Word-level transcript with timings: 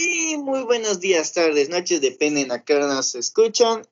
Y 0.00 0.36
muy 0.36 0.62
buenos 0.62 1.00
días, 1.00 1.32
tardes, 1.32 1.70
noches, 1.70 2.00
dependen 2.00 2.52
a 2.52 2.62
qué 2.64 2.76
hora 2.76 2.86
nos 2.86 3.16
escuchan. 3.16 3.82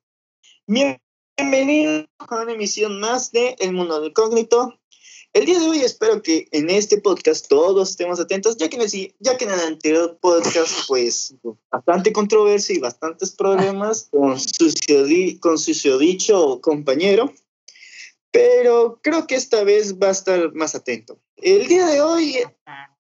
Bienvenidos 0.69 2.07
a 2.19 2.43
una 2.43 2.53
emisión 2.53 3.01
más 3.01 3.33
de 3.33 3.57
El 3.59 3.73
Mundo 3.73 4.01
del 4.01 4.13
Cógnito. 4.13 4.79
El 5.33 5.47
día 5.47 5.59
de 5.59 5.67
hoy 5.69 5.81
espero 5.81 6.23
que 6.23 6.47
en 6.53 6.71
este 6.71 7.01
podcast 7.01 7.49
todos 7.49 7.91
estemos 7.91 8.21
atentos, 8.21 8.57
ya 8.57 8.69
que 8.69 8.77
en 8.77 8.83
el, 8.83 9.15
ya 9.19 9.37
que 9.37 9.47
en 9.47 9.51
el 9.51 9.59
anterior 9.59 10.17
podcast, 10.21 10.87
pues, 10.87 11.35
bastante 11.73 12.13
controversia 12.13 12.77
y 12.77 12.79
bastantes 12.79 13.33
problemas 13.33 14.09
con 14.13 14.39
su, 14.39 14.73
con 15.41 15.59
su 15.59 15.99
dicho 15.99 16.61
compañero, 16.61 17.35
pero 18.31 19.01
creo 19.03 19.27
que 19.27 19.35
esta 19.35 19.65
vez 19.65 19.99
va 19.99 20.07
a 20.07 20.13
estar 20.13 20.55
más 20.55 20.77
atento. 20.77 21.19
El 21.37 21.67
día 21.67 21.87
de 21.87 22.01
hoy, 22.01 22.37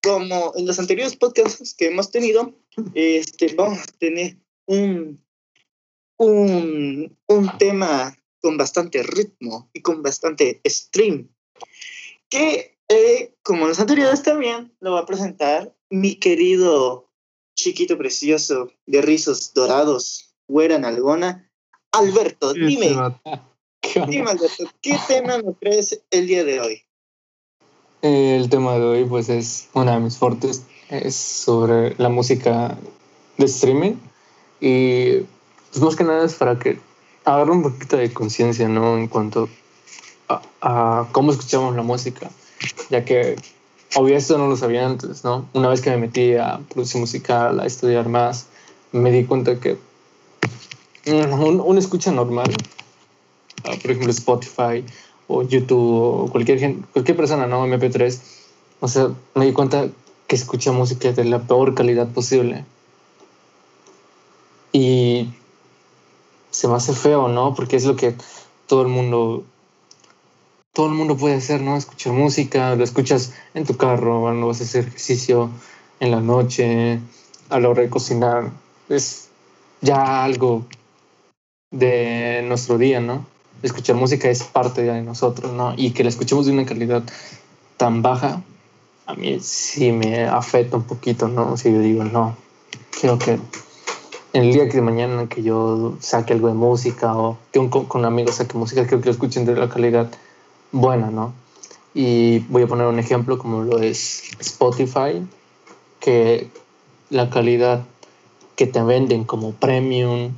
como 0.02 0.52
en 0.56 0.66
los 0.66 0.78
anteriores 0.78 1.16
podcasts 1.16 1.74
que 1.74 1.86
hemos 1.86 2.10
tenido, 2.10 2.54
este, 2.94 3.54
vamos 3.54 3.78
a 3.80 3.98
tener 3.98 4.36
un, 4.66 5.24
un, 6.18 7.16
un 7.26 7.58
tema 7.58 8.16
con 8.40 8.56
bastante 8.56 9.02
ritmo 9.02 9.70
y 9.72 9.80
con 9.80 10.02
bastante 10.02 10.60
stream 10.66 11.28
que 12.28 12.78
eh, 12.88 13.34
como 13.42 13.66
los 13.66 13.80
anteriores 13.80 14.22
también 14.22 14.72
lo 14.80 14.92
va 14.92 15.00
a 15.00 15.06
presentar 15.06 15.74
mi 15.90 16.16
querido 16.16 17.10
chiquito 17.56 17.96
precioso 17.96 18.70
de 18.86 19.02
rizos 19.02 19.52
dorados, 19.54 20.34
güera 20.46 20.78
nalgona, 20.78 21.50
Alberto. 21.92 22.52
Dime, 22.52 22.94
dime 24.08 24.30
Alberto, 24.30 24.70
¿qué 24.82 24.96
tema 25.08 25.38
nos 25.38 25.58
traes 25.58 26.02
el 26.10 26.26
día 26.26 26.44
de 26.44 26.60
hoy? 26.60 26.85
El 28.06 28.48
tema 28.50 28.74
de 28.74 28.84
hoy 28.84 29.04
pues 29.04 29.28
es 29.28 29.66
una 29.72 29.94
de 29.94 29.98
mis 29.98 30.16
fuertes, 30.16 30.62
es 30.90 31.16
sobre 31.16 31.96
la 31.98 32.08
música 32.08 32.78
de 33.36 33.46
streaming 33.46 33.94
y 34.60 35.22
pues 35.70 35.82
más 35.82 35.96
que 35.96 36.04
nada 36.04 36.24
es 36.24 36.34
para 36.34 36.56
que 36.56 36.78
agarre 37.24 37.50
un 37.50 37.64
poquito 37.64 37.96
de 37.96 38.12
conciencia, 38.12 38.68
¿no? 38.68 38.96
En 38.96 39.08
cuanto 39.08 39.48
a, 40.28 41.08
cómo 41.10 41.32
escuchamos 41.32 41.74
la 41.74 41.82
música, 41.82 42.30
ya 42.90 43.04
que 43.04 43.34
obvio 43.96 44.16
esto 44.16 44.38
no 44.38 44.46
lo 44.46 44.56
sabía 44.56 44.86
antes, 44.86 45.24
¿no? 45.24 45.48
Una 45.52 45.68
vez 45.68 45.80
que 45.80 45.90
me 45.90 45.96
metí 45.96 46.36
a 46.36 46.60
producción 46.68 47.00
musical, 47.00 47.58
a 47.58 47.66
estudiar 47.66 48.08
más, 48.08 48.46
me 48.92 49.10
di 49.10 49.24
cuenta 49.24 49.58
que 49.58 49.78
una 51.06 51.80
escucha 51.80 52.12
normal, 52.12 52.54
ah, 53.64 53.74
por 53.82 53.90
ejemplo 53.90 54.12
Spotify 54.12 54.84
o 55.28 55.42
YouTube 55.42 56.24
o 56.24 56.28
cualquier, 56.30 56.76
cualquier 56.92 57.16
persona, 57.16 57.46
¿no? 57.46 57.66
MP3, 57.66 58.20
o 58.80 58.88
sea, 58.88 59.10
me 59.34 59.46
di 59.46 59.52
cuenta 59.52 59.88
que 60.26 60.36
escucha 60.36 60.72
música 60.72 61.12
de 61.12 61.24
la 61.24 61.40
peor 61.40 61.74
calidad 61.74 62.08
posible. 62.08 62.64
Y 64.72 65.30
se 66.50 66.68
me 66.68 66.74
hace 66.74 66.92
feo, 66.92 67.28
¿no? 67.28 67.54
Porque 67.54 67.76
es 67.76 67.84
lo 67.84 67.96
que 67.96 68.14
todo 68.66 68.82
el 68.82 68.88
mundo 68.88 69.44
todo 70.76 70.88
el 70.88 70.92
mundo 70.92 71.16
puede 71.16 71.36
hacer, 71.36 71.62
¿no? 71.62 71.74
Escuchar 71.74 72.12
música, 72.12 72.76
lo 72.76 72.84
escuchas 72.84 73.32
en 73.54 73.64
tu 73.64 73.78
carro, 73.78 74.20
cuando 74.20 74.46
vas 74.46 74.60
a 74.60 74.64
hacer 74.64 74.86
ejercicio 74.86 75.48
en 76.00 76.10
la 76.10 76.20
noche, 76.20 77.00
a 77.48 77.58
la 77.58 77.70
hora 77.70 77.80
de 77.80 77.88
cocinar. 77.88 78.50
Es 78.90 79.30
ya 79.80 80.22
algo 80.22 80.66
de 81.70 82.44
nuestro 82.46 82.76
día, 82.76 83.00
¿no? 83.00 83.24
Escuchar 83.62 83.96
música 83.96 84.28
es 84.28 84.42
parte 84.44 84.82
de 84.82 85.02
nosotros, 85.02 85.52
¿no? 85.52 85.74
Y 85.76 85.90
que 85.90 86.02
la 86.02 86.10
escuchemos 86.10 86.46
de 86.46 86.52
una 86.52 86.66
calidad 86.66 87.02
tan 87.76 88.02
baja, 88.02 88.42
a 89.06 89.14
mí 89.14 89.38
sí 89.40 89.92
me 89.92 90.24
afecta 90.24 90.76
un 90.76 90.84
poquito, 90.84 91.28
¿no? 91.28 91.56
Si 91.56 91.72
yo 91.72 91.80
digo, 91.80 92.04
no, 92.04 92.36
quiero 92.98 93.18
que 93.18 93.38
el 94.32 94.52
día 94.52 94.68
que 94.68 94.76
de 94.76 94.82
mañana 94.82 95.28
que 95.28 95.42
yo 95.42 95.96
saque 96.00 96.32
algo 96.32 96.48
de 96.48 96.54
música 96.54 97.16
o 97.16 97.38
que 97.52 97.58
un, 97.58 97.68
con 97.70 97.86
un 97.94 98.04
amigo 98.04 98.32
saque 98.32 98.58
música, 98.58 98.82
quiero 98.82 99.00
que 99.00 99.06
lo 99.06 99.12
escuchen 99.12 99.46
de 99.46 99.54
la 99.54 99.68
calidad 99.68 100.10
buena, 100.72 101.10
¿no? 101.10 101.32
Y 101.94 102.40
voy 102.50 102.62
a 102.62 102.66
poner 102.66 102.86
un 102.86 102.98
ejemplo 102.98 103.38
como 103.38 103.62
lo 103.62 103.78
es 103.78 104.24
Spotify, 104.38 105.26
que 106.00 106.50
la 107.08 107.30
calidad 107.30 107.84
que 108.56 108.66
te 108.66 108.82
venden 108.82 109.24
como 109.24 109.52
premium, 109.52 110.32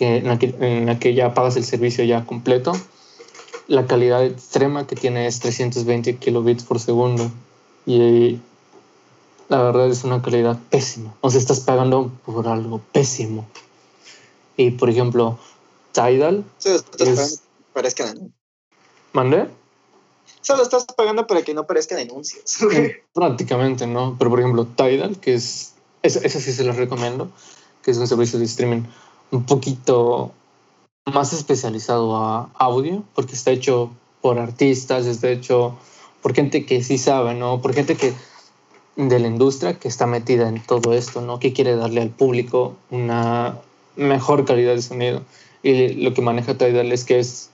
que 0.00 0.16
en 0.16 0.86
la 0.86 0.98
que, 0.98 1.12
ya 1.12 1.34
pagas 1.34 1.56
el 1.56 1.64
servicio 1.64 2.02
ya 2.04 2.24
completo, 2.24 2.72
la 3.66 3.86
calidad 3.86 4.24
extrema 4.24 4.86
que 4.86 4.96
tiene 4.96 5.26
es 5.26 5.40
320 5.40 6.16
kilobits 6.16 6.64
por 6.64 6.80
segundo. 6.80 7.30
Y 7.84 8.40
la 9.50 9.62
verdad 9.62 9.90
es 9.90 10.02
una 10.02 10.22
calidad 10.22 10.58
pésima. 10.70 11.14
O 11.20 11.28
sea, 11.28 11.38
estás 11.38 11.60
pagando 11.60 12.10
por 12.24 12.48
algo 12.48 12.80
pésimo. 12.92 13.46
Y 14.56 14.70
por 14.70 14.88
ejemplo, 14.88 15.38
Tidal. 15.92 16.44
Sí, 16.56 16.70
estás 16.70 17.42
pagando, 17.74 18.30
¿Mandé? 19.12 19.48
Solo 20.40 20.62
estás 20.62 20.86
pagando 20.96 21.26
para 21.26 21.42
que 21.42 21.52
no 21.52 21.66
parezcan 21.66 21.98
anuncios. 21.98 22.56
Prácticamente, 23.12 23.86
¿no? 23.86 24.16
Pero 24.18 24.30
por 24.30 24.40
ejemplo, 24.40 24.64
Tidal, 24.64 25.20
que 25.20 25.34
es, 25.34 25.74
esa, 26.02 26.40
sí 26.40 26.54
se 26.54 26.64
los 26.64 26.76
recomiendo, 26.76 27.30
que 27.82 27.90
es 27.90 27.98
un 27.98 28.06
servicio 28.06 28.38
de 28.38 28.46
streaming 28.46 28.84
un 29.30 29.44
poquito 29.44 30.32
más 31.06 31.32
especializado 31.32 32.16
a 32.16 32.50
audio, 32.54 33.04
porque 33.14 33.34
está 33.34 33.50
hecho 33.50 33.90
por 34.20 34.38
artistas, 34.38 35.06
está 35.06 35.30
hecho 35.30 35.76
por 36.22 36.34
gente 36.34 36.66
que 36.66 36.82
sí 36.82 36.98
sabe, 36.98 37.34
¿no? 37.34 37.60
Por 37.62 37.74
gente 37.74 37.96
que 37.96 38.12
de 38.96 39.18
la 39.18 39.28
industria 39.28 39.78
que 39.78 39.88
está 39.88 40.06
metida 40.06 40.48
en 40.48 40.62
todo 40.62 40.92
esto, 40.92 41.20
¿no? 41.20 41.38
Que 41.38 41.52
quiere 41.52 41.76
darle 41.76 42.02
al 42.02 42.10
público 42.10 42.76
una 42.90 43.58
mejor 43.96 44.44
calidad 44.44 44.74
de 44.74 44.82
sonido. 44.82 45.22
Y 45.62 45.88
lo 46.02 46.14
que 46.14 46.22
maneja 46.22 46.56
Tidal 46.56 46.92
es 46.92 47.04
que 47.04 47.18
es 47.18 47.50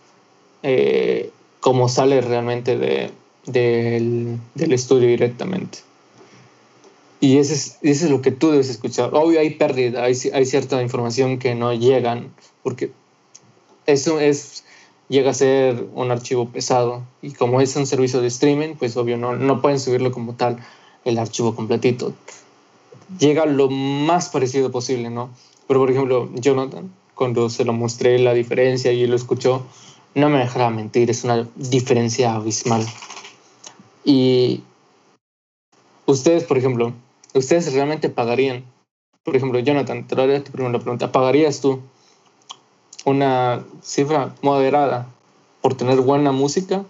eh, 0.63 1.31
como 1.61 1.89
sale 1.89 2.21
realmente 2.21 2.77
de, 2.77 3.11
del, 3.47 4.39
del, 4.55 4.73
estudio 4.73 5.09
directamente. 5.09 5.79
Y 7.21 7.39
ese 7.39 7.55
es, 7.55 7.79
ese 7.83 8.05
es 8.07 8.11
lo 8.11 8.21
que 8.21 8.31
tú 8.31 8.51
debes 8.51 8.69
escuchar. 8.69 9.11
Obvio 9.15 9.41
hay 9.41 9.51
pérdida, 9.51 10.05
hay, 10.05 10.15
hay 10.33 10.47
cierta 10.47 10.83
información 10.83 11.39
que 11.39 11.55
no 11.55 11.73
llegan, 11.73 12.35
porque 12.63 12.91
eso 13.87 14.21
es, 14.21 14.65
llega 15.09 15.31
a 15.31 15.35
ser 15.35 15.87
un 15.95 16.11
archivo 16.11 16.49
pesado. 16.49 17.03
Y 17.23 17.33
como 17.33 17.61
es 17.61 17.75
un 17.77 17.87
servicio 17.87 18.21
de 18.21 18.29
streaming, 18.29 18.75
pues 18.75 18.97
obvio 18.97 19.17
no, 19.17 19.35
no 19.35 19.63
pueden 19.63 19.81
subirlo 19.81 20.13
como 20.13 20.35
tal 20.35 20.59
el 21.05 21.19
archivo 21.19 21.55
completito. 21.55 22.13
Llega 23.19 23.47
lo 23.47 23.71
más 23.71 24.29
parecido 24.29 24.71
posible, 24.71 25.09
¿no? 25.09 25.31
Pero 25.69 25.81
por 25.81 25.91
ejemplo, 25.91 26.29
Jonathan, 26.35 26.93
cuando 27.15 27.49
se 27.49 27.65
lo 27.65 27.73
mostré 27.73 28.19
la 28.19 28.35
diferencia 28.35 28.93
y 28.93 29.07
lo 29.07 29.17
escuchó, 29.17 29.65
no 30.15 30.29
me 30.29 30.39
dejará 30.39 30.71
mentir, 30.71 31.11
es 31.11 31.25
una 31.25 31.49
diferencia 31.57 32.35
abismal. 32.35 32.85
Y 34.05 34.63
ustedes, 36.07 36.45
por 36.45 36.59
ejemplo, 36.59 36.93
ustedes 37.39 37.73
realmente 37.73 38.09
pagarían, 38.09 38.65
por 39.25 39.37
ejemplo, 39.37 39.59
Jonathan, 39.59 40.07
te 40.07 40.17
lo 40.17 40.23
haré 40.23 40.41
primero 40.41 40.73
la 40.73 40.79
pregunta, 40.79 41.13
¿pagarías 41.13 41.61
tú 41.61 41.81
una 43.05 43.65
cifra 43.83 44.35
moderada 44.43 45.07
por 45.63 45.75
tener 45.77 46.01
buena 46.01 46.33
música? 46.33 46.85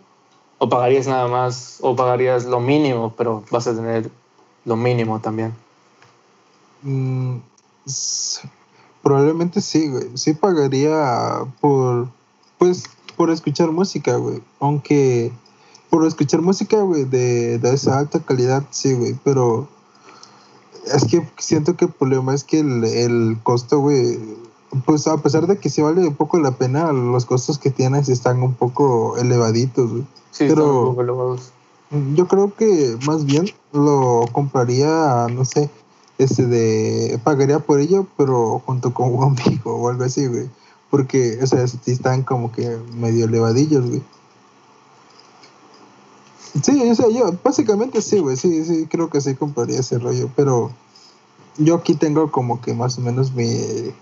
¿O 0.59 0.69
pagarías 0.69 1.07
nada 1.07 1.29
más, 1.29 1.79
o 1.83 1.95
pagarías 1.95 2.47
lo 2.47 2.61
mínimo, 2.61 3.13
pero 3.17 3.45
vas 3.51 3.67
a 3.67 3.75
tener 3.75 4.11
lo 4.65 4.77
mínimo 4.77 5.21
también? 5.21 5.55
Mm, 6.83 7.39
probablemente 9.03 9.61
sí, 9.61 9.89
güey. 9.89 10.17
Sí 10.17 10.33
pagaría 10.33 11.45
por, 11.61 12.09
pues, 12.59 12.85
por 13.17 13.31
escuchar 13.31 13.71
música, 13.71 14.17
güey. 14.17 14.43
Aunque 14.61 15.33
por 15.91 16.07
escuchar 16.07 16.43
música, 16.43 16.81
güey, 16.81 17.05
de, 17.05 17.59
de, 17.59 17.75
esa 17.75 17.99
alta 17.99 18.21
calidad, 18.21 18.65
sí, 18.71 18.95
güey. 18.95 19.15
Pero 19.25 19.69
es 20.93 21.05
que 21.05 21.27
siento 21.39 21.77
que 21.77 21.87
el 21.87 21.93
problema 21.93 22.35
es 22.35 22.45
que 22.45 22.61
el, 22.61 22.85
el 22.85 23.39
costo, 23.43 23.81
güey, 23.81 24.19
pues 24.85 25.07
a 25.07 25.17
pesar 25.19 25.47
de 25.47 25.59
que 25.59 25.71
sí 25.71 25.83
vale 25.83 26.07
un 26.07 26.15
poco 26.15 26.39
la 26.39 26.53
pena, 26.53 26.93
los 26.93 27.25
costos 27.25 27.59
que 27.59 27.71
tienes 27.71 28.09
están 28.09 28.43
un 28.43 28.55
poco 28.55 29.17
elevaditos, 29.17 29.91
güey. 29.91 30.07
Sí, 30.31 30.47
pero 30.49 30.81
un 30.81 30.89
poco 30.91 31.03
elevados. 31.03 31.53
Yo 32.15 32.27
creo 32.27 32.53
que 32.55 32.97
más 33.07 33.25
bien 33.25 33.47
lo 33.73 34.25
compraría, 34.33 35.29
no 35.33 35.45
sé, 35.45 35.71
este 36.19 36.47
de 36.47 37.21
pagaría 37.23 37.61
por 37.61 37.79
ello, 37.79 38.07
pero 38.17 38.61
junto 38.67 38.93
con 38.93 39.15
un 39.15 39.39
amigo 39.39 39.77
o 39.77 39.89
algo 39.89 40.05
así, 40.05 40.27
güey. 40.27 40.49
Porque, 40.91 41.39
o 41.43 41.47
sea, 41.47 41.67
sí 41.67 41.79
están 41.87 42.23
como 42.23 42.53
que 42.53 42.77
medio 42.95 43.27
elevadillos, 43.27 43.89
güey. 43.89 44.03
Sí, 46.63 46.91
o 46.91 46.95
sea, 46.95 47.09
yo 47.09 47.37
básicamente 47.43 48.01
sí, 48.01 48.19
güey, 48.19 48.37
sí, 48.37 48.65
sí, 48.65 48.87
creo 48.87 49.11
que 49.11 49.21
sí 49.21 49.35
compraría 49.35 49.81
ese 49.81 49.99
rollo, 49.99 50.31
pero 50.37 50.71
yo 51.59 51.75
aquí 51.75 51.95
tengo 51.95 52.31
como 52.31 52.61
que 52.61 52.75
más 52.75 52.99
o 52.99 53.01
menos 53.01 53.33
mi, 53.33 53.49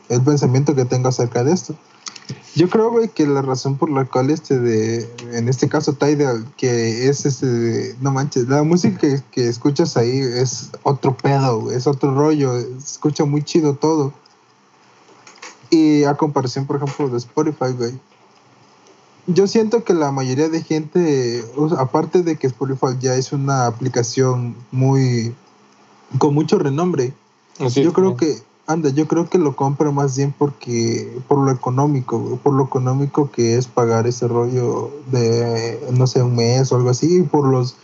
el 0.09 0.23
pensamiento 0.25 0.75
que 0.75 0.85
tengo 0.85 1.09
acerca 1.09 1.45
de 1.45 1.53
esto. 1.53 1.75
Yo 2.55 2.71
creo, 2.71 2.91
güey, 2.91 3.09
que 3.09 3.27
la 3.27 3.43
razón 3.43 3.77
por 3.77 3.91
la 3.91 4.05
cual 4.05 4.31
este 4.31 4.59
de, 4.59 5.11
en 5.33 5.49
este 5.49 5.69
caso 5.69 5.95
Tidal, 5.95 6.47
que 6.57 7.09
es 7.09 7.27
este 7.27 7.97
no 8.01 8.13
manches, 8.13 8.49
la 8.49 8.63
música 8.63 8.99
que, 8.99 9.21
que 9.31 9.49
escuchas 9.49 9.97
ahí 9.97 10.19
es 10.19 10.71
otro 10.85 11.17
pedo, 11.17 11.71
es 11.71 11.87
otro 11.87 12.15
rollo, 12.15 12.57
escucha 12.57 13.25
muy 13.25 13.43
chido 13.43 13.75
todo. 13.75 14.13
Y 15.71 16.05
a 16.05 16.15
comparación, 16.15 16.67
por 16.67 16.77
ejemplo, 16.77 17.09
de 17.09 17.19
Spotify, 17.19 17.73
güey. 17.77 17.99
Yo 19.27 19.47
siento 19.47 19.85
que 19.85 19.95
la 19.95 20.13
mayoría 20.13 20.49
de 20.49 20.63
gente, 20.63 21.45
aparte 21.79 22.23
de 22.23 22.37
que 22.37 22.47
Spotify 22.47 22.97
ya 23.01 23.15
es 23.15 23.33
una 23.33 23.67
aplicación 23.67 24.55
muy, 24.71 25.35
con 26.19 26.35
mucho 26.35 26.59
renombre, 26.59 27.15
Así 27.59 27.83
yo 27.83 27.89
es, 27.89 27.95
creo 27.95 28.17
que, 28.17 28.43
anda, 28.67 28.91
yo 28.91 29.07
creo 29.09 29.29
que 29.29 29.39
lo 29.39 29.57
compra 29.57 29.91
más 29.91 30.17
bien 30.17 30.35
porque, 30.37 31.21
por 31.27 31.39
lo 31.39 31.51
económico, 31.51 32.39
por 32.43 32.53
lo 32.55 32.65
económico 32.65 33.31
que 33.31 33.57
es 33.57 33.67
pagar 33.67 34.07
ese 34.07 34.29
rollo 34.29 34.91
de, 35.11 35.81
no 35.93 36.07
sé, 36.07 36.23
un 36.23 36.37
mes 36.37 36.71
o 36.71 36.77
algo 36.77 36.91
así, 36.91 37.19
y 37.19 37.23
por 37.23 37.47
los, 37.47 37.77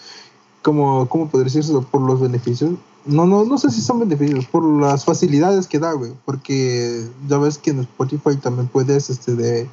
como, 0.62 1.08
¿cómo 1.08 1.28
podría 1.28 1.52
decirlo? 1.52 1.82
Por 1.82 2.02
los 2.02 2.20
beneficios. 2.20 2.72
No, 3.06 3.24
no, 3.24 3.44
no 3.44 3.56
sé 3.56 3.70
si 3.70 3.80
son 3.80 4.00
beneficios, 4.00 4.44
por 4.44 4.62
las 4.62 5.06
facilidades 5.06 5.66
que 5.66 5.78
da, 5.78 5.92
güey, 5.92 6.12
porque 6.26 7.08
ya 7.28 7.38
ves 7.38 7.56
que 7.56 7.70
en 7.70 7.80
Spotify 7.80 8.36
también 8.36 8.68
puedes, 8.68 9.08
este, 9.08 9.34
de, 9.34 9.68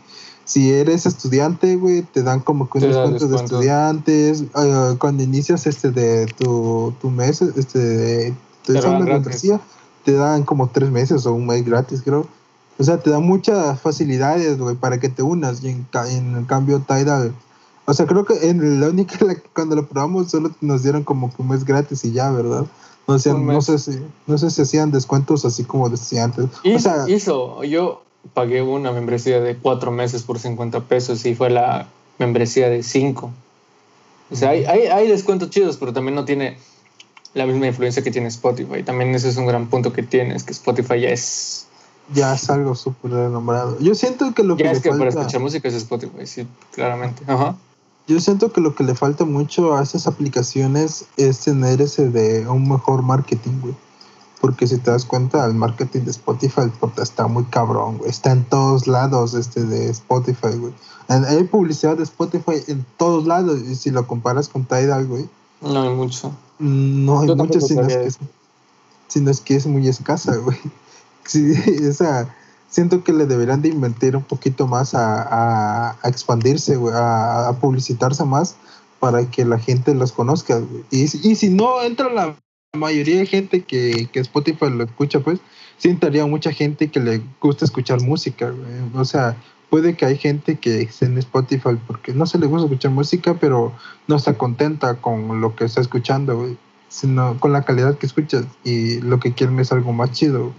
si 0.47 0.71
eres 0.71 1.05
estudiante, 1.05 1.75
güey, 1.75 2.01
te 2.01 2.23
dan 2.23 2.39
como 2.39 2.69
que 2.69 2.77
un 2.79 2.83
descuento 2.93 3.27
de 3.27 3.35
estudiantes, 3.57 4.43
eh, 4.55 4.95
cuando 4.97 5.21
inicias, 5.21 5.67
este, 5.67 5.91
de 5.91 6.25
tu, 6.25 6.93
tu 7.01 7.09
mes, 7.11 7.41
este, 7.41 7.79
de, 7.79 8.33
Te 8.65 8.73
de 8.73 8.79
esa 8.79 8.87
membresía, 9.05 9.59
te 10.05 10.13
dan 10.13 10.43
como 10.43 10.69
tres 10.69 10.89
meses 10.89 11.25
o 11.25 11.33
un 11.33 11.45
mes 11.47 11.65
gratis, 11.65 12.01
creo. 12.01 12.25
O 12.79 12.83
sea, 12.83 12.97
te 12.97 13.09
dan 13.09 13.23
muchas 13.23 13.79
facilidades, 13.81 14.57
güey, 14.57 14.75
para 14.75 14.99
que 14.99 15.09
te 15.09 15.21
unas. 15.21 15.61
Y 15.63 15.69
en, 15.69 15.85
en 15.93 16.45
cambio, 16.45 16.79
Tidal, 16.79 17.33
o 17.85 17.93
sea, 17.93 18.05
creo 18.05 18.23
que 18.23 18.49
en 18.49 18.79
la 18.79 18.87
única, 18.89 19.23
la- 19.25 19.35
cuando 19.53 19.75
lo 19.75 19.85
probamos, 19.85 20.29
solo 20.31 20.51
nos 20.61 20.81
dieron 20.83 21.03
como 21.03 21.29
que 21.29 21.41
un 21.41 21.49
mes 21.49 21.65
gratis 21.65 22.05
y 22.05 22.11
ya, 22.13 22.31
¿verdad? 22.31 22.65
O 23.05 23.19
sea, 23.19 23.33
no 23.33 23.61
sé, 23.61 23.79
si, 23.79 23.99
no 24.27 24.37
sé 24.37 24.49
si 24.49 24.61
hacían 24.61 24.91
descuentos 24.91 25.43
así 25.45 25.63
como 25.63 25.89
decía 25.89 26.25
antes. 26.25 26.45
Y 26.63 26.75
O 26.75 26.79
sea, 26.79 27.07
hizo, 27.07 27.63
yo 27.63 28.01
pagué 28.33 28.61
una 28.61 28.91
membresía 28.91 29.39
de 29.39 29.55
cuatro 29.55 29.91
meses 29.91 30.23
por 30.23 30.39
50 30.39 30.81
pesos 30.81 31.25
y 31.25 31.35
fue 31.35 31.49
la 31.49 31.87
membresía 32.19 32.69
de 32.69 32.83
cinco. 32.83 33.31
O 34.31 34.35
sea, 34.35 34.49
hay, 34.49 34.65
hay, 34.65 34.87
hay 34.87 35.07
descuentos 35.07 35.49
chidos, 35.49 35.77
pero 35.77 35.93
también 35.93 36.15
no 36.15 36.25
tiene 36.25 36.57
la 37.33 37.45
misma 37.45 37.67
influencia 37.67 38.03
que 38.03 38.11
tiene 38.11 38.27
Spotify. 38.27 38.83
También 38.83 39.13
ese 39.15 39.29
es 39.29 39.37
un 39.37 39.45
gran 39.45 39.67
punto 39.67 39.93
que 39.93 40.03
tiene, 40.03 40.35
es 40.35 40.43
que 40.43 40.51
Spotify 40.51 41.01
ya 41.01 41.09
es... 41.09 41.67
ya 42.13 42.33
es 42.33 42.49
algo 42.49 42.75
súper 42.75 43.11
renombrado. 43.11 43.79
Yo 43.79 43.95
siento 43.95 44.33
que 44.33 44.43
lo 44.43 44.57
que 44.57 44.63
Ya 44.63 44.71
le 44.71 44.77
es 44.77 44.83
que 44.83 44.89
para 44.89 45.05
falta... 45.05 45.21
escuchar 45.21 45.41
música 45.41 45.67
es 45.67 45.75
Spotify, 45.75 46.25
sí, 46.25 46.47
claramente. 46.73 47.23
Ajá. 47.27 47.55
Yo 48.07 48.19
siento 48.21 48.53
que 48.53 48.61
lo 48.61 48.73
que 48.73 48.83
le 48.83 48.95
falta 48.95 49.25
mucho 49.25 49.75
a 49.75 49.83
estas 49.83 50.07
aplicaciones 50.07 51.05
es 51.17 51.39
tener 51.39 51.81
ese 51.81 52.09
de 52.09 52.47
un 52.47 52.67
mejor 52.67 53.01
marketing, 53.01 53.59
güey. 53.61 53.75
Porque 54.41 54.67
si 54.67 54.77
te 54.77 54.91
das 54.91 55.03
cuenta, 55.05 55.43
el 55.45 55.55
marketing 55.55 56.01
de 56.01 56.11
Spotify 56.11 56.71
está 57.01 57.27
muy 57.27 57.43
cabrón, 57.45 57.97
güey. 57.97 58.09
Está 58.09 58.31
en 58.31 58.43
todos 58.45 58.85
lados 58.87 59.33
este 59.33 59.63
de 59.63 59.89
Spotify, 59.89 60.55
güey. 60.57 60.73
Hay 61.07 61.43
publicidad 61.45 61.97
de 61.97 62.03
Spotify 62.03 62.61
en 62.67 62.85
todos 62.97 63.25
lados. 63.25 63.59
Y 63.61 63.75
si 63.75 63.89
lo 63.89 64.05
comparas 64.05 64.47
con 64.47 64.65
Tidal, 64.65 65.07
güey, 65.07 65.27
No 65.61 65.81
hay 65.81 65.89
mucho. 65.89 66.31
no 66.59 67.19
hay 67.21 67.27
Yo 67.29 67.35
mucho, 67.35 67.59
sino 67.61 67.81
es, 67.81 67.87
que 67.87 68.05
es, 68.05 68.17
sino 69.07 69.31
es 69.31 69.41
que 69.41 69.55
es 69.55 69.65
muy 69.65 69.87
escasa, 69.87 70.35
güey. 70.43 70.57
Sí, 71.25 71.53
sea, 71.93 72.33
siento 72.69 73.03
que 73.03 73.13
le 73.13 73.25
deberían 73.25 73.61
de 73.61 73.69
invertir 73.69 74.15
un 74.15 74.23
poquito 74.23 74.67
más 74.67 74.93
a, 74.93 75.23
a, 75.23 75.97
a 76.01 76.09
expandirse, 76.09 76.75
güey, 76.75 76.93
a, 76.95 77.47
a 77.49 77.53
publicitarse 77.53 78.23
más 78.23 78.55
para 78.99 79.29
que 79.31 79.45
la 79.45 79.57
gente 79.57 79.95
los 79.95 80.11
conozca. 80.11 80.59
güey. 80.59 80.83
Y, 80.91 81.07
si- 81.07 81.27
y 81.27 81.35
si 81.35 81.49
no 81.49 81.81
entra 81.81 82.09
la 82.13 82.35
mayoría 82.77 83.19
de 83.19 83.25
gente 83.25 83.63
que, 83.63 84.07
que 84.11 84.19
Spotify 84.19 84.69
lo 84.69 84.83
escucha, 84.83 85.19
pues 85.19 85.39
sí 85.77 85.89
entraría 85.89 86.25
mucha 86.25 86.51
gente 86.51 86.89
que 86.89 86.99
le 86.99 87.21
gusta 87.41 87.65
escuchar 87.65 88.01
música, 88.01 88.49
güey. 88.49 88.67
O 88.93 89.05
sea, 89.05 89.37
puede 89.69 89.95
que 89.95 90.05
hay 90.05 90.17
gente 90.17 90.57
que 90.57 90.81
esté 90.81 91.05
en 91.05 91.17
Spotify 91.17 91.77
porque 91.85 92.13
no 92.13 92.25
se 92.25 92.37
le 92.37 92.47
gusta 92.47 92.65
escuchar 92.65 92.91
música, 92.91 93.35
pero 93.35 93.73
no 94.07 94.15
está 94.15 94.37
contenta 94.37 94.95
con 94.95 95.41
lo 95.41 95.55
que 95.55 95.65
está 95.65 95.81
escuchando, 95.81 96.37
güey, 96.37 96.57
sino 96.89 97.39
con 97.39 97.51
la 97.53 97.63
calidad 97.63 97.97
que 97.97 98.05
escuchas 98.05 98.45
y 98.63 99.01
lo 99.01 99.19
que 99.19 99.33
quieren 99.33 99.59
es 99.59 99.71
algo 99.71 99.93
más 99.93 100.11
chido. 100.11 100.43
güey. 100.45 100.53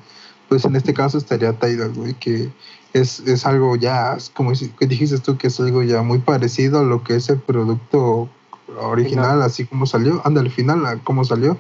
Pues 0.48 0.64
en 0.64 0.76
este 0.76 0.94
caso 0.94 1.18
estaría 1.18 1.52
Tidal, 1.52 1.92
güey, 1.92 2.14
que 2.14 2.50
es, 2.94 3.20
es 3.20 3.44
algo 3.44 3.76
ya, 3.76 4.16
como 4.32 4.52
dijiste 4.52 5.18
tú, 5.18 5.36
que 5.36 5.48
es 5.48 5.60
algo 5.60 5.82
ya 5.82 6.02
muy 6.02 6.20
parecido 6.20 6.80
a 6.80 6.84
lo 6.84 7.04
que 7.04 7.16
es 7.16 7.28
el 7.28 7.38
producto 7.38 8.30
original, 8.80 9.32
Final. 9.32 9.42
así 9.42 9.66
como 9.66 9.84
salió, 9.84 10.22
anda, 10.24 10.40
al 10.40 10.50
final, 10.50 10.86
a 10.86 10.96
cómo 10.96 11.24
salió, 11.24 11.58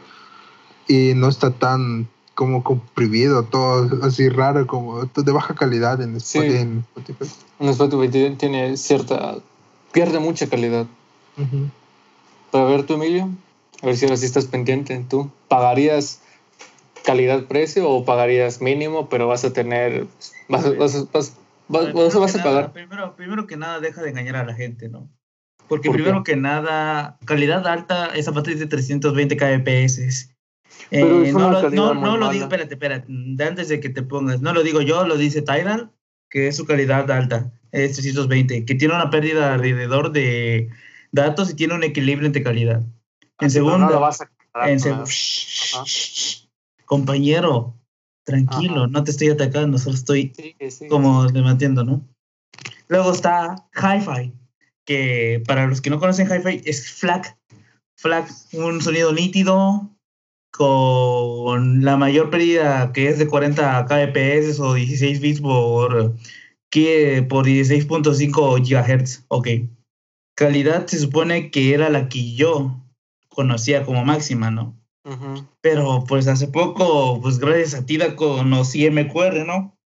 y 0.88 1.12
no 1.14 1.28
está 1.28 1.50
tan 1.50 2.08
como 2.34 2.62
comprimido, 2.62 3.42
todo 3.44 4.04
así 4.04 4.28
raro, 4.28 4.66
como 4.66 5.04
de 5.04 5.32
baja 5.32 5.54
calidad 5.54 6.00
en 6.00 6.20
Sí. 6.20 6.38
Spotify. 6.38 6.60
en 6.60 6.78
Spotify. 6.96 7.30
En 7.60 7.68
Spotify 7.68 8.34
tiene- 8.36 8.76
cierta... 8.76 9.36
Pierde 9.92 10.18
mucha 10.20 10.48
calidad. 10.48 10.86
Ujú. 11.36 11.68
Para 12.52 12.64
ver 12.66 12.84
tú, 12.86 12.94
Emilio, 12.94 13.28
a 13.82 13.86
ver 13.86 13.96
si 13.96 14.04
ahora 14.04 14.16
sí 14.16 14.26
estás 14.26 14.44
pendiente. 14.46 15.04
¿Tú 15.08 15.30
pagarías 15.48 16.20
calidad-precio 17.04 17.88
o 17.88 18.04
pagarías 18.04 18.60
mínimo, 18.60 19.08
pero 19.08 19.26
vas 19.26 19.44
a 19.44 19.52
tener... 19.52 20.06
Vas, 20.48 20.64
a- 20.64 20.70
vas, 20.70 20.94
a- 20.94 21.04
vas, 21.12 21.32
vas, 21.68 21.84
Primero 21.86 22.20
vas 22.20 22.34
a- 22.34 22.38
a 22.38 22.44
nada, 22.44 22.44
pagar... 22.44 22.72
primero, 22.72 23.16
primero 23.16 23.46
que 23.46 23.56
nada, 23.56 23.80
deja 23.80 24.02
de 24.02 24.10
engañar 24.10 24.36
a 24.36 24.44
la 24.44 24.54
gente, 24.54 24.88
¿no? 24.88 25.08
Porque 25.68 25.88
¿Por 25.88 25.96
qué? 25.96 26.02
primero 26.04 26.22
que 26.24 26.36
nada, 26.36 27.18
calidad 27.24 27.66
alta 27.66 28.06
es 28.14 28.28
a 28.28 28.32
partir 28.32 28.58
de 28.58 28.66
320 28.66 29.36
kbps. 29.36 30.30
Pero 30.90 31.22
Eh, 31.24 31.32
no 31.32 31.50
lo, 31.50 31.70
no, 31.70 31.94
no 31.94 32.16
lo 32.16 32.30
digo, 32.30 32.44
espérate, 32.44 32.74
espérate, 32.74 33.06
antes 33.46 33.68
de 33.68 33.80
que 33.80 33.88
te 33.90 34.02
pongas, 34.02 34.40
no 34.40 34.52
lo 34.52 34.62
digo 34.62 34.80
yo, 34.80 35.06
lo 35.06 35.16
dice 35.16 35.42
Tidal, 35.42 35.90
que 36.30 36.48
es 36.48 36.56
su 36.56 36.64
calidad 36.66 37.10
alta, 37.10 37.52
es 37.72 37.92
320, 37.94 38.64
que 38.64 38.74
tiene 38.74 38.94
una 38.94 39.10
pérdida 39.10 39.54
alrededor 39.54 40.12
de 40.12 40.70
datos 41.12 41.50
y 41.50 41.54
tiene 41.54 41.74
un 41.74 41.84
equilibrio 41.84 42.26
entre 42.26 42.42
calidad. 42.42 42.80
En 42.80 42.88
Pero 43.38 43.50
segunda, 43.50 43.78
no 43.86 43.90
lo 43.90 44.00
vas 44.00 44.20
a 44.22 44.26
comparar 44.26 44.70
en 44.70 44.80
con 44.80 44.90
la- 44.90 45.04
seg- 45.04 45.74
Ajá. 45.74 45.84
compañero, 46.86 47.74
tranquilo, 48.24 48.84
Ajá. 48.84 48.86
no 48.88 49.04
te 49.04 49.10
estoy 49.10 49.28
atacando, 49.28 49.78
solo 49.78 49.94
estoy 49.96 50.32
Sí, 50.34 50.54
sí, 50.70 50.88
como 50.88 51.26
debatiendo, 51.30 51.84
¿no? 51.84 52.06
Luego 52.88 53.12
está 53.12 53.68
Hi-Fi, 53.74 54.32
que 54.84 55.42
para 55.46 55.66
los 55.66 55.80
que 55.80 55.90
no 55.90 55.98
conocen 55.98 56.26
Hi-Fi 56.28 56.62
es 56.64 56.90
FLAC. 56.92 57.36
FLAC, 57.96 58.30
un 58.54 58.80
sonido 58.80 59.12
nítido 59.12 59.90
con 60.50 61.84
la 61.84 61.96
mayor 61.96 62.30
pérdida 62.30 62.92
que 62.92 63.08
es 63.08 63.18
de 63.18 63.28
40 63.28 63.86
kbps 63.86 64.60
o 64.60 64.74
16 64.74 65.20
bits 65.20 65.40
por, 65.40 66.14
que, 66.70 67.24
por 67.28 67.46
16.5 67.46 68.60
GHz. 68.60 69.24
Ok. 69.28 69.48
Calidad 70.34 70.86
se 70.86 70.98
supone 70.98 71.50
que 71.50 71.74
era 71.74 71.90
la 71.90 72.08
que 72.08 72.34
yo 72.34 72.80
conocía 73.28 73.84
como 73.84 74.04
máxima, 74.04 74.50
¿no? 74.50 74.76
Pero 75.62 76.04
pues 76.06 76.28
hace 76.28 76.48
poco, 76.48 77.20
pues 77.22 77.38
gracias 77.38 77.74
a 77.74 77.86
Tida 77.86 78.14
conocí 78.14 78.88
MQR, 78.90 79.46
¿no? 79.46 79.78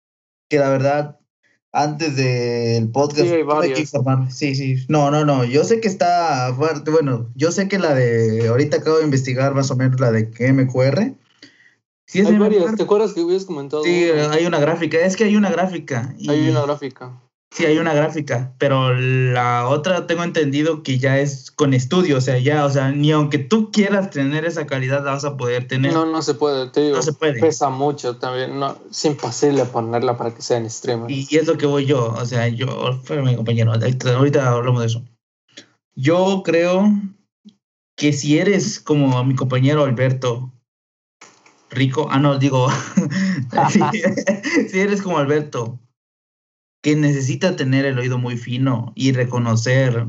Que 0.50 0.57
la 0.57 0.69
verdad, 0.69 1.19
antes 1.73 2.15
del 2.17 2.89
podcast, 2.89 3.21
Sí, 3.21 3.33
hay 3.33 3.73
informarme. 3.81 4.31
Sí, 4.31 4.55
sí. 4.55 4.85
No, 4.89 5.09
no, 5.11 5.23
no. 5.25 5.45
Yo 5.45 5.63
sé 5.63 5.79
que 5.79 5.87
está 5.87 6.53
fuerte. 6.55 6.91
Bueno, 6.91 7.29
yo 7.35 7.51
sé 7.51 7.67
que 7.67 7.79
la 7.79 7.93
de. 7.93 8.47
Ahorita 8.47 8.77
acabo 8.77 8.97
de 8.97 9.05
investigar 9.05 9.53
más 9.53 9.71
o 9.71 9.75
menos 9.75 9.99
la 9.99 10.11
de 10.11 10.29
MQR. 10.53 11.13
Sí, 12.05 12.19
es 12.19 12.27
Hay 12.27 12.33
de 12.33 12.39
varias. 12.39 12.75
¿Te 12.75 12.83
acuerdas 12.83 13.13
que 13.13 13.21
hubieras 13.21 13.45
comentado? 13.45 13.83
Sí, 13.83 14.03
hay 14.31 14.45
una 14.45 14.59
gráfica. 14.59 14.97
Es 14.99 15.15
que 15.15 15.23
hay 15.23 15.35
una 15.37 15.49
gráfica. 15.49 16.13
y- 16.17 16.29
Hay 16.29 16.49
una 16.49 16.61
gráfica. 16.63 17.21
Sí, 17.53 17.65
hay 17.65 17.77
una 17.79 17.93
gráfica, 17.93 18.53
pero 18.58 18.93
la 18.93 19.67
otra 19.67 20.08
tengo 20.08 20.24
entendido 20.24 20.84
que 20.84 21.00
ya 21.00 21.20
es 21.20 21.51
con 21.51 21.74
estudio, 21.74 22.17
o 22.17 22.22
sea, 22.22 22.38
ya, 22.38 22.63
o 22.65 22.70
sea, 22.70 22.91
ni 22.91 23.12
aunque 23.12 23.39
tú 23.39 23.72
quieras 23.72 24.10
tener 24.10 24.46
esa 24.46 24.65
calidad 24.65 25.03
la 25.03 25.12
vas 25.12 25.25
a 25.25 25.36
poder 25.36 25.67
tener. 25.67 25.91
No, 25.91 26.05
no 26.05 26.22
se 26.22 26.34
puede, 26.34 26.70
te 26.70 26.81
digo. 26.81 26.96
No 26.96 27.01
se 27.01 27.12
puede. 27.12 27.41
Pesa 27.41 27.70
mucho 27.70 28.15
también. 28.15 28.58
No, 28.58 28.77
es 28.89 29.03
imposible 29.03 29.65
ponerla 29.65 30.17
para 30.17 30.34
que 30.34 30.41
sea 30.41 30.55
en 30.55 30.70
streamer. 30.70 31.12
Y 31.12 31.27
es 31.29 31.46
lo 31.46 31.58
que 31.58 31.65
voy 31.65 31.86
yo, 31.86 32.13
o 32.13 32.25
sea, 32.25 32.48
yo, 32.48 32.67
espérame 32.91 33.36
compañero, 33.36 33.74
ahorita 33.74 34.15
ahorita 34.15 34.50
hablamos 34.50 34.79
de 34.79 34.88
eso. 34.88 35.03
Yo 35.93 36.43
creo 36.46 36.89
que 37.98 38.13
si 38.13 38.39
eres 38.39 38.79
como 38.79 39.22
mi 39.25 39.36
compañero 39.36 39.84
Alberto 39.84 40.53
Rico, 41.70 42.08
ah, 42.10 42.17
no, 42.17 42.39
digo, 42.39 42.70
si, 43.70 43.81
si 44.70 44.79
eres 44.79 45.01
como 45.01 45.17
Alberto, 45.17 45.80
que 46.81 46.95
necesita 46.95 47.55
tener 47.55 47.85
el 47.85 47.97
oído 48.00 48.17
muy 48.17 48.38
fino 48.38 48.91
y 48.95 49.11
reconocer 49.11 50.07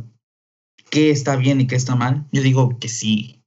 qué 0.91 1.11
está 1.11 1.37
bien 1.37 1.61
y 1.61 1.67
qué 1.67 1.77
está 1.77 1.97
mal, 1.97 2.27
yo 2.33 2.43
digo 2.43 2.79
que 2.79 2.89
sí, 2.89 3.43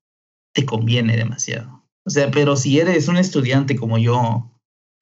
te 0.53 0.65
conviene 0.65 1.17
demasiado. 1.17 1.83
O 2.05 2.09
sea, 2.09 2.29
pero 2.31 2.55
si 2.55 2.79
eres 2.79 3.07
un 3.07 3.17
estudiante 3.17 3.75
como 3.75 3.97
yo, 3.97 4.51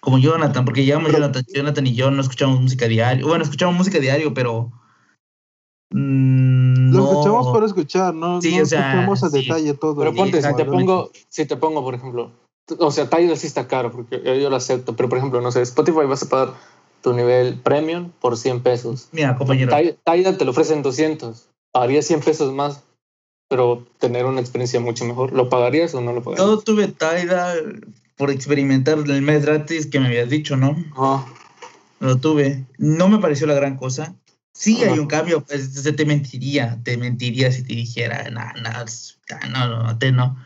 como 0.02 0.18
Jonathan, 0.18 0.64
porque 0.66 0.86
llevamos 0.86 1.12
Jonathan, 1.12 1.44
Jonathan 1.54 1.88
y 1.88 1.96
yo 1.96 2.12
no 2.12 2.22
escuchamos 2.22 2.62
música 2.62 2.88
diario. 2.88 3.28
Bueno, 3.28 3.44
escuchamos 3.44 3.76
música 3.76 4.00
diario, 4.00 4.34
pero. 4.34 4.72
mm, 5.92 6.92
Lo 6.94 7.04
no- 7.04 7.12
escuchamos 7.12 7.48
por 7.48 7.64
escuchar, 7.64 8.14
no, 8.14 8.42
Sí, 8.42 8.56
no 8.56 8.64
o 8.64 8.66
sea, 8.66 8.80
escuchamos 8.90 9.24
a 9.24 9.30
sí. 9.30 9.42
detalle 9.42 9.74
todo. 9.74 9.96
Pero 9.98 10.12
Sí, 10.12 10.18
ponte, 10.18 10.42
si 10.42 10.56
te 10.56 10.66
pongo, 10.66 11.12
si 11.30 11.46
te 11.46 11.58
pongo, 11.58 11.84
por 11.84 11.96
ejemplo, 11.96 12.32
o 12.80 12.92
sea, 12.92 13.10
Tidal 13.10 13.38
sí 13.38 13.48
está 13.48 13.68
caro, 13.68 13.92
porque 13.92 14.22
yo, 14.24 14.34
yo 14.36 14.50
lo 14.50 14.56
acepto, 14.56 14.96
pero 14.96 15.10
por 15.10 15.18
ejemplo, 15.18 15.42
no 15.42 15.52
sé, 15.52 15.62
Spotify 15.62 16.06
vas 16.08 16.24
a 16.24 16.30
pagar 16.30 16.54
tu 17.04 17.14
nivel 17.14 17.56
premium 17.60 18.10
por 18.20 18.38
100 18.38 18.62
pesos. 18.62 19.10
Mira, 19.12 19.36
compañero. 19.36 19.76
Ti- 19.78 19.96
Tidal 20.06 20.38
te 20.38 20.46
lo 20.46 20.52
ofrecen 20.52 20.82
200, 20.82 21.50
pagarías 21.72 22.08
100 22.08 22.22
pesos 22.22 22.54
más, 22.54 22.82
pero 23.50 23.86
tener 24.00 24.26
una 24.26 24.40
experiencia 24.42 24.80
mucho 24.80 25.06
mejor. 25.06 25.34
¿Lo 25.34 25.50
pagarías 25.50 25.94
o 25.94 26.02
no 26.02 26.14
lo 26.14 26.24
pagarías? 26.24 26.48
Yo 26.48 26.58
tuve 26.60 26.88
Tidal 26.88 27.86
por 28.16 28.32
experimentar 28.32 28.98
el 28.98 29.22
mes 29.22 29.46
gratis 29.46 29.86
que 29.88 30.00
me 30.00 30.08
habías 30.08 30.30
dicho, 30.30 30.56
¿no? 30.56 30.76
Lo 32.00 32.18
tuve. 32.18 32.66
No 32.78 33.08
me 33.10 33.20
pareció 33.20 33.48
la 33.48 33.54
gran 33.54 33.78
cosa. 33.78 34.16
Sí 34.56 34.84
hay 34.84 35.00
un 35.00 35.08
cambio, 35.08 35.42
pues 35.44 35.82
te 35.84 36.06
mentiría, 36.06 36.80
te 36.84 36.96
mentiría 36.98 37.52
si 37.52 37.64
te 37.64 37.74
dijera, 37.74 38.30
no, 38.30 38.42
no, 38.62 38.84
es- 38.84 39.20
no, 39.52 39.68
no, 39.68 39.84
no, 39.84 39.98
te 39.98 40.12
no. 40.12 40.38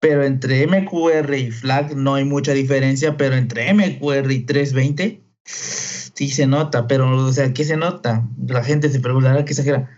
Pero 0.00 0.24
entre 0.24 0.62
MQR 0.66 1.38
y 1.38 1.50
FLAG 1.50 1.94
no 1.94 2.14
hay 2.14 2.24
mucha 2.24 2.52
diferencia, 2.52 3.16
pero 3.18 3.36
entre 3.36 3.68
MQR 3.74 4.32
y 4.32 4.40
320 4.40 5.20
sí 6.20 6.28
se 6.28 6.46
nota, 6.46 6.86
pero 6.86 7.16
o 7.16 7.32
sea, 7.32 7.54
¿qué 7.54 7.64
se 7.64 7.78
nota? 7.78 8.28
La 8.46 8.62
gente 8.62 8.90
se 8.90 9.00
preguntará 9.00 9.42
qué 9.46 9.52
exagera. 9.52 9.88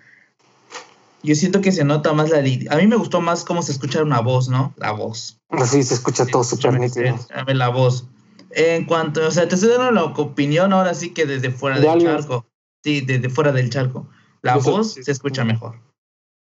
Yo 1.24 1.34
siento 1.34 1.60
que 1.60 1.72
se 1.72 1.82
nota 1.82 2.12
más 2.12 2.30
la 2.30 2.38
A 2.38 2.76
mí 2.76 2.86
me 2.86 2.94
gustó 2.94 3.20
más 3.20 3.44
cómo 3.44 3.60
se 3.60 3.72
escucha 3.72 4.04
una 4.04 4.20
voz, 4.20 4.48
¿no? 4.48 4.72
La 4.76 4.92
voz. 4.92 5.40
Así 5.48 5.82
se 5.82 5.94
escucha 5.94 6.24
todo 6.24 6.44
súper 6.44 6.78
nítido. 6.78 7.18
A 7.34 7.42
ver, 7.42 7.56
la 7.56 7.70
voz. 7.70 8.06
En 8.52 8.84
cuanto, 8.84 9.26
o 9.26 9.32
sea, 9.32 9.48
te 9.48 9.56
estoy 9.56 9.70
dando 9.70 9.90
la 9.90 10.04
opinión 10.04 10.72
ahora 10.72 10.94
sí 10.94 11.10
que 11.10 11.26
desde 11.26 11.50
fuera 11.50 11.74
De 11.76 11.82
del 11.82 11.90
alguien. 11.90 12.12
charco. 12.12 12.46
Sí, 12.84 13.00
desde 13.00 13.28
fuera 13.28 13.50
del 13.50 13.68
charco. 13.68 14.08
La 14.42 14.58
Eso 14.58 14.70
voz 14.70 14.92
sí. 14.94 15.02
se 15.02 15.10
escucha 15.10 15.42
mejor. 15.42 15.80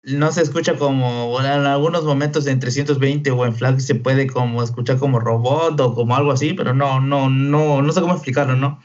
No 0.04 0.32
se 0.32 0.44
escucha 0.44 0.76
como, 0.76 1.30
bueno, 1.30 1.52
en 1.52 1.66
algunos 1.66 2.04
momentos 2.04 2.46
en 2.46 2.60
320 2.60 3.32
o 3.32 3.48
en 3.48 3.56
FLAG 3.56 3.82
se 3.82 3.96
puede 3.96 4.28
como 4.28 4.62
escuchar 4.62 5.00
como 5.00 5.20
robot 5.20 5.80
o 5.80 5.96
como 5.96 6.16
algo 6.16 6.32
así, 6.32 6.54
pero 6.54 6.76
no, 6.76 7.02
no, 7.02 7.32
no, 7.32 7.82
no 7.82 7.92
sé 7.92 8.02
cómo 8.02 8.14
explicarlo, 8.14 8.56
¿no? 8.56 8.80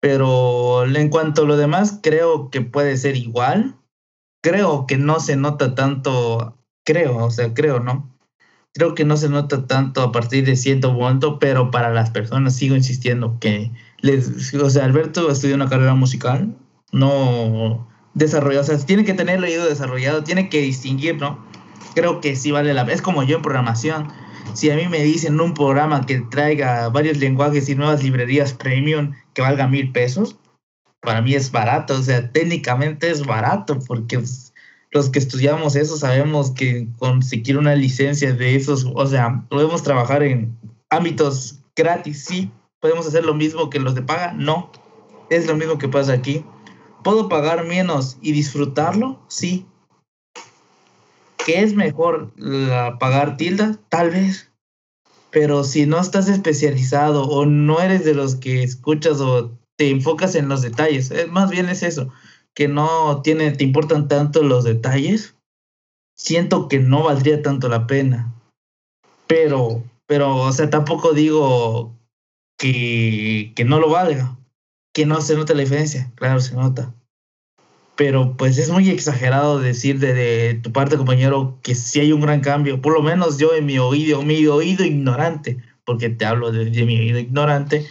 Pero 0.00 0.84
en 0.84 1.08
cuanto 1.10 1.42
a 1.42 1.46
lo 1.46 1.56
demás, 1.56 2.00
creo 2.02 2.50
que 2.50 2.62
puede 2.62 2.96
ser 2.96 3.16
igual. 3.16 3.76
Creo 4.42 4.86
que 4.86 4.96
no 4.96 5.20
se 5.20 5.36
nota 5.36 5.74
tanto, 5.74 6.56
creo, 6.84 7.18
o 7.18 7.30
sea, 7.30 7.52
creo, 7.52 7.80
¿no? 7.80 8.10
creo 8.72 8.94
que 8.94 9.04
no 9.04 9.16
se 9.16 9.28
nota 9.28 9.66
tanto 9.66 10.02
a 10.02 10.12
partir 10.12 10.44
de 10.44 10.56
cierto 10.56 10.92
momento, 10.92 11.38
pero 11.38 11.70
para 11.70 11.90
las 11.90 12.10
personas 12.10 12.54
sigo 12.54 12.76
insistiendo 12.76 13.38
que 13.40 13.70
les, 14.00 14.54
o 14.54 14.70
sea, 14.70 14.84
Alberto 14.84 15.30
estudió 15.30 15.54
una 15.54 15.68
carrera 15.68 15.94
musical, 15.94 16.54
no 16.92 17.88
desarrolló, 18.14 18.60
o 18.60 18.64
sea, 18.64 18.78
tiene 18.78 19.04
que 19.04 19.14
tener 19.14 19.38
el 19.38 19.44
oído 19.44 19.66
desarrollado, 19.66 20.24
tiene 20.24 20.48
que 20.48 20.60
distinguir, 20.60 21.20
¿no? 21.20 21.44
Creo 21.94 22.20
que 22.20 22.36
sí 22.36 22.50
vale 22.50 22.72
la 22.74 22.84
pena, 22.84 22.94
es 22.94 23.02
como 23.02 23.22
yo 23.24 23.36
en 23.36 23.42
programación. 23.42 24.08
Si 24.54 24.70
a 24.70 24.76
mí 24.76 24.86
me 24.88 25.02
dicen 25.02 25.40
un 25.40 25.54
programa 25.54 26.04
que 26.06 26.20
traiga 26.20 26.88
varios 26.88 27.18
lenguajes 27.18 27.68
y 27.68 27.74
nuevas 27.74 28.02
librerías 28.02 28.52
premium 28.52 29.12
que 29.34 29.42
valga 29.42 29.66
mil 29.66 29.92
pesos, 29.92 30.36
para 31.00 31.22
mí 31.22 31.34
es 31.34 31.50
barato, 31.50 31.94
o 31.94 32.02
sea, 32.02 32.30
técnicamente 32.30 33.10
es 33.10 33.24
barato, 33.24 33.78
porque 33.86 34.22
los 34.90 35.08
que 35.08 35.18
estudiamos 35.18 35.76
eso 35.76 35.96
sabemos 35.96 36.50
que 36.50 36.88
conseguir 36.98 37.56
una 37.56 37.74
licencia 37.74 38.32
de 38.32 38.56
esos, 38.56 38.86
o 38.94 39.06
sea, 39.06 39.46
podemos 39.48 39.82
trabajar 39.82 40.22
en 40.22 40.58
ámbitos 40.90 41.60
gratis, 41.76 42.24
sí. 42.24 42.50
Podemos 42.80 43.06
hacer 43.06 43.24
lo 43.24 43.34
mismo 43.34 43.70
que 43.70 43.78
los 43.78 43.94
de 43.94 44.02
paga, 44.02 44.32
no. 44.32 44.70
Es 45.28 45.46
lo 45.46 45.54
mismo 45.54 45.78
que 45.78 45.88
pasa 45.88 46.12
aquí. 46.12 46.44
¿Puedo 47.04 47.28
pagar 47.28 47.66
menos 47.66 48.18
y 48.20 48.32
disfrutarlo? 48.32 49.20
Sí. 49.28 49.66
¿Qué 51.46 51.62
es 51.62 51.74
mejor 51.74 52.32
pagar 52.98 53.36
tilda? 53.36 53.78
Tal 53.88 54.10
vez. 54.10 54.50
Pero 55.30 55.64
si 55.64 55.86
no 55.86 56.00
estás 56.00 56.28
especializado 56.28 57.24
o 57.24 57.46
no 57.46 57.80
eres 57.80 58.04
de 58.04 58.14
los 58.14 58.36
que 58.36 58.62
escuchas 58.62 59.20
o 59.20 59.56
te 59.76 59.90
enfocas 59.90 60.34
en 60.34 60.48
los 60.48 60.62
detalles, 60.62 61.10
es, 61.10 61.28
más 61.28 61.50
bien 61.50 61.68
es 61.68 61.82
eso 61.82 62.10
que 62.54 62.68
no 62.68 63.22
tiene, 63.22 63.52
te 63.52 63.64
importan 63.64 64.08
tanto 64.08 64.42
los 64.42 64.64
detalles, 64.64 65.34
siento 66.16 66.68
que 66.68 66.78
no 66.78 67.04
valdría 67.04 67.42
tanto 67.42 67.68
la 67.68 67.86
pena. 67.86 68.34
Pero, 69.26 69.82
pero, 70.06 70.36
o 70.36 70.52
sea, 70.52 70.68
tampoco 70.70 71.12
digo 71.12 71.94
que, 72.58 73.52
que 73.54 73.64
no 73.64 73.78
lo 73.78 73.88
valga, 73.88 74.36
que 74.92 75.06
no 75.06 75.20
se 75.20 75.36
note 75.36 75.54
la 75.54 75.62
diferencia, 75.62 76.10
claro, 76.16 76.40
se 76.40 76.54
nota. 76.54 76.94
Pero 78.00 78.34
pues 78.34 78.56
es 78.56 78.70
muy 78.70 78.88
exagerado 78.88 79.60
decir 79.60 79.98
de, 79.98 80.14
de 80.14 80.54
tu 80.54 80.72
parte, 80.72 80.96
compañero, 80.96 81.58
que 81.60 81.74
sí 81.74 82.00
hay 82.00 82.12
un 82.12 82.22
gran 82.22 82.40
cambio, 82.40 82.80
por 82.80 82.94
lo 82.94 83.02
menos 83.02 83.36
yo 83.36 83.54
en 83.54 83.66
mi 83.66 83.78
oído, 83.78 84.22
mi 84.22 84.46
oído 84.46 84.86
ignorante, 84.86 85.58
porque 85.84 86.08
te 86.08 86.24
hablo 86.24 86.50
de, 86.50 86.70
de 86.70 86.86
mi 86.86 86.98
oído 86.98 87.18
ignorante, 87.18 87.86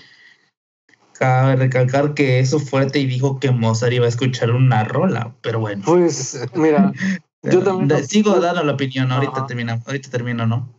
Cabe 1.13 1.57
recalcar 1.57 2.15
que 2.15 2.39
eso 2.39 2.59
fuerte 2.59 2.97
y 2.97 3.05
dijo 3.05 3.39
que 3.39 3.51
Mozart 3.51 3.93
iba 3.93 4.07
a 4.07 4.09
escuchar 4.09 4.49
una 4.49 4.83
rola, 4.83 5.35
pero 5.41 5.59
bueno. 5.59 5.83
Pues, 5.85 6.41
mira, 6.55 6.91
yo 7.43 7.61
también. 7.61 8.07
Sigo 8.07 8.39
dando 8.39 8.63
la 8.63 8.73
opinión, 8.73 9.11
ahorita 9.11 9.33
Ajá. 9.37 9.45
termina, 9.45 9.79
ahorita 9.85 10.09
termino, 10.09 10.47
¿no? 10.47 10.73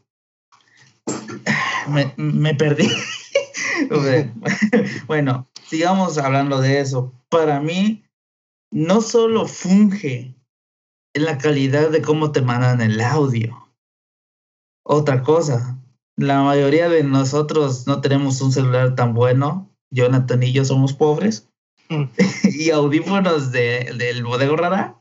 Me, 1.86 2.12
me 2.16 2.52
perdí. 2.56 2.90
Bueno, 5.06 5.48
sigamos 5.68 6.18
hablando 6.18 6.60
de 6.60 6.80
eso. 6.80 7.12
Para 7.28 7.60
mí, 7.60 8.02
no 8.70 9.00
solo 9.00 9.46
funge 9.46 10.34
en 11.14 11.24
la 11.24 11.38
calidad 11.38 11.90
de 11.90 12.02
cómo 12.02 12.32
te 12.32 12.42
mandan 12.42 12.80
el 12.80 13.00
audio. 13.00 13.68
Otra 14.84 15.22
cosa, 15.22 15.78
la 16.16 16.42
mayoría 16.42 16.88
de 16.88 17.02
nosotros 17.02 17.86
no 17.86 18.00
tenemos 18.00 18.40
un 18.40 18.52
celular 18.52 18.94
tan 18.94 19.14
bueno. 19.14 19.70
Jonathan 19.90 20.42
y 20.42 20.52
yo 20.52 20.64
somos 20.64 20.92
pobres. 20.92 21.48
Mm. 21.88 22.04
y 22.58 22.70
audífonos 22.70 23.50
de, 23.52 23.94
del 23.96 24.24
bodego 24.24 24.56
rara. 24.56 24.98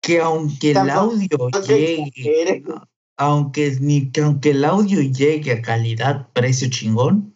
Que 0.00 0.20
aunque 0.20 0.70
el 0.70 0.90
audio 0.90 1.50
llegue, 1.66 2.62
aunque, 3.16 3.76
ni, 3.80 4.10
que 4.10 4.20
aunque 4.20 4.50
el 4.50 4.64
audio 4.64 5.00
llegue 5.00 5.52
a 5.52 5.62
calidad, 5.62 6.28
precio 6.32 6.70
chingón, 6.70 7.34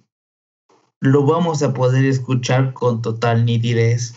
lo 1.00 1.24
vamos 1.24 1.62
a 1.62 1.72
poder 1.72 2.04
escuchar 2.04 2.72
con 2.74 3.02
total 3.02 3.44
nitidez. 3.44 4.14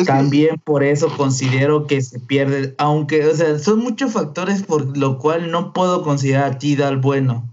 También 0.06 0.60
por 0.64 0.82
eso 0.82 1.08
considero 1.16 1.86
que 1.86 2.00
se 2.02 2.20
pierde, 2.20 2.74
aunque, 2.78 3.26
o 3.26 3.34
sea, 3.34 3.58
son 3.58 3.80
muchos 3.80 4.12
factores 4.12 4.62
por 4.62 4.96
lo 4.96 5.18
cual 5.18 5.50
no 5.50 5.72
puedo 5.72 6.02
considerar 6.02 6.52
a 6.52 6.58
Tidal 6.58 6.98
bueno. 6.98 7.46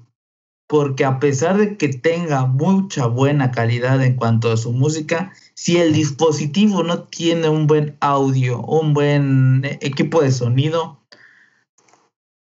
Porque 0.68 1.06
a 1.06 1.20
pesar 1.20 1.58
de 1.58 1.78
que 1.78 1.88
tenga 1.88 2.46
mucha 2.46 3.08
buena 3.08 3.52
calidad 3.52 4.04
en 4.04 4.16
cuanto 4.16 4.52
a 4.52 4.58
su 4.58 4.74
música, 4.74 5.32
si 5.54 5.78
el 5.78 5.94
dispositivo 5.94 6.84
no 6.84 7.04
tiene 7.04 7.48
un 7.48 7.68
buen 7.68 7.96
audio, 8.02 8.62
un 8.62 8.94
buen 8.94 9.62
equipo 9.80 10.22
de 10.22 10.32
sonido, 10.32 11.00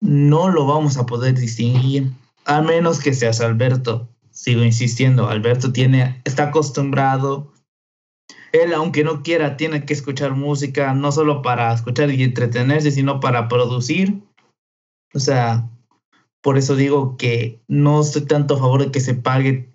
no 0.01 0.49
lo 0.49 0.65
vamos 0.65 0.97
a 0.97 1.05
poder 1.05 1.35
distinguir. 1.35 2.11
A 2.45 2.61
menos 2.61 2.99
que 2.99 3.13
seas 3.13 3.39
Alberto. 3.39 4.09
Sigo 4.31 4.63
insistiendo, 4.63 5.29
Alberto 5.29 5.71
tiene, 5.71 6.21
está 6.23 6.43
acostumbrado 6.49 7.51
él, 8.51 8.73
aunque 8.73 9.03
no 9.03 9.23
quiera, 9.23 9.57
tiene 9.57 9.85
que 9.85 9.93
escuchar 9.93 10.33
música, 10.33 10.93
no 10.93 11.11
solo 11.11 11.41
para 11.41 11.73
escuchar 11.73 12.11
y 12.11 12.23
entretenerse, 12.23 12.91
sino 12.91 13.19
para 13.19 13.47
producir. 13.47 14.21
O 15.13 15.19
sea, 15.19 15.69
por 16.41 16.57
eso 16.57 16.75
digo 16.75 17.17
que 17.17 17.61
no 17.67 18.01
estoy 18.01 18.25
tanto 18.25 18.55
a 18.55 18.59
favor 18.59 18.85
de 18.85 18.91
que 18.91 18.99
se 18.99 19.13
pague 19.13 19.73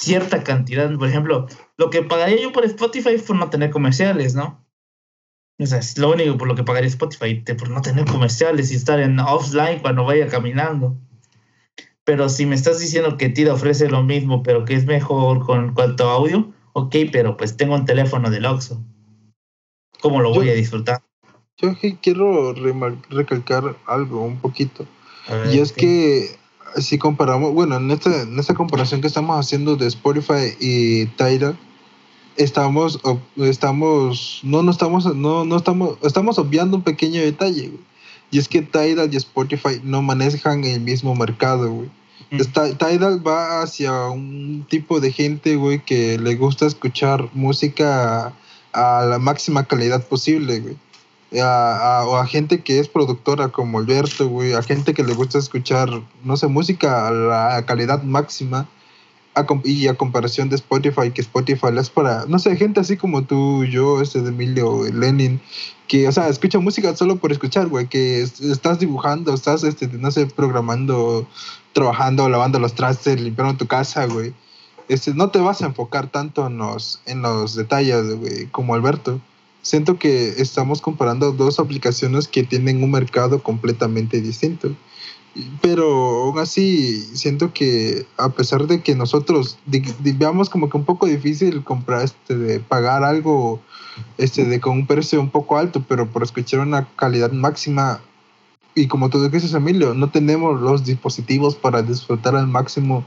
cierta 0.00 0.42
cantidad. 0.42 0.92
Por 0.96 1.08
ejemplo, 1.08 1.46
lo 1.76 1.90
que 1.90 2.02
pagaría 2.02 2.40
yo 2.42 2.52
por 2.52 2.64
Spotify 2.64 3.16
por 3.18 3.36
no 3.36 3.50
tener 3.50 3.70
comerciales, 3.70 4.34
¿no? 4.34 4.64
O 5.58 5.66
sea, 5.66 5.78
es 5.78 5.96
lo 5.98 6.12
único 6.12 6.36
por 6.36 6.48
lo 6.48 6.56
que 6.56 6.64
pagaría 6.64 6.88
Spotify, 6.88 7.42
por 7.56 7.70
no 7.70 7.80
tener 7.80 8.04
comerciales 8.06 8.72
y 8.72 8.74
estar 8.74 8.98
en 9.00 9.18
offline 9.20 9.80
cuando 9.80 10.04
vaya 10.04 10.26
caminando. 10.26 10.96
Pero 12.04 12.28
si 12.28 12.44
me 12.44 12.54
estás 12.54 12.80
diciendo 12.80 13.16
que 13.16 13.28
Tida 13.28 13.54
ofrece 13.54 13.88
lo 13.88 14.02
mismo, 14.02 14.42
pero 14.42 14.64
que 14.64 14.74
es 14.74 14.84
mejor 14.84 15.46
con 15.46 15.72
cuanto 15.74 16.08
a 16.08 16.14
audio, 16.14 16.52
ok, 16.74 16.94
pero 17.10 17.36
pues 17.36 17.56
tengo 17.56 17.74
un 17.74 17.86
teléfono 17.86 18.30
del 18.30 18.44
Oxxo. 18.46 18.80
¿Cómo 20.00 20.20
lo 20.20 20.34
voy 20.34 20.46
Yo- 20.46 20.52
a 20.52 20.54
disfrutar? 20.54 21.02
Yo 21.56 21.72
quiero 22.02 22.52
recalcar 23.10 23.76
algo 23.86 24.22
un 24.22 24.38
poquito. 24.38 24.86
Ver, 25.30 25.54
Y 25.54 25.60
es 25.60 25.72
que 25.72 26.36
si 26.76 26.98
comparamos, 26.98 27.52
bueno, 27.54 27.76
en 27.76 27.90
esta, 27.92 28.22
en 28.22 28.38
esta 28.38 28.54
comparación 28.54 29.00
que 29.00 29.06
estamos 29.06 29.38
haciendo 29.38 29.76
de 29.76 29.86
Spotify 29.86 30.52
y 30.60 31.06
Tidal, 31.06 31.56
estamos, 32.36 33.00
estamos, 33.36 34.40
no, 34.42 34.62
no 34.64 34.70
estamos, 34.72 35.14
no, 35.14 35.44
no 35.44 35.56
estamos, 35.56 35.96
estamos 36.02 36.38
obviando 36.38 36.76
un 36.76 36.82
pequeño 36.82 37.20
detalle, 37.22 37.68
güey. 37.68 37.80
Y 38.32 38.38
es 38.38 38.48
que 38.48 38.62
Tidal 38.62 39.14
y 39.14 39.16
Spotify 39.16 39.80
no 39.84 40.02
manejan 40.02 40.64
el 40.64 40.80
mismo 40.80 41.14
mercado, 41.14 41.70
güey. 41.70 41.90
Tidal 42.78 43.26
va 43.26 43.62
hacia 43.62 44.08
un 44.08 44.66
tipo 44.68 45.00
de 45.00 45.12
gente, 45.12 45.56
güey, 45.56 45.80
que 45.84 46.18
le 46.18 46.34
gusta 46.36 46.66
escuchar 46.66 47.28
música 47.34 48.32
a, 48.72 49.04
la 49.04 49.18
máxima 49.18 49.64
calidad 49.64 50.06
posible, 50.06 50.60
güey. 50.60 50.76
A, 51.42 52.00
a- 52.00 52.06
o 52.06 52.16
a 52.16 52.26
gente 52.26 52.62
que 52.62 52.78
es 52.78 52.88
productora 52.88 53.48
como 53.48 53.78
Alberto, 53.78 54.28
güey, 54.28 54.52
a 54.54 54.62
gente 54.62 54.94
que 54.94 55.02
le 55.02 55.14
gusta 55.14 55.38
escuchar, 55.38 55.88
no 56.22 56.36
sé, 56.36 56.46
música 56.46 57.08
a 57.08 57.10
la 57.10 57.66
calidad 57.66 58.02
máxima 58.04 58.68
y 59.64 59.88
a 59.88 59.94
comparación 59.94 60.48
de 60.48 60.54
Spotify, 60.54 61.10
que 61.12 61.20
Spotify 61.22 61.66
es 61.76 61.90
para, 61.90 62.24
no 62.26 62.38
sé, 62.38 62.54
gente 62.56 62.78
así 62.78 62.96
como 62.96 63.24
tú, 63.24 63.64
yo, 63.64 64.00
este 64.00 64.20
de 64.22 64.28
Emilio, 64.28 64.84
Lenin, 64.92 65.40
que, 65.88 66.06
o 66.06 66.12
sea, 66.12 66.28
escucha 66.28 66.60
música 66.60 66.94
solo 66.94 67.16
por 67.16 67.32
escuchar, 67.32 67.66
güey, 67.66 67.88
que 67.88 68.22
es- 68.22 68.40
estás 68.40 68.78
dibujando, 68.78 69.34
estás, 69.34 69.64
este, 69.64 69.88
no 69.88 70.12
sé, 70.12 70.26
programando, 70.26 71.26
trabajando, 71.74 72.28
lavando 72.30 72.58
los 72.58 72.74
trastes, 72.74 73.20
limpiando 73.20 73.58
tu 73.58 73.66
casa, 73.66 74.06
güey. 74.06 74.32
Este, 74.88 75.12
no 75.12 75.28
te 75.30 75.38
vas 75.40 75.60
a 75.60 75.66
enfocar 75.66 76.08
tanto 76.08 76.46
en 76.46 76.56
los, 76.56 77.00
en 77.04 77.20
los 77.20 77.54
detalles, 77.54 78.14
güey, 78.16 78.46
como 78.46 78.74
Alberto. 78.74 79.20
Siento 79.60 79.98
que 79.98 80.28
estamos 80.28 80.80
comparando 80.80 81.32
dos 81.32 81.58
aplicaciones 81.58 82.28
que 82.28 82.44
tienen 82.44 82.82
un 82.82 82.90
mercado 82.90 83.42
completamente 83.42 84.20
distinto. 84.20 84.74
Pero 85.60 86.24
aún 86.24 86.38
así, 86.38 87.00
siento 87.16 87.52
que 87.52 88.06
a 88.18 88.28
pesar 88.28 88.66
de 88.68 88.82
que 88.82 88.94
nosotros 88.94 89.58
veamos 89.66 90.48
como 90.48 90.70
que 90.70 90.76
un 90.76 90.84
poco 90.84 91.06
difícil 91.06 91.64
comprar, 91.64 92.04
este, 92.04 92.36
de 92.36 92.60
pagar 92.60 93.02
algo 93.02 93.60
este, 94.16 94.44
de 94.44 94.60
con 94.60 94.74
un 94.74 94.86
precio 94.86 95.20
un 95.20 95.30
poco 95.30 95.58
alto, 95.58 95.84
pero 95.88 96.08
por 96.08 96.22
escuchar 96.22 96.60
una 96.60 96.86
calidad 96.94 97.32
máxima, 97.32 98.00
y 98.74 98.86
como 98.88 99.10
tú 99.10 99.28
dices, 99.28 99.54
Emilio, 99.54 99.94
no 99.94 100.10
tenemos 100.10 100.60
los 100.60 100.84
dispositivos 100.84 101.54
para 101.54 101.82
disfrutar 101.82 102.36
al 102.36 102.48
máximo 102.48 103.04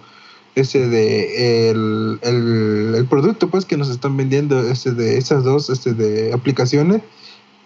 ese 0.56 0.88
de 0.88 1.70
el, 1.70 2.20
el, 2.24 2.96
el 2.96 3.06
producto 3.06 3.50
pues 3.50 3.66
que 3.66 3.78
nos 3.78 3.90
están 3.90 4.18
vendiendo 4.18 4.60
este 4.60 4.92
de 4.92 5.18
esas 5.18 5.44
dos 5.44 5.70
este 5.70 5.94
de 5.94 6.34
aplicaciones. 6.34 7.02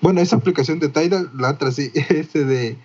Bueno 0.01 0.19
esa 0.19 0.35
aplicación 0.35 0.79
de 0.79 0.89
Tidal 0.89 1.31
la 1.37 1.51
otra 1.51 1.71
sí 1.71 1.91
este 2.09 2.43
de 2.43 2.77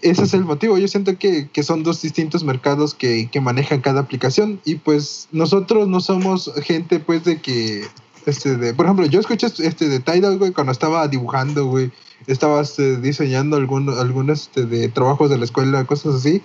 ese 0.00 0.24
es 0.24 0.34
el 0.34 0.44
motivo. 0.44 0.76
Yo 0.78 0.88
siento 0.88 1.16
que, 1.16 1.48
que 1.48 1.62
son 1.62 1.84
dos 1.84 2.02
distintos 2.02 2.42
mercados 2.42 2.92
que, 2.92 3.30
que 3.30 3.40
manejan 3.40 3.80
cada 3.80 4.00
aplicación 4.00 4.60
y 4.64 4.74
pues 4.74 5.28
nosotros 5.30 5.86
no 5.86 6.00
somos 6.00 6.52
gente 6.64 6.98
pues 6.98 7.24
de 7.24 7.40
que 7.40 7.84
este 8.26 8.56
de 8.56 8.74
por 8.74 8.86
ejemplo 8.86 9.06
yo 9.06 9.20
escuché 9.20 9.46
este 9.46 9.88
de 9.88 10.00
Tidal 10.00 10.38
güey 10.38 10.52
cuando 10.52 10.72
estaba 10.72 11.06
dibujando 11.08 11.66
güey 11.66 11.90
estaba 12.26 12.60
este, 12.60 12.98
diseñando 12.98 13.56
algunos 13.56 13.98
algunos 13.98 14.42
este, 14.42 14.66
de 14.66 14.88
trabajos 14.88 15.30
de 15.30 15.38
la 15.38 15.44
escuela 15.44 15.84
cosas 15.84 16.14
así 16.14 16.42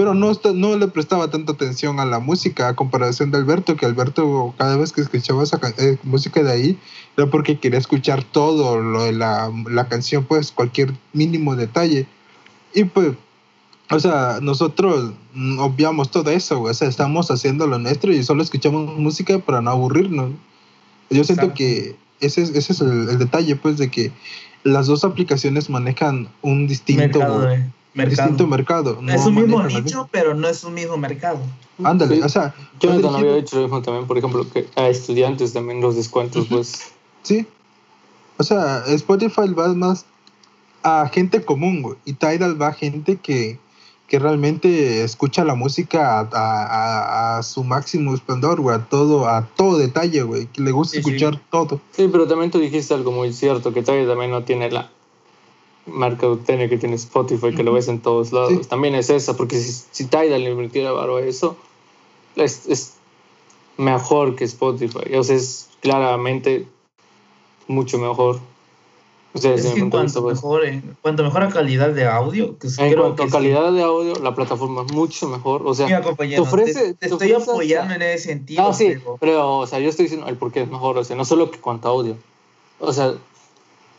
pero 0.00 0.14
no, 0.14 0.32
no 0.54 0.78
le 0.78 0.88
prestaba 0.88 1.28
tanta 1.28 1.52
atención 1.52 2.00
a 2.00 2.06
la 2.06 2.20
música 2.20 2.68
a 2.68 2.74
comparación 2.74 3.30
de 3.30 3.36
Alberto, 3.36 3.76
que 3.76 3.84
Alberto 3.84 4.54
cada 4.56 4.78
vez 4.78 4.94
que 4.94 5.02
escuchaba 5.02 5.42
esa 5.42 5.60
eh, 5.76 5.98
música 6.04 6.42
de 6.42 6.50
ahí 6.50 6.78
era 7.18 7.28
porque 7.28 7.58
quería 7.58 7.78
escuchar 7.78 8.24
todo 8.24 8.80
lo 8.80 9.04
de 9.04 9.12
la, 9.12 9.52
la 9.68 9.88
canción, 9.88 10.24
pues 10.24 10.52
cualquier 10.52 10.94
mínimo 11.12 11.54
detalle. 11.54 12.06
Y 12.72 12.84
pues, 12.84 13.12
o 13.90 14.00
sea, 14.00 14.38
nosotros 14.40 15.12
obviamos 15.58 16.10
todo 16.10 16.30
eso, 16.30 16.60
güey, 16.60 16.70
o 16.70 16.74
sea, 16.74 16.88
estamos 16.88 17.30
haciendo 17.30 17.66
lo 17.66 17.78
nuestro 17.78 18.10
y 18.10 18.22
solo 18.22 18.42
escuchamos 18.42 18.96
música 18.96 19.38
para 19.38 19.60
no 19.60 19.70
aburrirnos. 19.70 20.30
Yo 21.10 21.24
siento 21.24 21.52
que 21.54 21.96
ese 22.20 22.42
es, 22.42 22.50
ese 22.50 22.72
es 22.72 22.80
el, 22.80 23.08
el 23.08 23.18
detalle, 23.18 23.56
pues, 23.56 23.76
de 23.78 23.90
que 23.90 24.12
las 24.62 24.86
dos 24.86 25.04
aplicaciones 25.04 25.70
manejan 25.70 26.28
un 26.42 26.66
distinto 26.66 27.18
mercado 27.18 27.40
de 27.40 27.64
mercado. 27.94 28.10
distinto 28.28 28.46
mercado. 28.46 28.98
no 29.02 29.12
es 29.12 29.24
un 29.26 29.34
mismo 29.34 29.62
nicho, 29.64 30.08
pero 30.12 30.34
no 30.34 30.48
es 30.48 30.62
un 30.64 30.74
mismo 30.74 30.96
mercado. 30.96 31.40
Ándale, 31.82 32.16
Sí. 32.16 32.22
o 32.22 32.28
sea, 32.28 32.54
Jonathan 32.78 33.04
va 33.14 33.18
había 33.18 33.30
dirigido- 33.32 33.36
dicho 33.40 33.56
lo 33.56 33.62
mismo 33.62 33.82
también, 33.82 34.06
por 34.06 34.18
ejemplo, 34.18 34.46
que 34.50 34.68
a 34.76 34.88
estudiantes 34.88 35.52
también 35.54 35.80
los 35.80 35.96
descuentos, 35.96 36.46
pues. 36.48 36.92
sí. 37.22 37.46
O 38.36 38.42
sea, 38.42 38.84
Spotify 38.86 39.48
va 39.58 39.68
más 39.74 40.06
a 40.82 41.10
gente 41.12 41.42
común, 41.44 41.82
güey, 41.82 41.96
y 42.06 42.14
Tidal 42.14 42.60
va 42.60 42.68
a 42.68 42.72
gente 42.72 43.16
que, 43.16 43.58
que 44.10 44.18
realmente 44.18 45.04
escucha 45.04 45.44
la 45.44 45.54
música 45.54 46.18
a, 46.18 46.28
a- 46.32 46.64
a- 46.66 47.38
a 47.38 47.42
su 47.44 47.62
máximo 47.64 48.12
esplendor, 48.12 48.60
güey, 48.60 48.76
a 48.76 48.84
todo, 48.88 49.28
a 49.28 49.46
todo 49.56 49.78
detalle, 49.78 50.22
güey, 50.22 50.46
que 50.48 50.60
le 50.62 50.72
gusta 50.72 50.96
Sí, 50.96 51.02
sí. 51.02 51.08
escuchar 51.10 51.40
todo. 51.50 51.80
Sí, 51.92 52.08
pero 52.10 52.26
también 52.26 52.50
tú 52.50 52.58
dijiste 52.58 52.92
algo 52.92 53.12
muy 53.12 53.32
cierto, 53.32 53.72
que 53.72 53.82
Tidal 53.82 54.08
también 54.08 54.32
no 54.32 54.42
tiene 54.42 54.68
la 54.70 54.90
mercadotecnia 55.86 56.68
que 56.68 56.76
tiene 56.76 56.96
Spotify, 56.96 57.54
que 57.54 57.62
lo 57.62 57.72
ves 57.72 57.86
en 57.88 58.00
todos 58.00 58.32
lados. 58.32 58.50
Sí. 58.52 58.68
También 58.68 58.94
es 58.96 59.10
esa, 59.10 59.36
porque 59.36 59.58
si, 59.60 59.72
si 59.90 60.04
Tidal 60.06 60.42
le 60.42 60.50
invirtiera 60.50 60.92
varo 60.92 61.16
a 61.18 61.22
eso, 61.22 61.56
es, 62.36 62.66
es 62.66 62.94
mejor 63.76 64.34
que 64.34 64.44
Spotify. 64.44 65.14
O 65.16 65.22
sea, 65.24 65.36
es 65.36 65.68
claramente 65.80 66.66
mucho 67.68 67.96
mejor. 67.98 68.40
Sea, 69.32 69.54
Es 69.54 69.62
que 69.62 69.68
en 69.68 69.74
de 69.76 69.80
vista, 69.84 69.90
cuanto 69.96 70.22
pues. 70.22 70.34
mejore, 70.38 70.82
cuanto 71.02 71.22
mejora 71.22 71.48
calidad 71.50 71.90
de 71.90 72.04
audio, 72.04 72.58
que 72.58 72.66
En 72.66 72.74
creo 72.74 73.02
cuanto 73.02 73.16
que 73.16 73.22
a 73.22 73.26
sí. 73.26 73.32
calidad 73.32 73.70
de 73.72 73.82
audio, 73.82 74.14
la 74.16 74.34
plataforma 74.34 74.82
es 74.84 74.92
mucho 74.92 75.28
mejor. 75.28 75.62
O 75.64 75.72
sea, 75.72 75.86
Mira, 75.86 76.02
te 76.02 76.40
ofrece- 76.40 76.72
te, 76.74 76.80
te 76.80 76.94
te 76.94 77.06
estoy 77.06 77.32
ofrece 77.32 77.50
apoyando 77.52 77.94
en 77.94 78.02
ese 78.02 78.24
sentido. 78.30 78.62
No, 78.64 78.74
sí, 78.74 78.86
pero- 78.88 79.16
pero, 79.20 79.58
o 79.58 79.66
sea, 79.68 79.78
yo 79.78 79.88
estoy 79.88 80.06
diciendo 80.06 80.26
el 80.26 80.36
por 80.36 80.50
qué 80.50 80.62
es 80.62 80.68
mejor, 80.68 80.98
o 80.98 81.04
sea, 81.04 81.14
no 81.16 81.24
solo 81.24 81.50
que 81.52 81.58
cuanto 81.60 81.86
a 81.86 81.92
audio. 81.92 82.16
O 82.80 82.92
sea, 82.92 83.14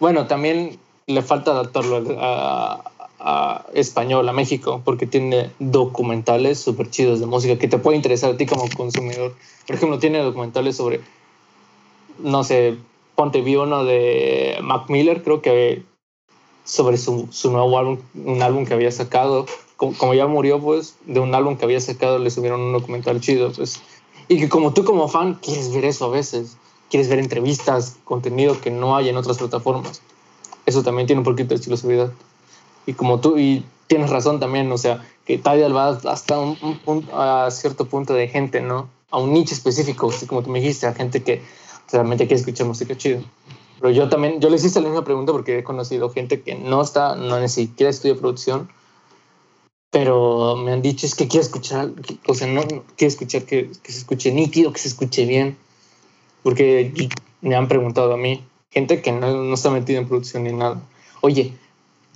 bueno, 0.01 0.27
también 0.27 0.77
le 1.07 1.21
falta 1.21 1.51
adaptarlo 1.51 2.03
a, 2.19 2.81
a 3.19 3.65
español, 3.73 4.27
a 4.27 4.33
México, 4.33 4.81
porque 4.83 5.05
tiene 5.07 5.51
documentales 5.59 6.59
súper 6.59 6.89
chidos 6.89 7.21
de 7.21 7.25
música 7.25 7.57
que 7.57 7.69
te 7.69 7.77
puede 7.77 7.95
interesar 7.95 8.31
a 8.31 8.37
ti 8.37 8.45
como 8.45 8.65
consumidor. 8.75 9.33
Por 9.65 9.75
ejemplo, 9.77 9.97
tiene 9.97 10.19
documentales 10.19 10.75
sobre, 10.75 10.99
no 12.19 12.43
sé, 12.43 12.75
ponte 13.15 13.41
vi 13.41 13.56
uno 13.56 13.84
de 13.84 14.58
Mac 14.62 14.89
Miller, 14.89 15.24
creo 15.24 15.41
que 15.41 15.84
sobre 16.63 16.97
su, 16.97 17.28
su 17.32 17.52
nuevo 17.52 17.78
álbum, 17.78 17.97
un 18.15 18.41
álbum 18.41 18.65
que 18.65 18.74
había 18.74 18.91
sacado. 18.91 19.45
Como, 19.78 19.97
como 19.97 20.13
ya 20.13 20.28
murió, 20.28 20.60
pues, 20.60 20.95
de 21.06 21.19
un 21.19 21.34
álbum 21.34 21.58
que 21.58 21.65
había 21.65 21.82
sacado, 21.82 22.19
le 22.19 22.30
subieron 22.30 22.62
un 22.62 22.74
documental 22.74 23.19
chido, 23.19 23.52
pues. 23.52 23.82
Y 24.28 24.39
que 24.39 24.50
como 24.50 24.74
tú 24.74 24.84
como 24.84 25.08
fan 25.08 25.36
quieres 25.36 25.74
ver 25.74 25.86
eso 25.86 26.06
a 26.06 26.10
veces. 26.10 26.58
Quieres 26.89 27.10
ver 27.10 27.19
entrevistas, 27.19 27.97
contenido 28.04 28.60
que 28.60 28.69
no 28.69 28.95
hay 28.95 29.10
en 29.10 29.17
otras 29.17 29.38
plataformas. 29.38 30.02
Eso 30.65 30.84
también 30.84 31.08
tiene 31.08 31.19
un 31.19 31.26
poquito 31.26 31.50
de 31.50 31.56
exclusividad. 31.56 32.12
Y 32.86 32.93
como 32.93 33.19
tú, 33.19 33.38
y 33.38 33.65
tienes 33.88 34.10
razón 34.10 34.39
también, 34.39 34.71
o 34.71 34.78
sea, 34.78 35.06
que 35.26 35.38
Tidal 35.38 35.76
va 35.76 35.89
hasta 35.89 36.39
un, 36.39 36.58
un 36.62 36.78
punto, 36.80 37.17
a 37.17 37.50
cierto 37.52 37.86
punto 37.86 38.13
de 38.13 38.28
gente, 38.28 38.62
¿no? 38.62 38.89
A 39.10 39.19
un 39.19 39.34
nicho 39.34 39.54
específico, 39.54 40.10
así 40.10 40.26
como 40.26 40.43
tú 40.43 40.50
me 40.50 40.60
dijiste, 40.60 40.88
a 40.88 40.93
gente 40.93 41.24
que 41.24 41.41
realmente 41.91 42.27
quiere 42.27 42.39
escuchar 42.39 42.67
música 42.67 42.97
chido. 42.97 43.21
Pero 43.80 43.91
yo 43.93 44.10
también, 44.10 44.39
yo 44.39 44.49
les 44.49 44.63
hice 44.63 44.80
la 44.82 44.88
misma 44.89 45.04
pregunta 45.04 45.32
porque 45.32 45.60
he 45.60 45.63
conocido 45.63 46.10
gente 46.12 46.41
que 46.41 46.56
no 46.56 46.82
está, 46.82 47.15
no 47.15 47.39
ni 47.39 47.49
siquiera 47.49 47.89
estudia 47.89 48.15
producción, 48.15 48.69
pero 49.89 50.56
me 50.56 50.71
han 50.71 50.82
dicho 50.82 51.06
es 51.06 51.15
que 51.15 51.27
quiero 51.27 51.43
escuchar, 51.43 51.89
o 52.27 52.34
sea, 52.34 52.47
no, 52.47 52.62
no, 52.62 52.84
quiero 52.95 53.10
escuchar 53.12 53.43
que, 53.43 53.69
que 53.84 53.91
se 53.91 53.99
escuche 53.99 54.32
nítido, 54.32 54.71
que 54.71 54.80
se 54.80 54.88
escuche 54.88 55.25
bien, 55.25 55.58
porque 56.43 56.93
me 57.41 57.56
han 57.56 57.67
preguntado 57.67 58.13
a 58.13 58.17
mí, 58.17 58.43
gente 58.71 59.01
que 59.01 59.12
no, 59.12 59.43
no 59.43 59.54
está 59.54 59.69
metida 59.69 59.97
en 59.99 60.08
producción 60.08 60.43
ni 60.43 60.54
nada, 60.54 60.82
oye, 61.21 61.54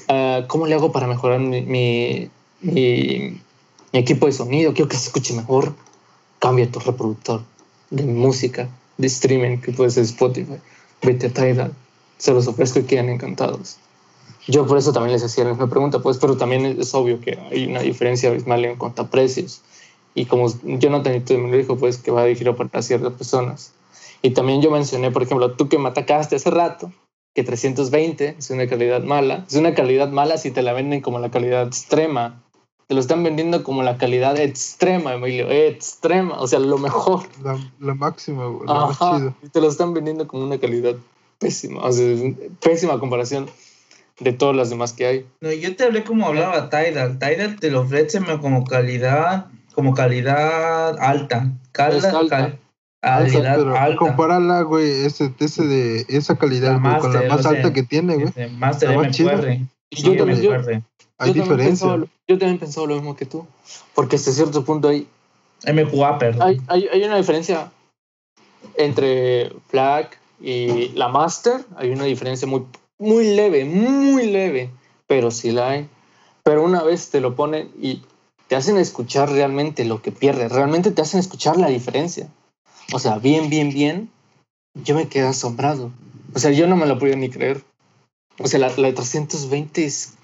ah, 0.07 0.45
¿cómo 0.47 0.67
le 0.67 0.75
hago 0.75 0.91
para 0.91 1.07
mejorar 1.07 1.39
mi, 1.39 1.61
mi, 1.63 2.29
mi- 2.61 3.41
mi 3.91 3.99
equipo 3.99 4.25
de 4.27 4.31
sonido? 4.31 4.73
Quiero 4.73 4.87
que 4.89 4.97
se 4.97 5.07
escuche 5.07 5.33
mejor. 5.33 5.73
Cambia 6.39 6.69
tu 6.69 6.79
reproductor 6.79 7.41
de 7.89 8.03
música, 8.03 8.69
de 8.97 9.07
streaming, 9.07 9.57
que 9.57 9.71
puede 9.71 9.89
ser 9.89 10.03
Spotify. 10.03 10.57
Vete 11.01 11.27
a 11.27 11.33
Tidal. 11.33 11.73
Se 12.17 12.31
los 12.33 12.47
ofrezco 12.47 12.79
y 12.79 12.83
quedan 12.83 13.09
encantados. 13.09 13.77
Yo 14.47 14.65
por 14.67 14.77
eso 14.77 14.93
también 14.93 15.13
les 15.13 15.23
hacía 15.23 15.43
la 15.43 15.51
misma 15.51 15.69
pregunta, 15.69 15.99
pues, 15.99 16.17
pero 16.17 16.37
también 16.37 16.65
es 16.65 16.93
obvio 16.93 17.19
que 17.19 17.37
hay 17.51 17.65
una 17.65 17.81
diferencia 17.81 18.29
abismal 18.29 18.63
en 18.63 18.77
cuanto 18.77 19.01
a 19.01 19.09
precios. 19.09 19.61
Y 20.13 20.25
como 20.25 20.47
Jonathan 20.63 21.23
me 21.29 21.51
lo 21.51 21.57
dijo, 21.57 21.77
pues, 21.77 21.97
que 21.97 22.11
va 22.11 22.23
dirigido 22.23 22.55
para 22.55 22.81
ciertas 22.81 23.13
personas. 23.13 23.73
Y 24.21 24.31
también 24.31 24.61
yo 24.61 24.71
mencioné, 24.71 25.11
por 25.11 25.23
ejemplo, 25.23 25.53
tú 25.53 25.67
que 25.67 25.77
me 25.77 25.89
atacaste 25.89 26.35
hace 26.35 26.49
rato, 26.51 26.91
que 27.33 27.43
320 27.43 28.35
es 28.39 28.49
una 28.49 28.67
calidad 28.67 29.03
mala. 29.03 29.45
Es 29.47 29.55
una 29.55 29.73
calidad 29.73 30.09
mala 30.09 30.37
si 30.37 30.51
te 30.51 30.61
la 30.61 30.73
venden 30.73 31.01
como 31.01 31.19
la 31.19 31.31
calidad 31.31 31.67
extrema. 31.67 32.41
Te 32.87 32.93
lo 32.93 33.01
están 33.01 33.23
vendiendo 33.23 33.63
como 33.63 33.81
la 33.81 33.97
calidad 33.97 34.37
extrema, 34.39 35.13
Emilio, 35.15 35.49
extrema, 35.49 36.39
o 36.39 36.47
sea, 36.47 36.59
lo 36.59 36.77
mejor. 36.77 37.21
La, 37.43 37.57
la 37.79 37.95
máxima, 37.95 38.45
güey, 38.45 38.67
lo 38.67 38.73
más 38.75 39.01
Ajá, 39.01 39.17
chido. 39.17 39.35
y 39.41 39.49
te 39.49 39.59
lo 39.61 39.67
están 39.69 39.93
vendiendo 39.93 40.27
como 40.27 40.43
una 40.43 40.59
calidad 40.59 40.95
pésima, 41.39 41.81
o 41.83 41.91
sea, 41.91 42.05
pésima 42.61 42.99
comparación 42.99 43.47
de 44.19 44.33
todas 44.33 44.55
las 44.55 44.69
demás 44.69 44.93
que 44.93 45.05
hay. 45.07 45.25
No, 45.41 45.51
yo 45.51 45.75
te 45.75 45.83
hablé 45.83 46.03
como 46.03 46.27
hablaba 46.27 46.69
Tidal. 46.69 47.17
Tidal 47.19 47.59
te 47.59 47.71
lo 47.71 47.81
ofrece 47.81 48.21
como 48.39 48.63
calidad, 48.65 49.47
como 49.73 49.93
calidad 49.93 50.97
alta. 50.99 51.51
Calidad, 51.71 52.09
Es 52.09 52.13
alta. 52.15 52.37
cal- 52.37 52.59
Alta, 53.01 53.31
calidad 53.33 53.75
alta. 53.75 54.61
güey, 54.61 54.89
ese, 55.05 55.31
ese 55.39 55.63
de 55.67 56.05
esa 56.07 56.37
calidad, 56.37 56.79
con 57.01 57.13
la 57.13 57.21
más 57.23 57.41
sea, 57.41 57.51
alta 57.51 57.73
que 57.73 57.83
tiene, 57.83 58.15
güey. 58.15 58.49
Master 58.57 58.89
La 58.91 58.95
más. 58.97 59.07
MQR. 59.19 59.59
Y 59.91 60.01
yo 60.03 60.15
también, 60.17 60.41
yo-. 60.41 60.51
Hay 61.17 61.33
yo 61.33 61.41
también 61.41 61.57
diferencia. 61.57 61.69
pensaba 61.69 61.97
lo- 61.97 62.07
yo 62.27 62.37
también 62.39 62.59
pensaba 62.59 62.87
lo 62.87 62.95
mismo 62.95 63.15
que 63.15 63.25
tú. 63.25 63.45
Porque 63.93 64.15
hasta 64.15 64.31
cierto 64.31 64.63
punto 64.65 64.89
hay, 64.89 65.07
MQA, 65.65 66.17
perdón. 66.19 66.41
hay, 66.47 66.61
hay, 66.67 66.87
hay 66.91 67.03
una 67.03 67.17
diferencia 67.17 67.71
entre 68.77 69.51
FLAC 69.69 70.19
y 70.41 70.89
la 70.89 71.07
Master. 71.07 71.65
Hay 71.77 71.89
una 71.91 72.05
diferencia 72.05 72.47
muy, 72.47 72.65
muy 72.99 73.35
leve, 73.35 73.65
muy 73.65 74.27
leve, 74.27 74.69
pero 75.07 75.31
sí 75.31 75.51
la 75.51 75.69
hay. 75.71 75.89
Pero 76.43 76.63
una 76.63 76.83
vez 76.83 77.09
te 77.09 77.21
lo 77.21 77.35
ponen 77.35 77.71
y 77.81 78.01
te 78.47 78.55
hacen 78.55 78.77
escuchar 78.77 79.31
realmente 79.31 79.85
lo 79.85 80.01
que 80.01 80.11
pierdes, 80.11 80.51
realmente 80.51 80.91
te 80.91 81.01
hacen 81.01 81.19
escuchar 81.19 81.57
la 81.57 81.67
diferencia. 81.69 82.29
O 82.93 82.99
sea, 82.99 83.17
bien, 83.17 83.49
bien, 83.49 83.69
bien, 83.71 84.11
yo 84.75 84.93
me 84.95 85.07
quedé 85.07 85.27
asombrado. 85.27 85.91
O 86.35 86.39
sea, 86.39 86.51
yo 86.51 86.67
no 86.67 86.75
me 86.75 86.85
lo 86.85 86.99
podía 86.99 87.15
ni 87.15 87.29
creer. 87.29 87.63
O 88.37 88.47
sea, 88.47 88.59
la, 88.59 88.67
la 88.77 88.87
de 88.87 88.93
320 88.93 89.85
es, 89.85 90.14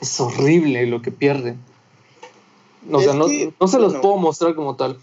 es 0.00 0.20
horrible 0.20 0.86
lo 0.86 1.02
que 1.02 1.10
pierde. 1.10 1.56
O 2.90 3.00
sea, 3.00 3.10
Es 3.10 3.16
no, 3.16 3.26
que, 3.26 3.52
no 3.60 3.68
se 3.68 3.78
los 3.78 3.92
bueno. 3.92 4.02
puedo 4.02 4.16
mostrar 4.16 4.54
como 4.54 4.76
tal. 4.76 4.98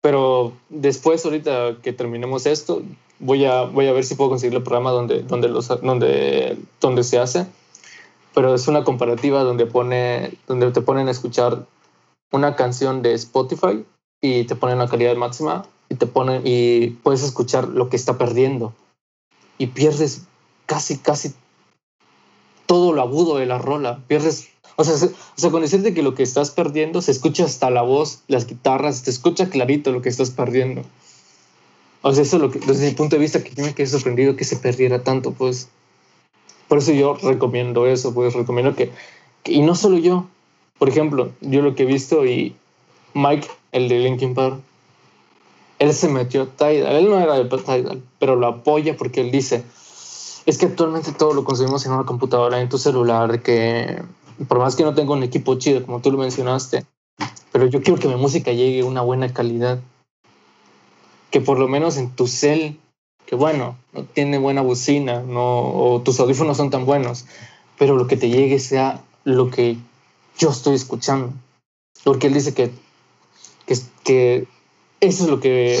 Pero 0.00 0.52
después, 0.68 1.24
ahorita 1.24 1.78
que 1.82 1.92
terminemos 1.92 2.46
esto, 2.46 2.82
voy 3.18 3.44
a, 3.44 3.64
voy 3.64 3.88
a 3.88 3.92
ver 3.92 4.04
si 4.04 4.14
puedo 4.14 4.30
conseguir 4.30 4.56
el 4.56 4.62
programa 4.62 4.92
donde, 4.92 5.22
donde, 5.22 5.48
los, 5.48 5.68
donde, 5.68 6.56
donde 6.80 7.02
se 7.02 7.18
hace. 7.18 7.46
Pero 8.34 8.54
es 8.54 8.68
una 8.68 8.84
comparativa 8.84 9.42
donde, 9.42 9.66
pone, 9.66 10.34
donde 10.46 10.70
te 10.70 10.80
ponen 10.80 11.08
a 11.08 11.10
escuchar 11.10 11.66
una 12.30 12.54
canción 12.54 13.02
de 13.02 13.14
Spotify 13.14 13.84
y 14.20 14.44
te 14.44 14.54
ponen 14.54 14.76
una 14.76 14.88
calidad 14.88 15.16
máxima 15.16 15.66
y 15.88 15.94
te 15.94 16.06
ponen 16.06 16.42
y 16.44 16.90
puedes 16.90 17.22
escuchar 17.22 17.68
lo 17.68 17.88
que 17.88 17.96
está 17.96 18.18
perdiendo 18.18 18.74
y 19.56 19.68
pierdes 19.68 20.22
casi 20.66 20.98
casi 20.98 21.32
todo 22.68 22.92
lo 22.92 23.02
agudo 23.02 23.38
de 23.38 23.46
la 23.46 23.58
rola. 23.58 23.98
Pierdes 24.06 24.48
o 24.76 24.84
sea, 24.84 24.96
se- 24.96 25.06
o 25.06 25.10
sea 25.34 25.50
con 25.50 25.62
decirte 25.62 25.92
que 25.92 26.04
lo 26.04 26.14
que 26.14 26.22
estás 26.22 26.52
perdiendo 26.52 27.02
se 27.02 27.10
escucha 27.10 27.44
hasta 27.44 27.68
la 27.70 27.82
voz 27.82 28.20
las 28.28 28.46
guitarras 28.46 29.02
te 29.02 29.10
escucha 29.10 29.48
clarito 29.50 29.90
lo 29.90 30.02
que 30.02 30.08
estás 30.08 30.30
perdiendo. 30.30 30.82
O 32.02 32.12
sea 32.12 32.22
eso 32.22 32.36
es 32.36 32.42
lo 32.42 32.50
que 32.52 32.60
desde 32.60 32.86
mi 32.88 32.94
punto 32.94 33.16
de 33.16 33.20
vista 33.22 33.42
que 33.42 33.60
me 33.60 33.74
quedé 33.74 33.88
sorprendido 33.88 34.36
que 34.36 34.44
se 34.44 34.54
perdiera 34.56 35.02
tanto 35.02 35.32
pues. 35.32 35.68
Por 36.68 36.78
eso 36.78 36.92
yo 36.92 37.14
recomiendo 37.14 37.86
eso 37.88 38.14
pues 38.14 38.34
recomiendo 38.34 38.76
que, 38.76 38.92
que- 39.42 39.52
y 39.52 39.62
no 39.62 39.74
solo 39.74 39.98
yo. 39.98 40.26
Por 40.78 40.88
ejemplo 40.88 41.32
yo 41.40 41.60
lo 41.62 41.74
que 41.74 41.82
he 41.82 41.86
visto 41.86 42.24
y 42.24 42.54
Mike 43.14 43.48
el 43.72 43.88
de 43.88 43.98
Linkin 43.98 44.34
Park 44.34 44.60
él 45.80 45.92
se 45.94 46.08
metió 46.08 46.42
a 46.42 46.46
Tidal. 46.46 46.94
Él 46.96 47.08
no 47.08 47.18
era 47.20 47.34
de 47.36 47.44
Tidal, 47.44 48.02
pero 48.20 48.36
lo 48.36 48.46
apoya 48.48 48.96
porque 48.96 49.20
él 49.22 49.30
dice, 49.30 49.62
es 50.48 50.56
que 50.56 50.64
actualmente 50.64 51.12
todo 51.12 51.34
lo 51.34 51.44
consumimos 51.44 51.84
en 51.84 51.92
una 51.92 52.06
computadora, 52.06 52.58
en 52.58 52.70
tu 52.70 52.78
celular, 52.78 53.42
que 53.42 54.02
por 54.48 54.58
más 54.58 54.76
que 54.76 54.82
no 54.82 54.94
tenga 54.94 55.12
un 55.12 55.22
equipo 55.22 55.56
chido, 55.56 55.84
como 55.84 56.00
tú 56.00 56.10
lo 56.10 56.16
mencionaste, 56.16 56.86
pero 57.52 57.66
yo 57.66 57.82
quiero 57.82 58.00
que 58.00 58.08
mi 58.08 58.14
música 58.14 58.50
llegue 58.50 58.80
a 58.80 58.86
una 58.86 59.02
buena 59.02 59.30
calidad. 59.30 59.78
Que 61.30 61.42
por 61.42 61.58
lo 61.58 61.68
menos 61.68 61.98
en 61.98 62.16
tu 62.16 62.26
cel, 62.26 62.80
que 63.26 63.36
bueno, 63.36 63.76
no 63.92 64.04
tiene 64.04 64.38
buena 64.38 64.62
bocina, 64.62 65.20
no, 65.20 65.68
o 65.68 66.00
tus 66.00 66.18
audífonos 66.18 66.56
son 66.56 66.70
tan 66.70 66.86
buenos, 66.86 67.26
pero 67.78 67.94
lo 67.94 68.06
que 68.06 68.16
te 68.16 68.30
llegue 68.30 68.58
sea 68.58 69.04
lo 69.24 69.50
que 69.50 69.76
yo 70.38 70.48
estoy 70.48 70.76
escuchando. 70.76 71.34
Porque 72.04 72.28
él 72.28 72.32
dice 72.32 72.54
que, 72.54 72.70
que, 73.66 73.76
que 74.02 74.46
eso 75.00 75.24
es 75.24 75.28
lo 75.28 75.40
que 75.40 75.78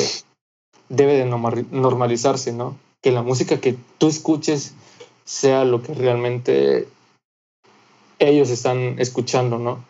debe 0.90 1.14
de 1.14 1.24
normal- 1.24 1.66
normalizarse, 1.70 2.52
¿no? 2.52 2.76
Que 3.02 3.12
la 3.12 3.22
música 3.22 3.60
que 3.60 3.76
tú 3.98 4.08
escuches 4.08 4.74
sea 5.24 5.64
lo 5.64 5.82
que 5.82 5.94
realmente 5.94 6.88
ellos 8.18 8.50
están 8.50 8.96
escuchando, 8.98 9.58
¿no? 9.58 9.84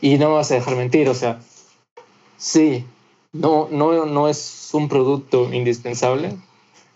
Y 0.00 0.18
no 0.18 0.28
me 0.28 0.34
vas 0.34 0.50
a 0.50 0.54
dejar 0.54 0.76
mentir, 0.76 1.08
o 1.08 1.14
sea, 1.14 1.40
sí, 2.36 2.84
no, 3.32 3.68
no, 3.70 4.04
no 4.04 4.28
es 4.28 4.70
un 4.72 4.88
producto 4.88 5.52
indispensable, 5.52 6.36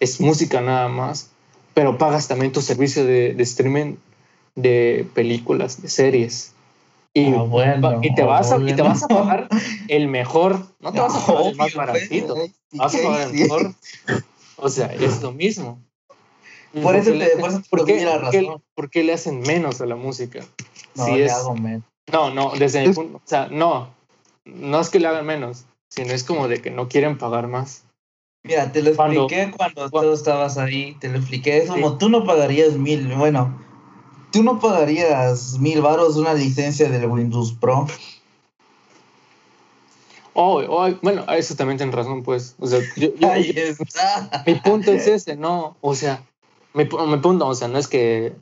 es 0.00 0.20
música 0.20 0.60
nada 0.60 0.88
más, 0.88 1.30
pero 1.74 1.96
pagas 1.96 2.28
también 2.28 2.52
tu 2.52 2.60
servicio 2.60 3.04
de, 3.04 3.34
de 3.34 3.42
streaming 3.42 3.96
de 4.54 5.06
películas, 5.14 5.80
de 5.80 5.88
series. 5.88 6.52
Y, 7.14 7.32
Ah, 7.32 7.42
bueno, 7.42 8.00
y 8.02 8.14
te 8.14 8.22
vas 8.22 8.52
a, 8.52 8.58
y 8.58 8.74
te 8.74 8.82
vas 8.82 9.02
a 9.02 9.08
pagar 9.08 9.48
el 9.88 10.08
mejor, 10.08 10.66
no 10.80 10.92
te 10.92 11.00
vas 11.00 11.14
a 11.14 11.26
pagar 11.26 11.46
el 11.46 11.56
más 11.56 11.74
baratito, 11.74 12.36
vas 12.72 12.94
a 12.94 12.98
¿qué 12.98 13.04
pagar 13.04 13.28
el 13.28 13.32
mejor. 13.34 13.74
O 14.58 14.68
sea, 14.68 14.86
es 14.94 15.22
lo 15.22 15.32
mismo. 15.32 15.80
Por 16.82 16.96
eso 16.96 17.10
¿Por 17.10 17.18
qué 17.18 17.24
te- 17.26 17.36
por 17.38 17.48
eso 17.50 17.60
te 17.62 17.68
por 17.70 17.84
qué- 17.86 18.04
la 18.04 18.20
por 18.20 18.30
qué- 18.30 18.40
razón. 18.42 18.62
por 18.74 18.90
qué 18.90 19.02
le 19.04 19.12
hacen 19.14 19.40
menos 19.40 19.80
a 19.80 19.86
la 19.86 19.96
música? 19.96 20.40
No, 20.94 21.04
Si 21.06 21.12
le 21.12 21.24
es- 21.26 21.32
hago 21.32 21.54
men. 21.54 21.82
no, 22.12 22.30
no, 22.34 22.52
desde 22.58 22.86
mi 22.86 22.92
punto, 22.92 23.16
o 23.18 23.22
sea, 23.24 23.48
no, 23.50 23.88
no 24.44 24.80
es 24.80 24.90
que 24.90 25.00
le 25.00 25.08
hagan 25.08 25.24
menos, 25.24 25.64
sino 25.88 26.12
es 26.12 26.24
como 26.24 26.46
de 26.48 26.60
que 26.60 26.70
no 26.70 26.88
quieren 26.88 27.16
pagar 27.16 27.48
más. 27.48 27.84
Mira, 28.44 28.70
te 28.70 28.82
lo 28.82 28.94
Cuando- 28.94 29.22
expliqué 29.24 29.50
cuando, 29.56 29.90
cuando- 29.90 30.10
tú 30.10 30.16
estabas 30.16 30.58
ahí, 30.58 30.96
te 31.00 31.08
lo 31.08 31.18
expliqué. 31.18 31.58
Es 31.58 31.70
como 31.70 31.96
tú 31.98 32.08
no 32.08 32.24
pagarías 32.24 32.74
mil, 32.74 33.14
bueno, 33.14 33.58
tú 34.30 34.42
no 34.42 34.60
pagarías 34.60 35.58
mil 35.58 35.80
varos 35.80 36.16
una 36.16 36.34
licencia 36.34 36.88
del 36.90 37.06
Windows 37.06 37.52
Pro. 37.54 37.86
Oh, 40.40 40.62
oh, 40.68 40.88
bueno, 41.02 41.24
eso 41.32 41.56
también 41.56 41.78
tienes 41.78 41.96
razón, 41.96 42.22
pues. 42.22 42.54
O 42.60 42.66
sea, 42.68 42.78
yo- 42.96 43.12
yo- 43.16 43.28
Ahí 43.32 43.52
yo- 43.52 43.60
está. 43.62 44.44
mi 44.46 44.54
punto 44.54 44.92
es 44.92 45.06
ese, 45.08 45.34
no, 45.34 45.76
o 45.80 45.94
sea, 45.96 46.22
mi, 46.74 46.84
mi 46.84 47.16
punto, 47.18 47.46
o 47.48 47.54
sea, 47.56 47.66
no 47.66 47.76
es 47.78 47.88
que, 47.88 48.32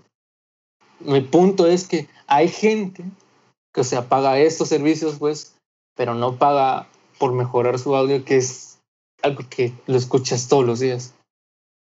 mi 1.01 1.23
punto 1.23 1.67
es 1.67 1.87
que 1.89 2.07
hay 2.27 2.49
gente 2.49 3.03
que, 3.73 3.81
o 3.81 3.85
sea, 3.85 4.09
paga 4.09 4.39
estos 4.39 4.69
servicios, 4.69 5.17
pues, 5.19 5.55
pero 5.97 6.15
no 6.15 6.37
paga 6.37 6.87
por 7.19 7.33
mejorar 7.33 7.79
su 7.79 7.97
audio, 7.97 8.25
que 8.27 8.37
es 8.37 8.79
algo 9.23 9.43
que 9.49 9.73
lo 9.87 9.97
escuchas 9.97 10.49
todos 10.49 10.67
los 10.67 10.81
días. 10.81 11.15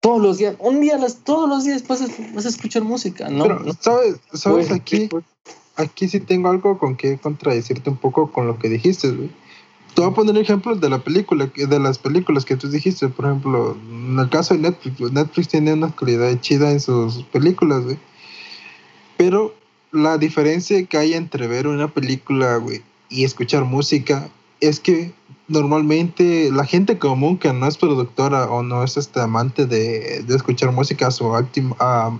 Todos 0.00 0.22
los 0.22 0.38
días, 0.38 0.56
un 0.60 0.80
día, 0.80 0.96
las, 0.96 1.16
todos 1.24 1.48
los 1.48 1.64
días 1.64 1.86
vas 1.86 2.00
a, 2.02 2.06
vas 2.32 2.46
a 2.46 2.48
escuchar 2.48 2.82
música, 2.82 3.28
¿no? 3.28 3.42
Pero, 3.42 3.60
no 3.60 3.72
¿sabes? 3.78 4.16
¿Sabes? 4.32 4.68
puedes- 4.68 4.70
Aquí, 4.70 5.08
aquí 5.76 6.08
sí 6.08 6.20
tengo 6.20 6.48
algo 6.48 6.78
con 6.78 6.96
que 6.96 7.18
contradecirte 7.18 7.90
un 7.90 7.98
poco 7.98 8.32
con 8.32 8.46
lo 8.46 8.58
que 8.58 8.68
dijiste, 8.70 9.10
güey. 9.10 9.30
Te 9.98 10.04
voy 10.04 10.12
a 10.12 10.14
poner 10.14 10.38
ejemplos 10.38 10.80
de 10.80 10.88
la 10.88 11.00
película, 11.00 11.50
de 11.56 11.80
las 11.80 11.98
películas 11.98 12.44
que 12.44 12.54
tú 12.54 12.68
dijiste. 12.68 13.08
Por 13.08 13.24
ejemplo, 13.24 13.76
en 13.90 14.16
el 14.16 14.28
caso 14.28 14.54
de 14.54 14.60
Netflix, 14.60 14.96
güey, 14.96 15.12
Netflix 15.12 15.48
tiene 15.48 15.72
una 15.72 15.90
calidad 15.90 16.40
chida 16.40 16.70
en 16.70 16.78
sus 16.78 17.24
películas, 17.24 17.82
güey. 17.82 17.98
Pero 19.16 19.56
la 19.90 20.16
diferencia 20.16 20.80
que 20.84 20.98
hay 20.98 21.14
entre 21.14 21.48
ver 21.48 21.66
una 21.66 21.88
película, 21.88 22.58
güey, 22.58 22.82
y 23.08 23.24
escuchar 23.24 23.64
música 23.64 24.28
es 24.60 24.78
que 24.78 25.12
normalmente 25.48 26.52
la 26.52 26.64
gente 26.64 26.96
común 27.00 27.36
que 27.36 27.52
no 27.52 27.66
es 27.66 27.76
productora 27.76 28.48
o 28.48 28.62
no 28.62 28.84
es 28.84 28.96
este 28.96 29.20
amante 29.20 29.66
de, 29.66 30.22
de 30.22 30.36
escuchar 30.36 30.70
música 30.70 31.08
a 31.08 31.10
su 31.10 31.24
óptima 31.24 31.74
a 31.80 32.16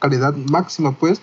calidad 0.00 0.34
máxima, 0.50 0.90
pues, 0.90 1.22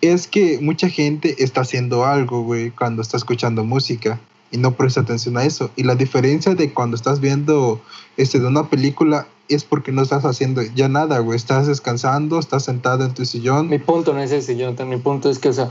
es 0.00 0.26
que 0.26 0.58
mucha 0.62 0.88
gente 0.88 1.34
está 1.44 1.60
haciendo 1.60 2.06
algo, 2.06 2.44
güey, 2.44 2.70
cuando 2.70 3.02
está 3.02 3.18
escuchando 3.18 3.62
música 3.62 4.18
y 4.52 4.58
no 4.58 4.72
presta 4.76 5.00
atención 5.00 5.36
a 5.36 5.44
eso. 5.44 5.70
Y 5.74 5.82
la 5.82 5.96
diferencia 5.96 6.54
de 6.54 6.72
cuando 6.72 6.94
estás 6.96 7.18
viendo 7.20 7.80
este, 8.16 8.38
de 8.38 8.46
una 8.46 8.68
película 8.68 9.26
es 9.48 9.64
porque 9.64 9.90
no 9.92 10.02
estás 10.02 10.24
haciendo 10.24 10.62
ya 10.62 10.88
nada, 10.88 11.18
güey. 11.18 11.36
Estás 11.36 11.66
descansando, 11.66 12.38
estás 12.38 12.64
sentado 12.64 13.04
en 13.04 13.12
tu 13.14 13.24
sillón. 13.26 13.68
Mi 13.68 13.78
punto 13.78 14.12
no 14.12 14.20
es 14.22 14.30
ese, 14.30 14.56
Jonathan. 14.56 14.88
Mi 14.88 14.98
punto 14.98 15.28
es 15.30 15.38
que, 15.38 15.48
o 15.48 15.52
sea, 15.52 15.70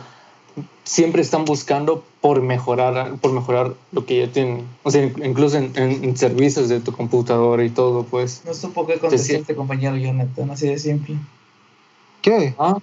siempre 0.84 1.22
están 1.22 1.46
buscando 1.46 2.04
por 2.20 2.41
mejorar, 2.41 3.15
por 3.22 3.32
mejorar 3.32 3.74
lo 3.91 4.06
que 4.06 4.26
ya 4.26 4.32
tienen. 4.32 4.65
O 4.84 4.91
sea, 4.91 5.04
incluso 5.24 5.58
en, 5.58 5.72
en- 5.76 6.04
en 6.04 6.17
servicios 6.17 6.67
de 6.70 6.80
tu 6.82 6.91
computadora 6.91 7.63
y 7.63 7.70
todo, 7.70 8.04
pues. 8.04 8.41
No 8.46 8.54
supo 8.54 8.86
qué 8.86 9.00
contestar 9.00 9.38
este 9.38 9.56
compañero 9.56 9.96
Jonathan, 9.96 10.52
así 10.52 10.67
de 10.67 10.78
simple. 10.78 11.15
¿Qué? 12.22 12.54
Ah, 12.60 12.78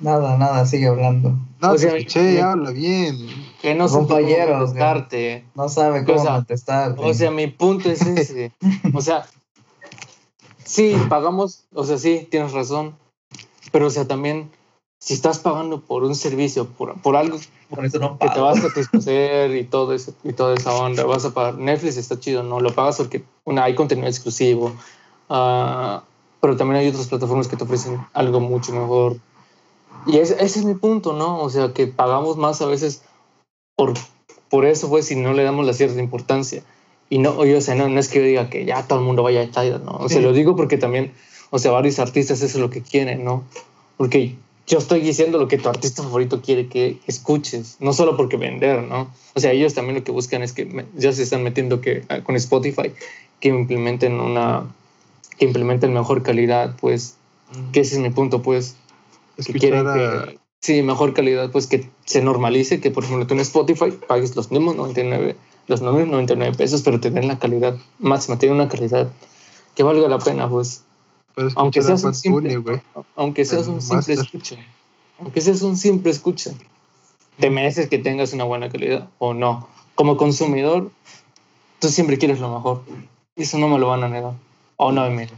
Nada, 0.00 0.36
nada, 0.36 0.66
sigue 0.66 0.86
hablando. 0.88 1.36
No, 1.60 1.70
O 1.70 1.72
te 1.72 1.78
sea, 1.78 1.96
escuché, 1.96 2.32
mi- 2.34 2.38
habla 2.38 2.70
bien. 2.70 3.16
que 3.62 3.74
no 3.74 3.88
Compañeros, 3.88 4.58
contestarte. 4.58 5.44
No 5.54 5.68
sabe 5.68 6.04
cómo 6.04 6.18
O 6.18 6.22
sea, 6.22 6.34
contestar. 6.36 6.94
O 6.98 7.14
sea, 7.14 7.30
mi 7.30 7.46
punto 7.48 7.90
es 7.90 8.02
ese. 8.02 8.52
O 8.94 9.00
sea, 9.00 9.26
sí, 10.64 10.96
pagamos, 11.08 11.64
o 11.72 11.84
sea, 11.84 11.98
sí, 11.98 12.26
tienes 12.30 12.52
razón. 12.52 12.94
Pero, 13.72 13.86
o 13.86 13.90
sea, 13.90 14.06
también, 14.06 14.50
si 14.98 15.14
estás 15.14 15.38
pagando 15.38 15.80
por 15.80 16.04
un 16.04 16.14
servicio, 16.14 16.66
por, 16.66 17.00
por 17.00 17.16
algo 17.16 17.38
por 17.70 17.84
eso 17.84 17.98
no 17.98 18.18
que 18.18 18.28
te 18.28 18.34
pago. 18.34 18.46
va 18.46 18.52
a 18.52 18.56
satisfacer 18.56 19.54
y 19.54 19.64
todo 19.64 19.92
eso 19.92 20.14
y 20.24 20.32
toda 20.32 20.54
esa 20.54 20.72
onda 20.74 21.04
vas 21.04 21.26
a 21.26 21.34
pagar 21.34 21.58
Netflix 21.58 21.98
está 21.98 22.18
chido 22.18 22.42
no 22.42 22.60
lo 22.60 22.74
pagas 22.74 22.96
porque 22.96 23.22
una 23.44 23.64
hay 23.64 23.74
contenido 23.74 24.08
exclusivo 24.08 24.72
ah, 25.28 26.02
pero 26.40 26.56
también 26.56 26.80
hay 26.80 26.88
otras 26.88 27.08
plataformas 27.08 27.46
que 27.46 27.56
te 27.58 27.64
ofrecen 27.64 28.00
algo 28.14 28.40
mucho 28.40 28.72
mejor 28.72 29.18
y 30.06 30.18
ese, 30.18 30.34
ese 30.42 30.60
es 30.60 30.64
mi 30.64 30.74
punto 30.74 31.12
no 31.12 31.40
o 31.40 31.50
sea 31.50 31.72
que 31.72 31.86
pagamos 31.86 32.36
más 32.36 32.62
a 32.62 32.66
veces 32.66 33.02
por 33.76 33.94
por 34.48 34.64
eso 34.64 34.88
pues 34.88 35.06
si 35.06 35.16
no 35.16 35.32
le 35.32 35.42
damos 35.42 35.66
la 35.66 35.72
cierta 35.74 36.00
importancia. 36.00 36.62
Y 37.10 37.18
no 37.18 37.36
o 37.38 37.60
sea 37.60 37.74
no, 37.74 37.88
no 37.88 37.98
es 38.00 38.08
que 38.08 38.18
yo 38.18 38.24
diga 38.24 38.50
que 38.50 38.64
ya 38.66 38.86
todo 38.86 38.98
el 38.98 39.04
mundo 39.04 39.22
vaya 39.22 39.42
a 39.42 39.46
Tidal 39.46 39.84
no 39.84 39.92
o 39.92 40.08
sea 40.08 40.18
Sí. 40.18 40.24
lo 40.24 40.32
digo 40.32 40.56
porque 40.56 40.76
también 40.76 41.12
o 41.50 41.58
sea 41.58 41.70
varios 41.72 41.98
artistas 41.98 42.42
eso 42.42 42.58
es 42.58 42.62
lo 42.62 42.70
que 42.70 42.82
quieren 42.82 43.24
no 43.24 43.44
porque 43.96 44.36
yo 44.68 44.78
estoy 44.78 45.00
diciendo 45.00 45.38
lo 45.38 45.48
que 45.48 45.56
tu 45.56 45.68
artista 45.68 46.02
favorito 46.02 46.42
quiere 46.42 46.68
que 46.68 46.98
escuches, 47.06 47.78
no 47.80 47.94
solo 47.94 48.18
porque 48.18 48.36
vender, 48.36 48.82
¿no? 48.82 49.10
O 49.34 49.40
sea, 49.40 49.52
ellos 49.52 49.72
también 49.72 49.96
lo 49.96 50.04
que 50.04 50.12
buscan 50.12 50.42
es 50.42 50.52
que 50.52 50.84
ya 50.94 51.10
se 51.12 51.22
están 51.22 51.42
metiendo 51.42 51.80
que 51.80 52.04
ah, 52.10 52.20
con 52.20 52.36
Spotify 52.36 52.92
que 53.40 53.48
implementen 53.48 54.20
una 54.20 54.66
que 55.38 55.46
implementen 55.46 55.94
mejor 55.94 56.22
calidad, 56.22 56.76
pues 56.80 57.16
que 57.72 57.80
ese 57.80 57.94
es 57.94 58.00
mi 58.02 58.10
punto, 58.10 58.42
pues 58.42 58.76
que 59.46 59.52
quieren 59.54 59.84
que 59.84 60.38
sí, 60.60 60.82
mejor 60.82 61.14
calidad, 61.14 61.50
pues 61.50 61.66
que 61.66 61.88
se 62.04 62.22
normalice 62.22 62.80
que 62.80 62.90
por 62.90 63.04
ejemplo 63.04 63.26
tú 63.26 63.34
en 63.34 63.40
Spotify 63.40 63.92
pagues 64.06 64.34
los 64.36 64.50
mismos 64.50 64.76
99 64.76 65.36
los 65.68 65.82
99 65.82 66.56
pesos, 66.56 66.82
pero 66.82 66.98
tener 66.98 67.24
la 67.26 67.38
calidad 67.38 67.76
máxima, 67.98 68.38
tener 68.38 68.54
una 68.54 68.68
calidad 68.68 69.12
que 69.74 69.82
valga 69.82 70.08
la 70.08 70.18
pena, 70.18 70.48
pues 70.48 70.82
aunque 71.54 71.82
seas 71.82 72.02
un 72.04 72.14
simple, 72.14 72.82
aunque 73.14 73.44
seas 73.44 73.68
un 73.68 73.80
simple 73.80 74.14
escucha, 74.14 74.56
aunque 75.20 75.40
seas 75.40 75.62
un 75.62 75.76
simple 75.76 76.10
escucha, 76.10 76.52
te 77.38 77.50
mereces 77.50 77.88
que 77.88 77.98
tengas 77.98 78.32
una 78.32 78.44
buena 78.44 78.68
calidad 78.70 79.08
o 79.18 79.34
no. 79.34 79.68
Como 79.94 80.16
consumidor, 80.16 80.90
tú 81.80 81.88
siempre 81.88 82.18
quieres 82.18 82.40
lo 82.40 82.52
mejor. 82.52 82.82
Eso 83.36 83.58
no 83.58 83.68
me 83.68 83.78
lo 83.78 83.88
van 83.88 84.04
a 84.04 84.08
negar. 84.08 84.32
O 84.76 84.90
no, 84.90 85.04
Emilio. 85.04 85.34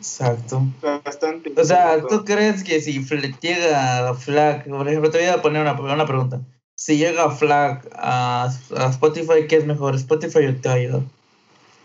Exacto. 0.00 0.62
Bastante. 1.04 1.52
O 1.54 1.64
sea, 1.64 2.00
¿tú 2.08 2.24
crees 2.24 2.64
que 2.64 2.80
si 2.80 3.04
llega 3.42 4.14
Flag, 4.14 4.64
por 4.66 4.88
ejemplo, 4.88 5.10
te 5.10 5.18
voy 5.18 5.26
a 5.26 5.42
poner 5.42 5.60
una, 5.60 5.78
una 5.78 6.06
pregunta. 6.06 6.40
Si 6.74 6.96
llega 6.96 7.30
Flag 7.30 7.86
a, 7.92 8.50
a 8.76 8.86
Spotify, 8.88 9.46
¿qué 9.46 9.56
es 9.56 9.66
mejor? 9.66 9.94
¿Spotify 9.96 10.46
o 10.46 10.54
Tidal? 10.54 11.06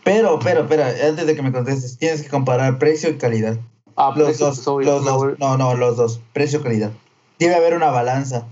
Pero, 0.05 0.39
pero, 0.39 0.65
pero, 0.65 0.83
antes 0.83 1.27
de 1.27 1.35
que 1.35 1.41
me 1.41 1.51
contestes, 1.51 1.97
tienes 1.97 2.21
que 2.21 2.29
comparar 2.29 2.79
precio 2.79 3.09
y 3.09 3.17
calidad. 3.17 3.57
Ah, 3.97 4.13
los 4.15 4.37
dos, 4.39 4.65
los 4.65 5.03
dos. 5.03 5.37
No, 5.37 5.57
no, 5.57 5.75
los 5.75 5.97
dos. 5.97 6.21
Precio 6.31 6.59
y 6.59 6.63
calidad. 6.63 6.91
Debe 7.37 7.55
haber 7.55 7.73
una 7.73 7.89
balanza. 7.89 8.47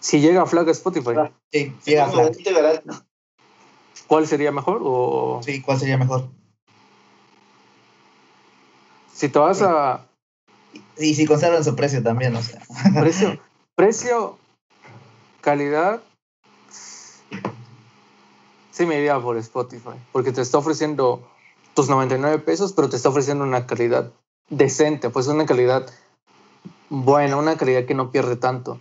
Si 0.00 0.20
llega 0.20 0.40
a 0.40 0.46
Flag 0.46 0.68
a 0.68 0.72
Spotify. 0.72 1.10
Ah, 1.18 1.30
sí, 1.52 1.74
llega 1.84 2.06
a 2.06 2.08
Flag. 2.08 2.32
¿Cuál 4.06 4.26
sería 4.26 4.52
mejor? 4.52 4.80
O... 4.82 5.40
Sí, 5.44 5.60
¿cuál 5.60 5.78
sería 5.78 5.98
mejor? 5.98 6.30
Si 9.16 9.30
te 9.30 9.38
vas 9.38 9.62
a. 9.62 10.06
Y 10.98 11.14
si 11.14 11.26
conservan 11.26 11.64
su 11.64 11.74
precio 11.74 12.02
también, 12.02 12.36
o 12.36 12.42
sea. 12.42 12.60
Precio, 12.94 13.40
precio, 13.74 14.38
calidad 15.40 16.02
sí 18.76 18.84
me 18.84 18.98
iría 18.98 19.18
por 19.18 19.38
Spotify, 19.38 19.96
porque 20.12 20.32
te 20.32 20.42
está 20.42 20.58
ofreciendo 20.58 21.26
tus 21.72 21.88
99 21.88 22.40
pesos, 22.40 22.74
pero 22.74 22.90
te 22.90 22.96
está 22.96 23.08
ofreciendo 23.08 23.42
una 23.42 23.66
calidad 23.66 24.12
decente, 24.50 25.08
pues 25.08 25.28
una 25.28 25.46
calidad 25.46 25.86
buena, 26.90 27.38
una 27.38 27.56
calidad 27.56 27.86
que 27.86 27.94
no 27.94 28.10
pierde 28.10 28.36
tanto. 28.36 28.78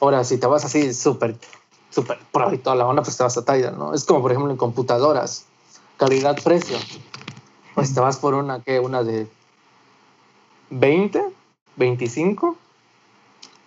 Ahora, 0.00 0.22
si 0.24 0.36
te 0.36 0.46
vas 0.46 0.66
así 0.66 0.92
súper, 0.92 1.36
súper 1.88 2.18
pro 2.30 2.52
y 2.52 2.58
toda 2.58 2.76
la 2.76 2.86
onda, 2.86 3.02
pues 3.02 3.16
te 3.16 3.22
vas 3.22 3.38
a 3.38 3.44
Tidal, 3.46 3.78
¿no? 3.78 3.94
Es 3.94 4.04
como, 4.04 4.20
por 4.20 4.32
ejemplo, 4.32 4.52
en 4.52 4.58
computadoras, 4.58 5.46
calidad-precio. 5.96 6.76
Pues 7.74 7.94
te 7.94 8.00
vas 8.00 8.18
por 8.18 8.34
una 8.34 8.60
que 8.60 8.80
una 8.80 9.02
de 9.02 9.28
20, 10.70 11.22
25, 11.76 12.56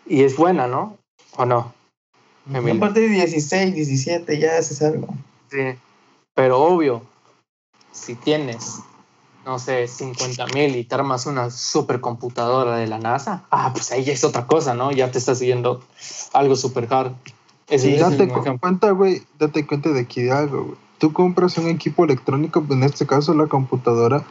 y 0.07 0.23
es 0.23 0.35
buena, 0.35 0.67
¿no? 0.67 0.97
¿O 1.37 1.45
no? 1.45 1.73
A 2.53 2.79
partir 2.79 3.09
de 3.09 3.15
16, 3.15 3.75
17 3.75 4.39
ya 4.39 4.57
haces 4.57 4.81
algo. 4.81 5.07
Sí, 5.49 5.77
pero 6.33 6.59
obvio, 6.61 7.03
si 7.91 8.15
tienes, 8.15 8.79
no 9.45 9.59
sé, 9.59 9.87
50 9.87 10.47
mil 10.47 10.75
y 10.75 10.83
te 10.83 10.95
armas 10.95 11.25
una 11.25 11.49
supercomputadora 11.49 12.77
de 12.77 12.87
la 12.87 12.97
NASA, 12.97 13.45
ah, 13.51 13.71
pues 13.73 13.91
ahí 13.91 14.03
ya 14.03 14.13
es 14.13 14.23
otra 14.23 14.47
cosa, 14.47 14.73
¿no? 14.73 14.91
Ya 14.91 15.11
te 15.11 15.17
estás 15.17 15.39
siguiendo 15.39 15.83
algo 16.33 16.55
super 16.55 16.87
hard. 16.91 17.13
sí, 17.67 17.95
date 17.97 18.27
cuenta, 18.59 18.91
güey, 18.91 19.23
date 19.37 19.65
cuenta 19.67 19.89
de 19.89 20.01
aquí 20.01 20.23
de 20.23 20.31
algo, 20.31 20.63
güey. 20.63 20.77
Tú 20.97 21.13
compras 21.13 21.57
un 21.57 21.67
equipo 21.67 22.05
electrónico, 22.05 22.63
en 22.69 22.83
este 22.83 23.07
caso 23.07 23.33
la 23.33 23.47
computadora, 23.47 24.23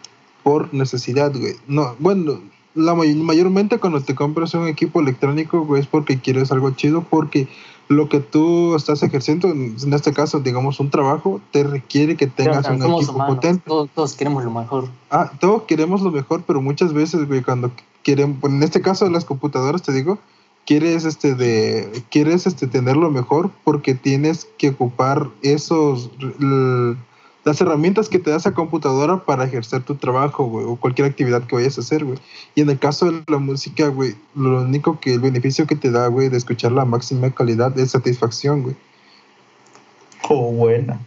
por 0.42 0.72
necesidad, 0.72 1.32
güey. 1.32 1.56
No, 1.66 1.96
bueno, 1.98 2.40
la 2.74 2.94
mayormente 2.94 3.78
cuando 3.78 4.00
te 4.00 4.14
compras 4.14 4.54
un 4.54 4.68
equipo 4.68 5.00
electrónico, 5.00 5.64
güey, 5.64 5.82
es 5.82 5.86
porque 5.86 6.20
quieres 6.20 6.52
algo 6.52 6.70
chido, 6.70 7.02
porque 7.02 7.48
lo 7.88 8.08
que 8.08 8.20
tú 8.20 8.76
estás 8.76 9.02
ejerciendo, 9.02 9.48
en 9.48 9.92
este 9.92 10.12
caso, 10.12 10.38
digamos, 10.38 10.78
un 10.78 10.90
trabajo, 10.90 11.40
te 11.50 11.64
requiere 11.64 12.16
que 12.16 12.28
tengas 12.28 12.68
un 12.68 12.82
equipo 12.82 13.26
potente. 13.26 13.64
Todos, 13.66 14.14
queremos 14.14 14.44
lo 14.44 14.52
mejor. 14.52 14.88
Ah, 15.10 15.32
todos 15.40 15.64
queremos 15.64 16.00
lo 16.00 16.12
mejor, 16.12 16.44
pero 16.46 16.62
muchas 16.62 16.92
veces, 16.92 17.26
güey, 17.26 17.42
cuando 17.42 17.72
quieren, 18.04 18.38
en 18.44 18.62
este 18.62 18.80
caso 18.80 19.06
de 19.06 19.10
las 19.10 19.24
computadoras, 19.24 19.82
te 19.82 19.92
digo, 19.92 20.18
quieres 20.66 21.04
este 21.04 21.34
de 21.34 22.04
quieres 22.10 22.46
este 22.46 22.68
tener 22.68 22.96
lo 22.96 23.10
mejor 23.10 23.50
porque 23.64 23.94
tienes 23.94 24.46
que 24.56 24.68
ocupar 24.68 25.28
esos 25.42 26.10
las 27.44 27.60
herramientas 27.60 28.08
que 28.08 28.18
te 28.18 28.30
da 28.30 28.36
esa 28.36 28.52
computadora 28.52 29.24
para 29.24 29.44
ejercer 29.44 29.82
tu 29.82 29.94
trabajo, 29.94 30.44
güey, 30.44 30.66
o 30.66 30.76
cualquier 30.76 31.08
actividad 31.08 31.42
que 31.44 31.56
vayas 31.56 31.78
a 31.78 31.80
hacer, 31.80 32.04
güey. 32.04 32.18
Y 32.54 32.60
en 32.60 32.70
el 32.70 32.78
caso 32.78 33.10
de 33.10 33.22
la 33.26 33.38
música, 33.38 33.88
güey, 33.88 34.14
lo 34.34 34.62
único 34.62 35.00
que 35.00 35.14
el 35.14 35.20
beneficio 35.20 35.66
que 35.66 35.76
te 35.76 35.90
da, 35.90 36.06
güey, 36.08 36.28
de 36.28 36.36
escuchar 36.36 36.72
la 36.72 36.84
máxima 36.84 37.30
calidad 37.30 37.76
es 37.78 37.92
satisfacción, 37.92 38.62
güey. 38.62 38.76
Oh, 40.28 40.52
buena. 40.52 41.00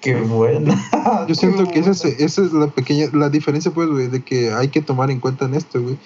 Qué 0.00 0.14
buena. 0.14 0.80
Yo 1.28 1.34
siento 1.34 1.66
que 1.66 1.80
esa 1.80 1.90
es, 1.90 2.04
esa 2.04 2.42
es, 2.42 2.52
la 2.52 2.68
pequeña, 2.68 3.08
la 3.12 3.28
diferencia, 3.28 3.72
pues, 3.72 3.88
güey, 3.88 4.06
de 4.06 4.22
que 4.22 4.52
hay 4.52 4.68
que 4.68 4.80
tomar 4.80 5.10
en 5.10 5.20
cuenta 5.20 5.44
en 5.44 5.54
esto, 5.54 5.82
güey. 5.82 5.98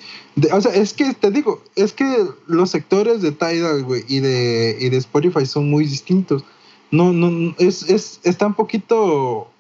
o 0.50 0.60
sea, 0.60 0.74
es 0.74 0.94
que, 0.94 1.12
te 1.12 1.30
digo, 1.30 1.62
es 1.76 1.92
que 1.92 2.26
los 2.46 2.70
sectores 2.70 3.20
de 3.20 3.32
Tidal, 3.32 3.84
güey, 3.84 4.02
y 4.08 4.20
de, 4.20 4.76
y 4.80 4.88
de 4.88 4.96
Spotify 4.96 5.44
son 5.44 5.70
muy 5.70 5.84
distintos. 5.84 6.44
No, 6.90 7.12
no, 7.12 7.54
es, 7.58 7.88
es, 7.88 8.20
está 8.22 8.46
un 8.46 8.54
poquito 8.54 9.51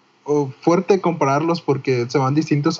fuerte 0.60 1.00
compararlos 1.00 1.60
porque 1.60 2.06
se 2.08 2.18
van 2.18 2.34
distintos 2.34 2.78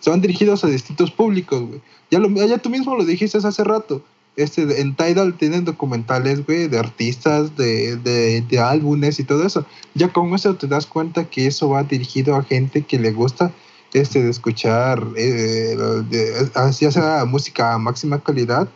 se 0.00 0.10
van 0.10 0.20
dirigidos 0.20 0.64
a 0.64 0.68
distintos 0.68 1.10
públicos, 1.10 1.62
güey. 1.62 1.80
Ya, 2.10 2.18
lo, 2.18 2.28
tú 2.58 2.70
mismo 2.70 2.94
lo 2.94 3.04
dijiste 3.04 3.38
hace 3.38 3.64
rato. 3.64 4.02
Este, 4.36 4.80
en 4.80 4.96
Tidal 4.96 5.34
tienen 5.34 5.64
documentales, 5.64 6.44
güey, 6.44 6.68
de 6.68 6.78
artistas, 6.78 7.56
de, 7.56 7.96
de, 7.96 8.40
de, 8.42 8.58
álbumes 8.58 9.20
y 9.20 9.24
todo 9.24 9.46
eso. 9.46 9.64
Ya 9.94 10.12
con 10.12 10.34
eso 10.34 10.56
te 10.56 10.66
das 10.66 10.86
cuenta 10.86 11.24
que 11.24 11.46
eso 11.46 11.68
va 11.68 11.84
dirigido 11.84 12.34
a 12.34 12.42
gente 12.42 12.82
que 12.82 12.98
le 12.98 13.12
gusta 13.12 13.52
este, 13.92 14.24
de 14.24 14.30
escuchar, 14.30 15.06
eh, 15.16 15.76
ya 16.80 16.90
sea 16.90 17.24
música 17.24 17.74
a 17.74 17.78
máxima 17.78 18.18
calidad 18.18 18.68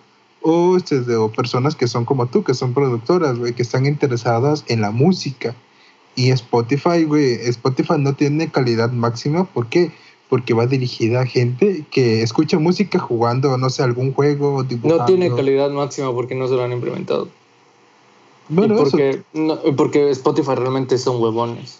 o, 0.42 0.76
este, 0.76 1.00
de, 1.00 1.16
o 1.16 1.30
personas 1.32 1.74
que 1.74 1.88
son 1.88 2.04
como 2.04 2.26
tú, 2.26 2.44
que 2.44 2.54
son 2.54 2.72
productoras, 2.72 3.36
güey, 3.36 3.52
que 3.52 3.62
están 3.62 3.84
interesadas 3.84 4.64
en 4.68 4.80
la 4.80 4.92
música. 4.92 5.56
Y 6.18 6.32
Spotify, 6.32 7.04
güey, 7.04 7.34
Spotify 7.44 7.94
no 7.96 8.12
tiene 8.12 8.50
calidad 8.50 8.90
máxima. 8.90 9.44
¿Por 9.44 9.68
qué? 9.68 9.92
Porque 10.28 10.52
va 10.52 10.66
dirigida 10.66 11.20
a 11.20 11.26
gente 11.26 11.84
que 11.92 12.22
escucha 12.22 12.58
música 12.58 12.98
jugando, 12.98 13.56
no 13.56 13.70
sé, 13.70 13.84
algún 13.84 14.12
juego. 14.12 14.64
Dibujando. 14.64 14.98
No 14.98 15.04
tiene 15.04 15.32
calidad 15.32 15.70
máxima 15.70 16.12
porque 16.12 16.34
no 16.34 16.48
se 16.48 16.54
lo 16.54 16.64
han 16.64 16.72
implementado. 16.72 17.28
Bueno, 18.48 18.74
porque, 18.74 19.22
porque 19.76 20.10
Spotify 20.10 20.56
realmente 20.56 20.98
son 20.98 21.22
huevones. 21.22 21.78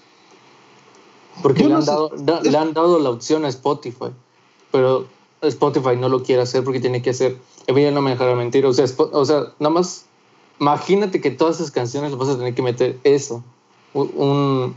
Porque 1.43 1.65
le 1.65 1.75
han, 1.75 1.85
dado, 1.85 2.13
le 2.45 2.57
han 2.57 2.75
dado 2.75 3.01
la 3.01 3.11
opción 3.11 3.45
a 3.45 3.49
Spotify, 3.49 4.13
pero 4.71 5.09
Spotify 5.43 5.97
no 5.99 6.09
lo 6.09 6.23
quiere 6.23 6.43
hacer 6.43 6.63
porque 6.63 6.79
tiene 6.79 7.03
que 7.03 7.11
hacer. 7.11 7.37
Emilia 7.67 7.91
no 7.91 8.03
me 8.03 8.11
dejará 8.11 8.37
mentir. 8.37 8.67
O 8.67 8.73
sea, 8.73 8.85
o 8.99 9.25
sea, 9.25 9.53
nada 9.59 9.75
más 9.75 10.05
imagínate 10.61 11.21
que 11.21 11.33
todas 11.33 11.57
esas 11.57 11.73
canciones 11.73 12.17
vas 12.17 12.29
a 12.29 12.39
tener 12.39 12.55
que 12.55 12.63
meter 12.63 13.01
eso 13.03 13.43
un, 13.95 14.77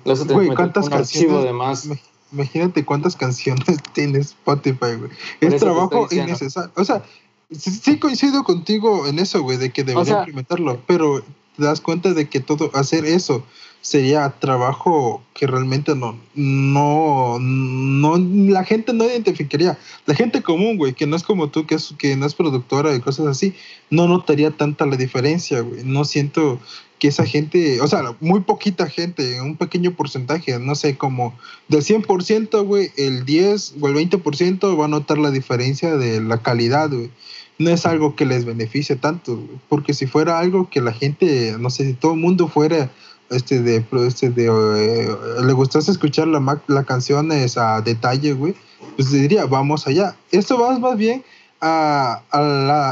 ¿cuántas 0.56 0.91
archivo 0.91 1.41
de 1.41 1.54
más. 1.54 1.88
Imagínate 2.32 2.86
cuántas 2.86 3.15
canciones 3.15 3.65
tiene 3.93 4.19
Spotify, 4.19 4.95
güey. 4.97 5.12
Es 5.41 5.58
trabajo 5.58 6.08
innecesario. 6.12 6.71
O 6.76 6.86
sea, 6.86 7.04
sí, 7.52 8.00
coincido 8.00 8.43
contigo 8.43 9.08
en 9.08 9.19
eso, 9.19 9.41
güey, 9.41 9.58
de 9.58 9.71
que 9.71 9.84
debería 9.84 10.19
implementarlo, 10.19 10.80
pero 10.88 11.21
te 11.58 11.63
das 11.63 11.82
cuenta 11.82 12.13
de 12.13 12.30
que 12.30 12.39
todo, 12.39 12.71
hacer 12.74 13.06
eso 13.06 13.43
sería 13.82 14.30
trabajo 14.39 15.24
que 15.34 15.47
realmente 15.47 15.95
no, 15.95 16.17
no, 16.36 17.39
no, 17.39 18.17
la 18.17 18.63
gente 18.63 18.93
no 18.93 19.06
identificaría. 19.06 19.78
La 20.06 20.13
gente 20.13 20.43
común, 20.43 20.78
güey, 20.78 20.93
que 20.93 21.08
no 21.08 21.15
es 21.15 21.24
como 21.24 21.50
tú, 21.50 21.65
que, 21.65 21.76
es, 21.76 21.93
que 21.97 22.15
no 22.15 22.28
es 22.28 22.36
productora 22.36 22.95
y 22.95 23.02
cosas 23.02 23.26
así, 23.26 23.56
no 23.89 24.08
notaría 24.08 24.52
tanta 24.52 24.86
la 24.86 24.97
diferencia, 24.97 25.62
güey. 25.62 25.84
No 25.84 26.06
siento 26.06 26.60
que 27.02 27.08
esa 27.08 27.26
gente, 27.26 27.82
o 27.82 27.88
sea, 27.88 28.16
muy 28.20 28.42
poquita 28.42 28.88
gente, 28.88 29.42
un 29.42 29.58
pequeño 29.58 29.96
porcentaje, 29.96 30.60
no 30.60 30.76
sé, 30.76 31.00
como 31.00 31.34
del 31.68 31.82
100%, 31.82 32.64
güey, 32.64 32.92
el 32.96 33.26
10 33.26 33.78
o 33.82 33.88
el 33.88 33.96
20% 33.96 34.80
va 34.80 34.86
a 34.86 34.88
notar 34.88 35.18
la 35.18 35.32
diferencia 35.32 35.98
de 35.98 36.22
la 36.22 36.44
calidad, 36.44 36.92
güey. 36.92 37.10
No 37.58 37.72
es 37.72 37.88
algo 37.88 38.16
que 38.16 38.28
les 38.28 38.46
beneficie 38.46 38.98
tanto, 38.98 39.44
porque 39.68 39.96
si 39.96 40.06
fuera 40.06 40.38
algo 40.38 40.70
que 40.70 40.80
la 40.80 40.94
gente, 40.94 41.56
no 41.60 41.72
sé, 41.72 41.86
si 41.86 41.94
todo 41.94 42.14
el 42.14 42.20
mundo 42.20 42.48
fuera 42.48 42.92
este 43.32 43.64
de, 43.64 43.84
este 44.08 44.30
de 44.30 44.46
eh, 44.46 45.10
le 45.44 45.54
gustase 45.54 45.90
escuchar 45.90 46.28
la, 46.28 46.62
la 46.68 46.84
canción 46.84 47.32
a 47.32 47.82
detalle, 47.82 48.34
güey, 48.34 48.54
pues 48.96 49.12
diría, 49.12 49.46
vamos 49.46 49.88
allá. 49.88 50.16
Esto 50.32 50.60
va 50.60 50.78
más 50.78 50.98
bien 50.98 51.24
a, 51.62 52.24
a 52.32 52.91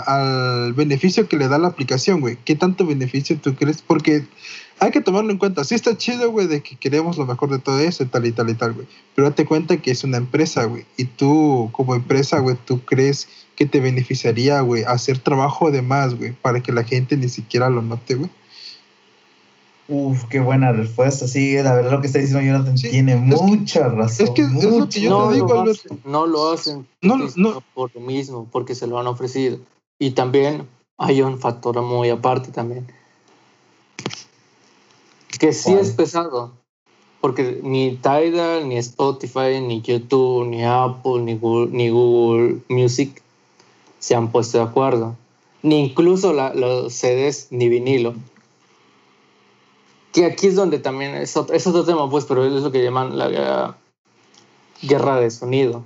al 0.65 0.73
beneficio 0.73 1.27
que 1.27 1.37
le 1.37 1.47
da 1.47 1.57
la 1.57 1.67
aplicación, 1.67 2.21
güey. 2.21 2.37
¿Qué 2.45 2.55
tanto 2.55 2.85
beneficio 2.85 3.37
tú 3.39 3.55
crees? 3.55 3.81
Porque 3.81 4.25
hay 4.79 4.91
que 4.91 5.01
tomarlo 5.01 5.31
en 5.31 5.37
cuenta. 5.37 5.63
Sí 5.63 5.75
está 5.75 5.97
chido, 5.97 6.31
güey, 6.31 6.47
de 6.47 6.61
que 6.61 6.77
queremos 6.77 7.17
lo 7.17 7.25
mejor 7.25 7.49
de 7.49 7.59
todo 7.59 7.79
eso 7.79 8.03
y 8.03 8.05
tal 8.05 8.25
y 8.25 8.31
tal 8.31 8.49
y 8.49 8.53
tal, 8.53 8.73
güey. 8.73 8.87
Pero 9.15 9.29
date 9.29 9.45
cuenta 9.45 9.77
que 9.77 9.91
es 9.91 10.03
una 10.03 10.17
empresa, 10.17 10.63
güey. 10.65 10.85
Y 10.95 11.05
tú, 11.05 11.69
como 11.73 11.95
empresa, 11.95 12.39
güey, 12.39 12.55
tú 12.65 12.85
crees 12.85 13.27
que 13.55 13.65
te 13.65 13.81
beneficiaría, 13.81 14.61
güey, 14.61 14.83
hacer 14.83 15.19
trabajo 15.19 15.71
de 15.71 15.81
más, 15.81 16.15
güey, 16.15 16.31
para 16.31 16.61
que 16.61 16.71
la 16.71 16.83
gente 16.83 17.17
ni 17.17 17.27
siquiera 17.27 17.69
lo 17.69 17.81
note, 17.81 18.15
güey. 18.15 18.29
Uf, 19.91 20.25
qué 20.25 20.39
buena 20.39 20.71
respuesta. 20.71 21.27
Sí, 21.27 21.53
la 21.55 21.73
verdad 21.73 21.91
lo 21.91 22.01
que 22.01 22.07
está 22.07 22.19
diciendo 22.19 22.45
Jonathan 22.45 22.77
Sí, 22.77 22.89
tiene 22.91 23.13
que- 23.13 23.17
mucha 23.19 23.87
razón. 23.89 24.27
es 24.27 24.31
que 24.31 24.41
es 24.43 24.51
lo 24.63 24.87
que 24.87 25.01
yo 25.01 25.09
no, 25.09 25.29
te 25.29 25.35
digo, 25.35 25.47
lo 25.47 25.71
hacen, 25.71 25.99
no 26.05 26.27
lo 26.27 26.51
hacen 26.51 26.87
No, 27.01 27.17
no. 27.35 27.63
por 27.73 27.89
lo 27.95 28.01
mismo, 28.01 28.47
porque 28.51 28.75
se 28.75 28.85
lo 28.85 28.99
han 28.99 29.07
ofrecido. 29.07 29.57
Y 29.99 30.11
también 30.11 30.67
hay 30.99 31.21
un 31.23 31.39
factor 31.39 31.81
muy 31.81 32.09
aparte 32.09 32.51
también. 32.51 32.85
Que 35.39 35.53
sí 35.53 35.71
¿Cuál? 35.71 35.79
es 35.79 35.91
pesado. 35.91 36.51
Porque 37.21 37.59
ni 37.63 37.95
Tidal, 37.97 38.69
ni 38.69 38.77
Spotify, 38.77 39.59
ni 39.61 39.81
YouTube, 39.81 40.45
ni 40.47 40.63
Apple, 40.63 41.21
ni 41.23 41.35
Google, 41.35 41.71
ni 41.71 41.89
Google 41.89 42.59
Music 42.69 43.21
se 43.99 44.15
han 44.15 44.31
puesto 44.31 44.57
de 44.59 44.63
acuerdo. 44.63 45.15
Ni 45.61 45.79
incluso 45.83 46.31
la- 46.31 46.53
los 46.53 46.93
CDs, 46.93 47.47
ni 47.51 47.67
vinilo. 47.67 48.13
Que 50.11 50.25
aquí 50.25 50.47
es 50.47 50.55
donde 50.55 50.79
también 50.79 51.15
es 51.15 51.37
otro, 51.37 51.55
es 51.55 51.65
otro 51.67 51.83
tema, 51.85 52.09
pues, 52.09 52.25
pero 52.25 52.43
es 52.45 52.63
lo 52.63 52.71
que 52.71 52.83
llaman 52.83 53.17
la 53.17 53.27
guerra- 53.29 53.77
de 55.19 55.29
sonido. 55.31 55.83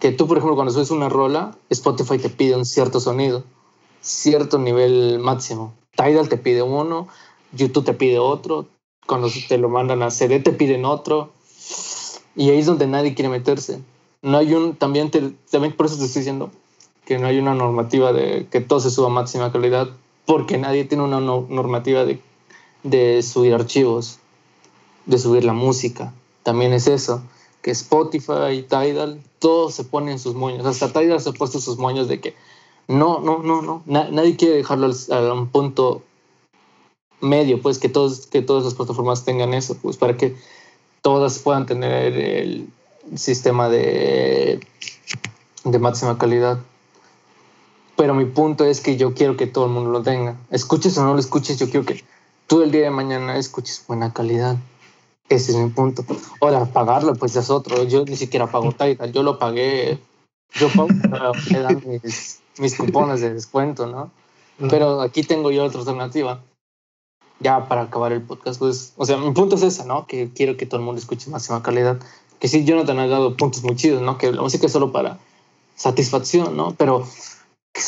Que 0.00 0.12
tú, 0.12 0.26
por 0.26 0.38
ejemplo, 0.38 0.54
cuando 0.54 0.72
subes 0.72 0.90
una 0.90 1.08
rola, 1.08 1.56
Spotify 1.68 2.18
te 2.18 2.30
pide 2.30 2.56
un 2.56 2.64
cierto 2.64 3.00
sonido, 3.00 3.44
cierto 4.00 4.58
nivel 4.58 5.18
máximo. 5.18 5.74
Tidal 5.94 6.28
te 6.28 6.38
pide 6.38 6.62
uno, 6.62 7.08
YouTube 7.52 7.84
te 7.84 7.92
pide 7.92 8.18
otro, 8.18 8.66
cuando 9.06 9.28
te 9.48 9.58
lo 9.58 9.68
mandan 9.68 10.02
a 10.02 10.10
CD 10.10 10.40
te 10.40 10.52
piden 10.52 10.84
otro. 10.86 11.32
Y 12.34 12.48
ahí 12.50 12.60
es 12.60 12.66
donde 12.66 12.86
nadie 12.86 13.14
quiere 13.14 13.28
meterse. 13.28 13.80
No 14.22 14.38
hay 14.38 14.54
un, 14.54 14.76
también, 14.76 15.10
también 15.50 15.76
por 15.76 15.86
eso 15.86 15.98
te 15.98 16.04
estoy 16.04 16.20
diciendo 16.20 16.50
que 17.04 17.18
no 17.18 17.26
hay 17.26 17.38
una 17.38 17.54
normativa 17.54 18.12
de 18.12 18.46
que 18.50 18.60
todo 18.60 18.80
se 18.80 18.90
suba 18.90 19.08
a 19.08 19.10
máxima 19.10 19.52
calidad, 19.52 19.88
porque 20.24 20.56
nadie 20.56 20.84
tiene 20.84 21.04
una 21.04 21.20
no- 21.20 21.46
normativa 21.48 22.04
de, 22.04 22.20
de 22.82 23.22
subir 23.22 23.54
archivos, 23.54 24.18
de 25.06 25.18
subir 25.18 25.44
la 25.44 25.52
música. 25.52 26.12
También 26.42 26.72
es 26.72 26.86
eso, 26.86 27.22
que 27.62 27.70
Spotify, 27.70 28.64
Tidal, 28.68 29.20
todos 29.38 29.74
se 29.74 29.84
ponen 29.84 30.18
sus 30.18 30.34
moños. 30.34 30.66
Hasta 30.66 30.92
Tidal 30.92 31.20
se 31.20 31.30
ha 31.30 31.32
puesto 31.32 31.60
sus 31.60 31.78
moños 31.78 32.08
de 32.08 32.20
que 32.20 32.34
no, 32.88 33.20
no, 33.20 33.38
no, 33.42 33.62
no, 33.62 33.82
na- 33.86 34.08
nadie 34.10 34.36
quiere 34.36 34.56
dejarlo 34.56 34.90
a 35.10 35.32
un 35.32 35.48
punto 35.48 36.02
medio, 37.20 37.60
pues 37.60 37.78
que 37.78 37.88
todos, 37.88 38.26
que 38.26 38.42
todas 38.42 38.64
las 38.64 38.74
plataformas 38.74 39.24
tengan 39.24 39.54
eso, 39.54 39.76
pues 39.80 39.96
para 39.96 40.16
que 40.16 40.36
todas 41.02 41.38
puedan 41.38 41.66
tener 41.66 42.16
el 42.16 42.68
sistema 43.14 43.68
de, 43.68 44.60
de 45.64 45.78
máxima 45.78 46.18
calidad. 46.18 46.58
Pero 47.96 48.14
mi 48.14 48.24
punto 48.24 48.64
es 48.64 48.80
que 48.80 48.96
yo 48.96 49.12
quiero 49.12 49.36
que 49.36 49.46
todo 49.46 49.66
el 49.66 49.72
mundo 49.72 49.90
lo 49.90 50.02
tenga. 50.02 50.36
Escuches 50.50 50.96
o 50.96 51.04
no 51.04 51.12
lo 51.12 51.20
escuches, 51.20 51.58
yo 51.58 51.68
quiero 51.68 51.84
que 51.84 52.02
tú 52.50 52.62
el 52.62 52.72
día 52.72 52.82
de 52.82 52.90
mañana 52.90 53.38
escuches 53.38 53.84
buena 53.86 54.12
calidad. 54.12 54.56
Ese 55.28 55.52
es 55.52 55.56
mi 55.56 55.70
punto. 55.70 56.04
Ahora, 56.40 56.64
pagarlo, 56.64 57.14
pues 57.14 57.36
es 57.36 57.48
otro. 57.48 57.84
Yo 57.84 58.04
ni 58.04 58.16
siquiera 58.16 58.50
pago 58.50 58.72
Tidal. 58.72 59.12
Yo 59.12 59.22
lo 59.22 59.38
pagué. 59.38 60.00
Yo 60.54 60.68
pago 60.68 60.88
para 61.08 61.30
me 61.52 61.60
dan 61.60 61.80
mis, 62.02 62.40
mis 62.58 62.74
cupones 62.76 63.20
de 63.20 63.32
descuento, 63.32 63.86
¿no? 63.86 64.10
Pero 64.68 65.00
aquí 65.00 65.22
tengo 65.22 65.52
yo 65.52 65.64
otra 65.64 65.78
alternativa. 65.78 66.42
Ya 67.38 67.68
para 67.68 67.82
acabar 67.82 68.12
el 68.12 68.20
podcast, 68.20 68.58
pues, 68.58 68.94
o 68.96 69.06
sea, 69.06 69.16
mi 69.16 69.30
punto 69.30 69.54
es 69.54 69.62
ese, 69.62 69.84
¿no? 69.84 70.08
Que 70.08 70.30
quiero 70.34 70.56
que 70.56 70.66
todo 70.66 70.80
el 70.80 70.84
mundo 70.84 71.00
escuche 71.00 71.30
máxima 71.30 71.62
calidad. 71.62 72.00
Que 72.40 72.48
sí, 72.48 72.64
Jonathan 72.64 72.98
ha 72.98 73.06
dado 73.06 73.36
puntos 73.36 73.62
muy 73.62 73.76
chidos, 73.76 74.02
¿no? 74.02 74.18
Que 74.18 74.32
la 74.32 74.42
música 74.42 74.66
es 74.66 74.72
solo 74.72 74.90
para 74.90 75.20
satisfacción, 75.76 76.56
¿no? 76.56 76.74
Pero 76.76 77.06
que, 77.72 77.82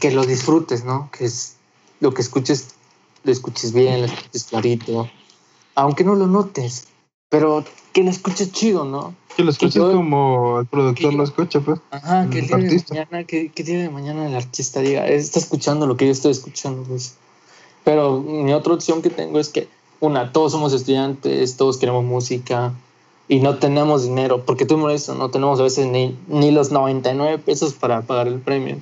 que 0.00 0.10
lo 0.10 0.26
disfrutes, 0.26 0.84
¿no? 0.84 1.10
Que 1.16 1.26
es 1.26 1.56
lo 2.00 2.12
que 2.12 2.22
escuches, 2.22 2.74
lo 3.24 3.32
escuches 3.32 3.72
bien, 3.72 4.00
lo 4.00 4.06
escuches 4.06 4.44
clarito. 4.44 5.08
Aunque 5.74 6.04
no 6.04 6.14
lo 6.14 6.26
notes, 6.26 6.86
pero 7.28 7.64
que 7.92 8.02
lo 8.04 8.10
escuches 8.10 8.52
chido, 8.52 8.84
¿no? 8.84 9.14
Que 9.36 9.42
lo 9.42 9.50
escuches 9.50 9.74
yo- 9.74 9.92
como 9.92 10.60
el 10.60 10.66
productor 10.66 11.10
que- 11.10 11.16
lo 11.16 11.24
escucha, 11.24 11.60
pues. 11.60 11.80
Ajá, 11.90 12.28
que 12.30 12.38
el 12.40 12.46
día 12.46 12.56
de 12.58 12.84
mañana, 12.90 13.24
que, 13.24 13.50
que 13.50 13.62
día 13.64 13.78
de 13.82 13.90
mañana 13.90 14.26
el 14.28 14.34
artista 14.36 14.80
diga, 14.80 15.08
está 15.08 15.38
escuchando 15.40 15.86
lo 15.86 15.96
que 15.96 16.06
yo 16.06 16.12
estoy 16.12 16.30
escuchando, 16.30 16.84
pues. 16.84 17.16
Pero 17.82 18.20
mi 18.20 18.52
otra 18.52 18.74
opción 18.74 19.02
que 19.02 19.10
tengo 19.10 19.40
es 19.40 19.48
que, 19.48 19.68
una, 20.00 20.32
todos 20.32 20.52
somos 20.52 20.72
estudiantes, 20.72 21.56
todos 21.56 21.76
queremos 21.78 22.04
música 22.04 22.72
y 23.26 23.40
no 23.40 23.58
tenemos 23.58 24.04
dinero, 24.04 24.44
porque 24.44 24.66
tú 24.66 24.76
me 24.78 24.94
eso, 24.94 25.14
no 25.14 25.30
tenemos 25.30 25.58
a 25.60 25.64
veces 25.64 25.86
ni, 25.86 26.16
ni 26.28 26.50
los 26.50 26.70
99 26.70 27.38
pesos 27.38 27.72
para 27.72 28.02
pagar 28.02 28.28
el 28.28 28.38
premio. 28.40 28.76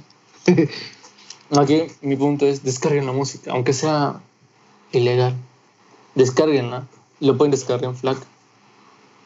Aquí 1.56 1.82
mi 2.00 2.16
punto 2.16 2.46
es, 2.46 2.62
descarguen 2.64 3.06
la 3.06 3.12
música, 3.12 3.52
aunque 3.52 3.72
sea 3.72 4.20
ilegal. 4.92 5.34
Descarguenla, 6.14 6.86
lo 7.20 7.36
pueden 7.36 7.50
descargar 7.50 7.84
en 7.84 7.96
FLAC. 7.96 8.18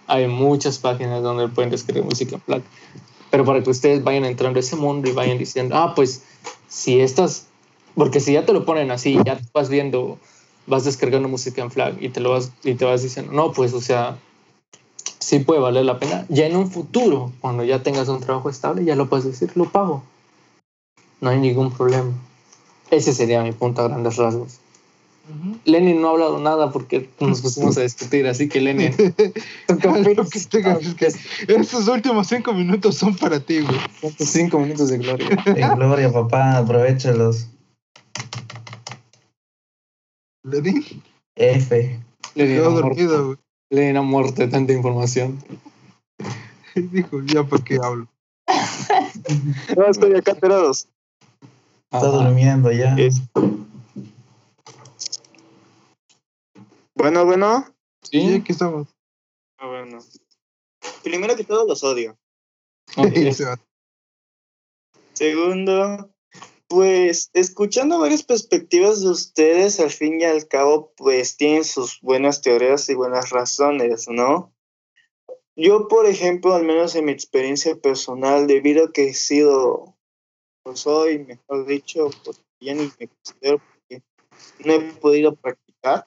Hay 0.07 0.29
muchas 0.29 0.79
páginas 0.79 1.23
donde 1.23 1.49
pueden 1.49 1.71
descargar 1.71 2.05
música 2.05 2.37
en 2.37 2.43
FLAC. 2.43 2.63
Pero 3.31 3.45
para 3.45 3.63
que 3.63 3.71
ustedes 3.71 4.05
vayan 4.05 4.25
entrando 4.25 4.59
a 4.59 4.61
ese 4.61 4.77
mundo 4.77 5.09
y 5.09 5.13
vayan 5.13 5.39
diciendo, 5.39 5.77
ah, 5.77 5.95
pues 5.95 6.23
si 6.69 7.01
estas, 7.01 7.47
porque 7.95 8.21
si 8.21 8.33
ya 8.33 8.47
te 8.47 8.53
lo 8.53 8.65
ponen 8.65 8.91
así, 8.91 9.19
ya 9.25 9.41
vas 9.53 9.69
viendo, 9.69 10.19
vas 10.67 10.85
descargando 10.85 11.29
música 11.29 11.63
en 11.63 11.71
FLAC 11.71 12.01
y 12.01 12.09
te 12.09 12.21
lo 12.21 12.31
vas 12.31 12.53
y 12.63 12.75
te 12.75 12.85
vas 12.85 13.03
diciendo, 13.03 13.33
no, 13.33 13.53
pues 13.53 13.73
o 13.73 13.81
sea, 13.81 14.19
sí 15.19 15.41
puede 15.41 15.61
valer 15.61 15.85
la 15.85 15.99
pena. 15.99 16.25
Ya 16.29 16.47
en 16.47 16.57
un 16.57 16.71
futuro, 16.71 17.33
cuando 17.41 17.65
ya 17.65 17.83
tengas 17.83 18.09
un 18.09 18.21
trabajo 18.21 18.49
estable, 18.49 18.85
ya 18.85 18.95
lo 18.95 19.09
puedes 19.09 19.25
decir, 19.25 19.51
lo 19.57 19.65
pago. 19.65 20.05
No 21.21 21.31
hay 21.31 21.39
ningún 21.39 21.73
problema. 21.73 22.13
Ese 22.91 23.13
sería 23.13 23.43
mi 23.43 23.53
punto 23.53 23.83
a 23.83 23.89
grandes 23.89 24.17
rasgos. 24.17 24.61
Lenin 25.65 26.01
no 26.01 26.09
ha 26.09 26.11
hablado 26.13 26.39
nada 26.41 26.71
porque 26.71 27.09
nos 27.21 27.41
pusimos 27.43 27.77
a 27.79 27.83
discutir, 27.83 28.27
así 28.27 28.49
que 28.49 28.61
Lenin. 28.61 28.95
Estos 31.49 31.89
últimos 31.89 32.27
cinco 32.29 32.53
minutos 32.53 32.97
son 32.97 33.17
para 33.17 33.41
ti, 33.41 33.61
güey. 33.61 33.79
Estos 34.03 34.29
cinco 34.29 34.59
minutos 34.61 34.91
de 34.91 34.99
gloria. 34.99 35.29
En 35.57 35.75
gloria, 35.77 36.13
papá, 36.13 36.59
aprovechalos. 36.59 37.49
Lenin 40.45 40.85
F. 41.35 42.01
Lenin 42.35 42.59
ha 42.59 42.69
dormido, 42.69 43.27
güey. 43.27 43.39
Lenin 43.71 43.97
ha 43.97 44.03
muerto 44.03 44.43
de 44.43 44.49
tanta 44.49 44.73
información. 44.73 45.43
Dijo, 46.75 47.23
ya 47.25 47.43
para 47.43 47.65
qué 47.65 47.79
hablo. 47.83 48.07
No, 49.77 49.87
estoy 49.87 50.15
acá 50.15 50.33
enterados. 50.33 50.87
Está 51.91 52.07
durmiendo 52.07 52.71
ya. 52.71 52.95
Es- 52.97 53.23
Bueno, 57.07 57.25
bueno. 57.25 57.65
Sí, 58.03 58.21
Sí, 58.21 58.35
aquí 58.35 58.51
estamos. 58.51 58.89
Ah, 59.59 59.69
bueno. 59.69 60.01
Primero 61.05 61.37
que 61.37 61.45
todo, 61.45 61.65
los 61.65 61.85
odio. 61.85 62.19
Segundo, 65.13 66.11
pues 66.67 67.31
escuchando 67.33 68.01
varias 68.01 68.25
perspectivas 68.25 69.03
de 69.03 69.11
ustedes, 69.11 69.79
al 69.79 69.91
fin 69.91 70.21
y 70.21 70.25
al 70.25 70.49
cabo, 70.49 70.95
pues 70.97 71.37
tienen 71.37 71.63
sus 71.63 72.01
buenas 72.01 72.43
teorías 72.43 72.89
y 72.89 72.95
buenas 72.95 73.31
razones, 73.31 74.09
¿no? 74.09 74.53
Yo, 75.55 75.87
por 75.87 76.07
ejemplo, 76.07 76.55
al 76.55 76.65
menos 76.65 76.97
en 76.97 77.05
mi 77.05 77.13
experiencia 77.13 77.77
personal, 77.77 78.49
debido 78.49 78.87
a 78.87 78.93
que 78.93 79.11
he 79.11 79.15
sido, 79.15 79.97
pues 80.65 80.81
soy, 80.81 81.21
mejor 81.21 81.67
dicho, 81.67 82.11
pues 82.25 82.43
ya 82.59 82.75
ni 82.75 82.91
me 82.99 83.07
considero 83.07 83.61
porque 83.61 84.03
no 84.65 84.73
he 84.73 84.81
podido 84.95 85.37
practicar, 85.37 86.05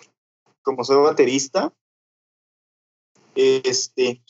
como 0.70 0.84
soy 0.84 1.02
baterista, 1.02 1.74
este, 3.34 4.22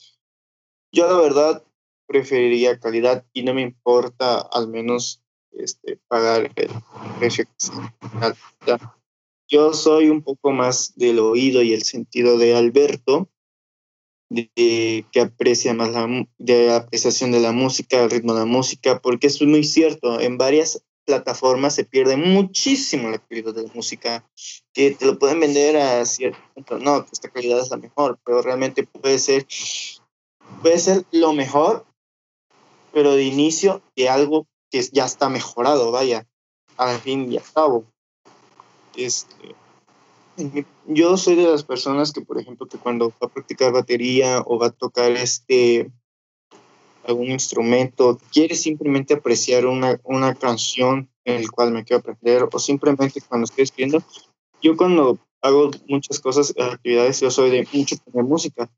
yo 0.89 1.06
la 1.06 1.17
verdad 1.19 1.65
preferiría 2.08 2.80
calidad 2.80 3.25
y 3.34 3.43
no 3.43 3.54
me 3.54 3.62
importa 3.62 4.39
al 4.39 4.69
menos 4.69 5.21
este, 5.52 6.00
pagar 6.08 6.50
el 6.56 6.71
precio 7.19 7.44
que. 7.46 8.35
Yo 9.50 9.73
soy 9.73 10.10
un 10.10 10.21
poco 10.21 10.52
más 10.52 10.94
del 10.96 11.19
oído 11.19 11.62
y 11.62 11.73
el 11.73 11.83
sentido 11.83 12.37
de 12.37 12.56
Alberto, 12.56 13.27
de, 14.29 14.50
de 14.56 15.06
que 15.12 15.19
aprecia 15.19 15.73
más 15.73 15.92
la, 15.92 16.08
de 16.37 16.67
la 16.67 16.77
apreciación 16.77 17.33
de 17.33 17.42
la 17.42 17.52
música, 17.52 18.02
el 18.02 18.12
ritmo 18.12 18.33
de 18.33 18.40
la 18.40 18.46
música, 18.46 19.02
porque 19.02 19.27
es 19.27 19.42
muy 19.42 19.65
cierto. 19.65 20.21
En 20.21 20.37
varias 20.37 20.85
plataformas 21.10 21.73
se 21.73 21.85
pierde 21.85 22.17
muchísimo 22.17 23.10
la 23.10 23.17
calidad 23.17 23.51
de 23.55 23.63
la 23.63 23.73
música, 23.73 24.23
que 24.73 24.91
te 24.91 25.07
lo 25.07 25.17
pueden 25.17 25.39
vender 25.39 25.75
a 25.75 26.05
cierto 26.05 26.37
punto. 26.53 26.77
No, 26.77 27.03
que 27.03 27.10
esta 27.13 27.29
calidad 27.29 27.60
es 27.60 27.71
la 27.71 27.77
mejor, 27.77 28.19
pero 28.23 28.43
realmente 28.43 28.83
puede 28.83 29.17
ser, 29.17 29.47
puede 30.62 30.77
ser 30.77 31.05
lo 31.12 31.33
mejor, 31.33 31.87
pero 32.93 33.15
de 33.15 33.23
inicio 33.23 33.81
de 33.95 34.07
algo 34.07 34.45
que 34.69 34.83
ya 34.91 35.05
está 35.05 35.29
mejorado, 35.29 35.89
vaya, 35.89 36.27
al 36.77 36.99
fin 36.99 37.31
y 37.31 37.37
al 37.37 37.43
cabo. 37.55 37.85
Este, 38.95 39.55
yo 40.85 41.17
soy 41.17 41.37
de 41.37 41.49
las 41.49 41.63
personas 41.63 42.12
que, 42.12 42.21
por 42.21 42.39
ejemplo, 42.39 42.67
que 42.67 42.77
cuando 42.77 43.10
va 43.10 43.25
a 43.25 43.29
practicar 43.29 43.71
batería 43.71 44.43
o 44.45 44.60
va 44.60 44.67
a 44.67 44.71
tocar 44.71 45.12
este 45.13 45.91
algún 47.06 47.27
instrumento, 47.31 48.19
quiere 48.31 48.56
simplemente 48.56 49.13
apreciar 49.13 49.65
una, 49.65 50.00
una 50.04 50.35
canción 50.35 51.10
en 51.25 51.37
el 51.37 51.52
cual 51.52 51.71
me 51.71 51.83
quiero 51.83 52.00
aprender 52.00 52.47
o 52.52 52.60
simplemente 52.60 53.21
cuando 53.21 53.45
estoy 53.45 53.63
escribiendo, 53.63 54.04
yo 54.62 54.75
cuando 54.75 55.17
hago 55.41 55.71
muchas 55.87 56.19
cosas, 56.19 56.54
actividades, 56.58 57.21
yo 57.21 57.31
soy 57.31 57.50
de 57.50 57.67
mucho 57.73 57.95
poner 57.97 58.25
música, 58.25 58.69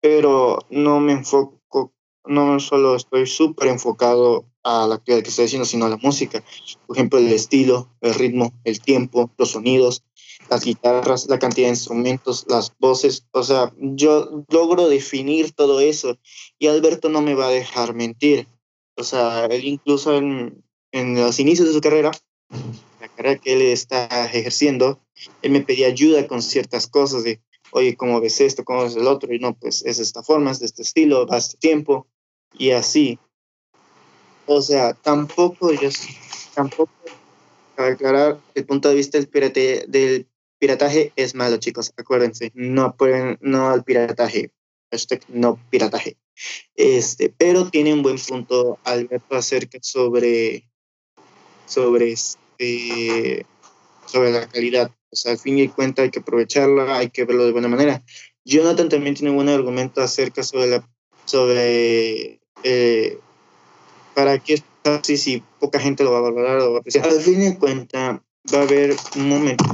pero 0.00 0.58
no 0.70 1.00
me 1.00 1.12
enfoco, 1.12 1.92
no 2.24 2.58
solo 2.60 2.96
estoy 2.96 3.26
súper 3.26 3.68
enfocado 3.68 4.46
a 4.62 4.86
la 4.86 4.96
actividad 4.96 5.22
que 5.22 5.30
estoy 5.30 5.46
haciendo, 5.46 5.64
sino 5.64 5.86
a 5.86 5.90
la 5.90 5.96
música. 5.96 6.42
Por 6.86 6.96
ejemplo, 6.96 7.18
el 7.18 7.32
estilo, 7.32 7.88
el 8.00 8.14
ritmo, 8.14 8.52
el 8.64 8.80
tiempo, 8.80 9.30
los 9.38 9.50
sonidos, 9.52 10.04
las 10.50 10.64
guitarras, 10.64 11.28
la 11.28 11.38
cantidad 11.38 11.68
de 11.68 11.74
instrumentos, 11.74 12.44
las 12.48 12.72
voces. 12.78 13.24
O 13.30 13.44
sea, 13.44 13.72
yo 13.78 14.44
logro 14.48 14.88
definir 14.88 15.52
todo 15.52 15.78
eso 15.78 16.18
y 16.58 16.66
Alberto 16.66 17.08
no 17.08 17.22
me 17.22 17.34
va 17.34 17.46
a 17.46 17.52
dejar 17.52 17.94
mentir. 17.94 18.48
O 18.96 19.04
sea, 19.04 19.46
él 19.46 19.64
incluso 19.64 20.16
en, 20.16 20.64
en 20.90 21.14
los 21.14 21.38
inicios 21.38 21.68
de 21.68 21.74
su 21.74 21.80
carrera, 21.80 22.10
la 23.00 23.08
carrera 23.08 23.40
que 23.40 23.52
él 23.52 23.62
está 23.62 24.06
ejerciendo, 24.26 25.00
él 25.40 25.52
me 25.52 25.60
pedía 25.60 25.86
ayuda 25.86 26.26
con 26.26 26.42
ciertas 26.42 26.88
cosas 26.88 27.22
de, 27.22 27.40
oye, 27.70 27.96
¿cómo 27.96 28.20
ves 28.20 28.40
esto? 28.40 28.64
¿Cómo 28.64 28.82
ves 28.82 28.96
el 28.96 29.06
otro? 29.06 29.32
Y 29.32 29.38
no, 29.38 29.54
pues 29.54 29.84
es 29.86 30.00
esta 30.00 30.24
forma, 30.24 30.50
es 30.50 30.58
de 30.58 30.66
este 30.66 30.82
estilo, 30.82 31.28
va 31.28 31.38
este 31.38 31.58
tiempo 31.58 32.08
y 32.58 32.70
así. 32.70 33.20
O 34.46 34.60
sea, 34.60 34.94
tampoco 34.94 35.72
yo, 35.72 35.90
tampoco, 36.54 36.90
aclarar, 37.76 38.40
el 38.54 38.66
punto 38.66 38.88
de 38.88 38.96
vista 38.96 39.16
del, 39.16 39.28
pirate, 39.28 39.84
del 39.86 40.26
pirataje 40.60 41.12
es 41.16 41.34
malo, 41.34 41.56
chicos, 41.56 41.92
acuérdense, 41.96 42.52
no 42.54 42.94
pueden, 42.96 43.38
no 43.40 43.70
al 43.70 43.82
pirataje, 43.82 44.52
hashtag 44.92 45.22
no 45.28 45.58
pirataje. 45.70 46.16
Este, 46.76 47.34
pero 47.36 47.68
tiene 47.68 47.92
un 47.92 48.02
buen 48.02 48.18
punto 48.18 48.78
Alberto 48.84 49.34
acerca 49.34 49.78
sobre, 49.82 50.70
sobre, 51.66 52.12
este, 52.12 53.44
sobre 54.06 54.30
la 54.30 54.46
calidad. 54.48 54.92
O 55.10 55.16
sea, 55.16 55.32
al 55.32 55.38
fin 55.38 55.58
y 55.58 55.68
cuenta 55.68 56.02
hay 56.02 56.10
que 56.10 56.20
aprovecharla, 56.20 56.98
hay 56.98 57.10
que 57.10 57.24
verlo 57.24 57.44
de 57.46 57.52
buena 57.52 57.68
manera. 57.68 58.04
Jonathan 58.44 58.88
también 58.88 59.14
tiene 59.14 59.30
un 59.30 59.36
buen 59.36 59.48
argumento 59.48 60.00
acerca 60.00 60.42
sobre 60.42 60.68
la, 60.68 60.88
sobre 61.24 62.40
eh, 62.62 63.18
para 64.14 64.38
qué 64.38 64.62
si 65.02 65.42
poca 65.58 65.78
gente 65.78 66.04
lo 66.04 66.12
va 66.12 66.18
a 66.18 66.22
valorar 66.22 66.58
o 66.60 66.72
va 66.72 66.76
a 66.78 66.80
apreciar. 66.80 67.06
Al 67.06 67.20
fin 67.20 67.42
y 67.42 67.56
cuenta 67.56 68.22
va 68.52 68.58
a 68.58 68.62
haber 68.62 68.96
un 69.16 69.28
momento, 69.28 69.64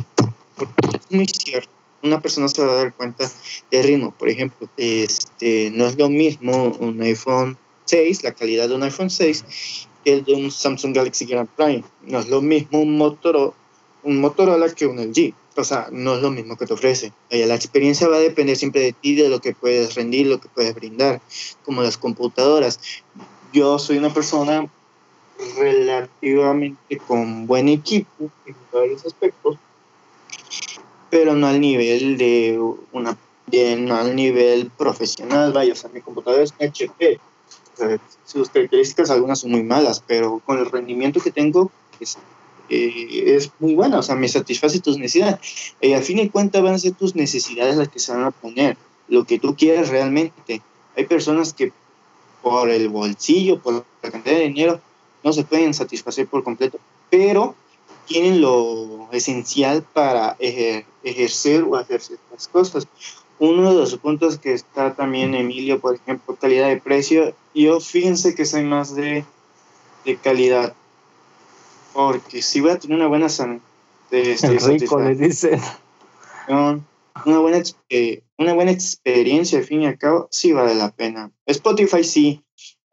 porque 0.57 0.97
es 0.97 1.11
muy 1.11 1.27
cierto, 1.27 1.71
una 2.03 2.21
persona 2.21 2.49
se 2.49 2.65
va 2.65 2.73
a 2.73 2.77
dar 2.77 2.95
cuenta 2.95 3.31
del 3.71 3.85
ritmo. 3.85 4.13
Por 4.13 4.29
ejemplo, 4.29 4.69
este, 4.77 5.71
no 5.73 5.87
es 5.87 5.97
lo 5.97 6.09
mismo 6.09 6.77
un 6.81 7.01
iPhone 7.03 7.57
6, 7.85 8.25
la 8.25 8.33
calidad 8.33 8.69
de 8.69 8.75
un 8.75 8.83
iPhone 8.83 9.11
6, 9.11 9.45
que 10.05 10.13
el 10.13 10.25
de 10.25 10.35
un 10.35 10.51
Samsung 10.51 10.95
Galaxy 10.95 11.27
Grand 11.27 11.49
Prime. 11.49 11.85
No 12.03 12.21
es 12.21 12.29
lo 12.29 12.41
mismo 12.41 12.81
un 12.81 12.97
Motorola, 12.97 13.53
un 14.03 14.21
Motorola 14.21 14.73
que 14.75 14.87
un 14.87 14.99
LG. 14.99 15.35
O 15.59 15.65
sea, 15.65 15.89
no 15.91 16.17
es 16.17 16.23
lo 16.23 16.31
mismo 16.31 16.57
que 16.57 16.67
te 16.67 16.75
ofrece. 16.75 17.13
La 17.31 17.55
experiencia 17.55 18.09
va 18.09 18.17
a 18.17 18.21
depender 18.21 18.57
siempre 18.57 18.83
de 18.83 18.93
ti, 18.93 19.15
de 19.15 19.31
lo 19.31 19.41
que 19.41 19.55
puedes 19.55 19.95
rendir, 19.95 20.27
lo 20.27 20.39
que 20.39 20.49
puedes 20.49 20.75
brindar, 20.75 21.23
como 21.65 21.83
las 21.83 21.97
computadoras. 21.97 22.79
Yo 23.55 23.79
soy 23.79 23.97
una 23.97 24.13
persona 24.13 24.69
relativamente 25.57 26.99
con 26.99 27.47
buen 27.47 27.69
equipo 27.69 28.31
en 28.45 28.55
varios 28.71 29.07
aspectos, 29.07 29.57
pero 31.11 31.35
no 31.35 31.47
al 31.47 31.61
nivel 31.61 32.17
de 32.17 32.61
una 32.93 33.17
no 33.53 33.95
al 33.95 34.17
nivel 34.17 34.71
profesional, 34.77 35.53
vaya, 35.53 35.73
o 35.73 35.77
sea, 35.77 35.91
mi 35.91 36.01
computadora 36.01 36.43
es 36.43 36.53
HP. 36.61 37.21
sus 38.25 38.51
características 38.51 39.11
algunas 39.11 39.41
son 39.41 39.53
muy 39.53 39.63
malas, 39.63 40.03
pero 40.07 40.43
con 40.45 40.59
el 40.59 40.67
rendimiento 40.67 41.21
que 41.21 41.31
tengo 41.31 41.71
es, 42.01 42.19
eh, 42.69 43.35
es 43.37 43.53
muy 43.61 43.75
buena, 43.75 43.99
o 43.99 44.03
sea, 44.03 44.17
me 44.17 44.29
satisface 44.29 44.81
tus 44.81 44.99
necesidades. 44.99 45.75
Y 45.81 45.93
al 45.93 46.03
fin 46.03 46.19
y 46.19 46.29
cuentas 46.29 46.63
van 46.63 46.75
a 46.75 46.79
ser 46.79 46.93
tus 46.93 47.15
necesidades 47.15 47.77
las 47.77 47.89
que 47.89 48.01
se 48.01 48.13
van 48.13 48.25
a 48.25 48.31
poner, 48.31 48.77
lo 49.09 49.25
que 49.25 49.39
tú 49.39 49.55
quieres 49.55 49.89
realmente. 49.91 50.61
Hay 50.97 51.05
personas 51.05 51.53
que 51.53 51.73
por 52.43 52.71
el 52.71 52.89
bolsillo, 52.89 53.61
por 53.61 53.85
la 54.03 54.11
cantidad 54.11 54.37
de 54.37 54.49
dinero, 54.49 54.81
no 55.23 55.33
se 55.33 55.45
pueden 55.45 55.75
satisfacer 55.75 56.27
por 56.27 56.43
completo, 56.43 56.79
pero 57.11 57.55
tienen 58.07 58.41
lo 58.41 59.09
esencial 59.13 59.83
para 59.83 60.37
ejercer 60.39 61.65
o 61.65 61.77
hacer 61.77 62.01
ciertas 62.01 62.49
cosas. 62.49 62.87
Uno 63.39 63.71
de 63.71 63.81
los 63.81 63.97
puntos 63.99 64.39
que 64.39 64.55
está 64.55 64.95
también 64.95 65.35
Emilio, 65.35 65.81
por 65.81 65.97
ejemplo, 65.97 66.37
calidad 66.37 66.69
de 66.69 66.79
precio, 66.79 67.35
yo 67.55 67.81
fíjense 67.81 68.35
que 68.35 68.47
soy 68.47 68.63
más 68.63 68.95
de, 68.95 69.25
de 70.05 70.17
calidad, 70.17 70.75
porque 71.93 72.41
si 72.41 72.61
voy 72.61 72.71
a 72.71 72.79
tener 72.79 72.97
una 72.97 73.09
buena 73.09 73.29
de, 74.11 74.33
este, 74.33 74.59
rico 74.59 75.01
le 75.01 75.15
una 77.25 77.39
buena, 77.39 77.63
eh, 77.89 78.23
una 78.39 78.53
buena 78.53 78.71
experiencia 78.71 79.59
al 79.59 79.65
fin 79.65 79.83
y 79.83 79.87
al 79.87 79.99
cabo 79.99 80.29
sí 80.31 80.53
vale 80.53 80.75
la 80.75 80.91
pena. 80.91 81.31
Spotify 81.47 82.05
sí, 82.05 82.43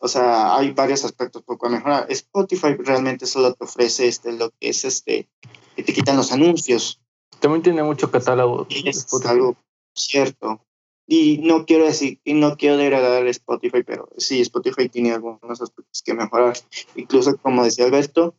o 0.04 0.10
sea, 0.10 0.58
hay 0.58 0.72
varios 0.72 1.06
aspectos 1.06 1.44
por 1.44 1.58
mejorar. 1.70 2.08
Spotify 2.10 2.76
realmente 2.78 3.26
solo 3.26 3.54
te 3.54 3.64
ofrece 3.64 4.10
este, 4.10 4.34
lo 4.34 4.50
que 4.50 4.68
es 4.68 4.84
este, 4.84 5.30
que 5.78 5.84
te 5.84 5.94
quitan 5.94 6.18
los 6.18 6.34
anuncios. 6.34 7.00
También 7.40 7.64
tiene 7.64 7.84
mucho 7.84 8.12
catálogo. 8.12 8.68
es 8.70 9.08
algo 9.26 9.56
cierto. 9.96 10.60
Y 11.08 11.38
no 11.38 11.66
quiero 11.66 11.86
decir, 11.86 12.20
y 12.26 12.34
no 12.34 12.58
quiero 12.58 12.76
degradar 12.76 13.26
Spotify, 13.28 13.84
pero 13.86 14.10
sí, 14.18 14.42
Spotify 14.42 14.90
tiene 14.90 15.14
algunos 15.14 15.62
aspectos 15.62 16.04
que 16.04 16.14
mejorar. 16.14 16.58
Incluso, 16.96 17.38
como 17.38 17.64
decía 17.64 17.86
Alberto, 17.86 18.36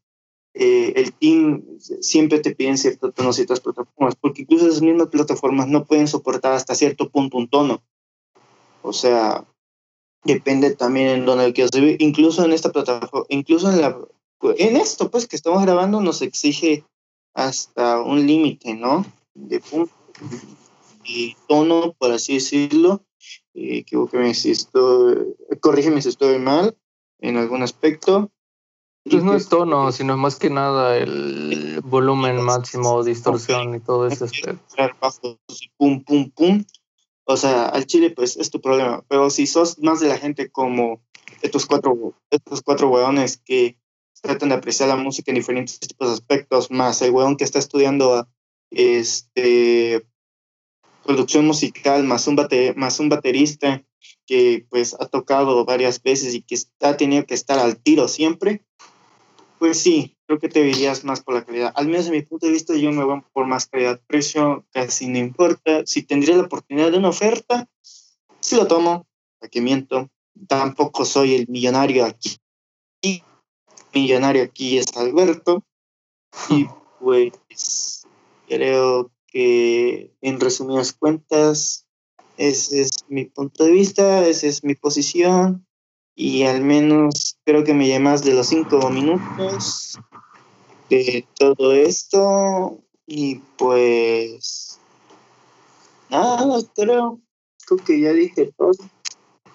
eh, 0.53 0.93
el 0.97 1.15
team 1.15 1.65
siempre 1.79 2.41
te 2.41 2.55
piden 2.55 2.77
cierto 2.77 3.11
tono, 3.11 3.33
ciertas 3.33 3.61
plataformas, 3.61 4.17
porque 4.17 4.43
incluso 4.43 4.69
esas 4.69 4.83
mismas 4.83 5.09
plataformas 5.09 5.67
no 5.69 5.87
pueden 5.87 6.09
soportar 6.09 6.53
hasta 6.53 6.75
cierto 6.75 7.09
punto 7.09 7.39
un 7.39 7.49
tono. 7.49 7.83
O 8.83 8.93
sea, 8.93 9.47
depende 10.25 10.75
también 10.75 11.09
en 11.09 11.27
donde 11.27 11.53
quieras 11.53 11.71
vivir. 11.73 11.97
Incluso 12.01 12.45
en 12.45 12.53
esta 12.53 12.73
plataforma, 12.73 13.27
incluso 13.29 13.71
en 13.71 13.81
la 13.81 13.99
en 14.59 14.77
esto 14.77 15.11
pues 15.11 15.27
que 15.27 15.37
estamos 15.37 15.63
grabando 15.63 16.01
nos 16.03 16.21
exige 16.21 16.85
hasta 17.33 18.01
un 18.03 18.27
límite, 18.27 18.75
¿no? 18.75 19.07
De 19.35 19.61
punto 19.61 19.93
y 21.05 21.37
tono, 21.49 21.95
por 21.99 22.13
así 22.13 22.35
decirlo. 22.35 23.03
Eh, 23.55 23.79
equivóqueme 23.79 24.35
si 24.35 24.51
estoy, 24.51 25.35
corrígeme 25.61 26.03
si 26.03 26.11
estoy 26.11 26.39
mal 26.39 26.77
en 27.21 27.37
algún 27.37 27.63
aspecto. 27.63 28.31
Pues 29.05 29.23
no 29.23 29.35
es 29.35 29.49
tono, 29.49 29.93
sino 29.93 30.17
más 30.17 30.37
que 30.37 30.49
nada 30.49 30.97
el 30.97 31.81
volumen 31.83 32.41
máximo, 32.41 33.05
distorsión 33.05 33.75
y 33.75 33.81
todo 33.81 34.07
ese 34.07 34.25
aspecto. 34.25 34.65
Pum, 35.77 36.03
pum, 36.03 36.31
pum. 36.31 36.65
O 37.25 37.37
sea, 37.37 37.67
al 37.67 37.87
chile, 37.87 38.11
pues 38.11 38.37
es 38.37 38.51
tu 38.51 38.61
problema. 38.61 39.05
Pero 39.09 39.31
si 39.31 39.47
sos 39.47 39.79
más 39.79 40.01
de 40.01 40.09
la 40.09 40.19
gente 40.19 40.51
como 40.51 41.03
estos 41.43 41.67
cuatro, 41.67 42.15
estos 42.31 42.63
cuatro 42.63 42.89
hueones 42.89 43.39
que 43.39 43.79
tratan 44.21 44.51
de 44.51 44.55
apreciar 44.55 44.89
la 44.89 44.97
música 44.97 45.31
en 45.31 45.37
diferentes 45.37 45.79
tipos 45.79 46.09
de 46.09 46.15
aspectos, 46.15 46.71
más 46.71 47.03
el 47.03 47.11
hueón 47.11 47.37
que 47.37 47.45
está 47.45 47.59
estudiando 47.59 48.27
este, 48.71 50.07
producción 51.05 51.47
musical, 51.47 52.05
más 52.05 52.27
un, 52.27 52.37
más 52.77 53.01
un 53.01 53.09
baterista 53.09 53.85
que 54.27 54.67
pues 54.71 54.97
ha 54.99 55.07
tocado 55.07 55.65
varias 55.65 56.03
veces 56.03 56.35
y 56.35 56.43
que 56.43 56.57
ha 56.81 56.97
tenido 56.97 57.27
que 57.27 57.35
estar 57.35 57.59
al 57.59 57.77
tiro 57.77 58.09
siempre, 58.09 58.65
pues 59.65 59.81
sí, 59.81 60.15
creo 60.27 60.39
que 60.39 60.51
te 60.51 60.61
verías 60.61 61.05
más 61.05 61.23
por 61.23 61.33
la 61.33 61.43
calidad. 61.43 61.73
Al 61.75 61.89
menos 61.89 62.05
en 62.05 62.13
mi 62.13 62.21
punto 62.21 62.45
de 62.45 62.53
vista, 62.53 62.77
yo 62.77 62.93
me 62.93 63.03
voy 63.03 63.23
por 63.33 63.47
más 63.47 63.65
calidad-precio, 63.65 64.67
casi 64.71 65.07
no 65.07 65.17
importa. 65.17 65.87
Si 65.87 66.03
tendría 66.03 66.37
la 66.37 66.43
oportunidad 66.43 66.91
de 66.91 66.99
una 66.99 67.09
oferta, 67.09 67.67
sí 68.41 68.57
lo 68.57 68.67
tomo, 68.67 69.07
aquí 69.41 69.63
miento. 69.63 70.11
Tampoco 70.49 71.07
soy 71.07 71.35
el 71.35 71.49
millonario 71.49 72.05
aquí. 72.05 72.37
Y 73.01 73.23
millonario 73.95 74.43
aquí 74.43 74.77
es 74.77 74.95
Alberto. 74.99 75.65
Y 76.51 76.67
pues 77.01 78.07
creo 78.47 79.13
que 79.27 80.13
en 80.21 80.41
resumidas 80.41 80.93
cuentas, 80.93 81.87
ese 82.37 82.83
es 82.83 82.91
mi 83.09 83.25
punto 83.25 83.65
de 83.65 83.71
vista, 83.71 84.29
esa 84.29 84.47
es 84.47 84.63
mi 84.63 84.75
posición 84.75 85.67
y 86.15 86.45
al 86.45 86.63
menos 86.63 87.37
creo 87.45 87.65
que 87.65 87.75
me 87.75 87.87
llevas 87.87 88.23
de 88.23 88.35
los 88.35 88.49
cinco 88.49 88.91
minutos 88.91 89.99
de 90.89 91.27
todo 91.39 91.73
esto 91.73 92.79
y 93.07 93.37
pues 93.57 94.79
nada, 96.11 96.61
creo, 96.75 97.19
creo 97.67 97.85
que 97.85 98.01
ya 98.01 98.13
dije 98.13 98.53
todo. 98.57 98.73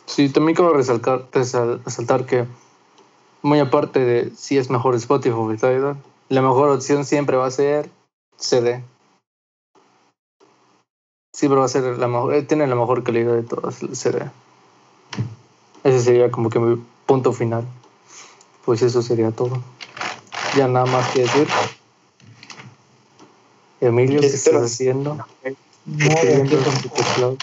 Sí, 0.06 0.30
también 0.30 0.56
quiero 0.56 0.74
resaltar, 0.74 1.28
resaltar 1.32 2.26
que 2.26 2.46
muy 3.42 3.60
aparte 3.60 4.00
de 4.00 4.32
si 4.36 4.58
es 4.58 4.70
mejor 4.70 4.96
Spotify 4.96 5.34
o 5.34 5.98
la 6.30 6.42
mejor 6.42 6.70
opción 6.70 7.06
siempre 7.06 7.38
va 7.38 7.48
a 7.48 7.52
ser 7.52 7.90
CD. 8.38 8.84
Siempre 11.34 11.60
va 11.60 11.66
a 11.66 11.70
ser 11.70 11.98
la 11.98 12.08
mejor, 12.08 12.34
eh, 12.34 12.44
tiene 12.44 12.68
la 12.68 12.76
mejor 12.76 13.04
calidad 13.04 13.34
de 13.34 13.44
todas 13.44 13.80
CD. 13.94 14.30
Ese 15.84 16.02
sería 16.02 16.32
como 16.32 16.50
que 16.50 16.60
mi 16.60 16.82
punto 17.06 17.34
final. 17.34 17.66
Pues 18.66 18.82
eso 18.82 19.02
sería 19.02 19.32
todo. 19.32 19.62
Ya 20.56 20.68
nada 20.68 20.86
más 20.86 21.10
que 21.12 21.22
decir. 21.22 21.48
Emilio, 23.82 24.20
¿qué 24.20 24.28
estás 24.28 24.62
haciendo? 24.62 25.26
Escribiendo 25.98 26.64
con 26.64 26.82
tu 26.82 26.90
teclado. 26.90 27.38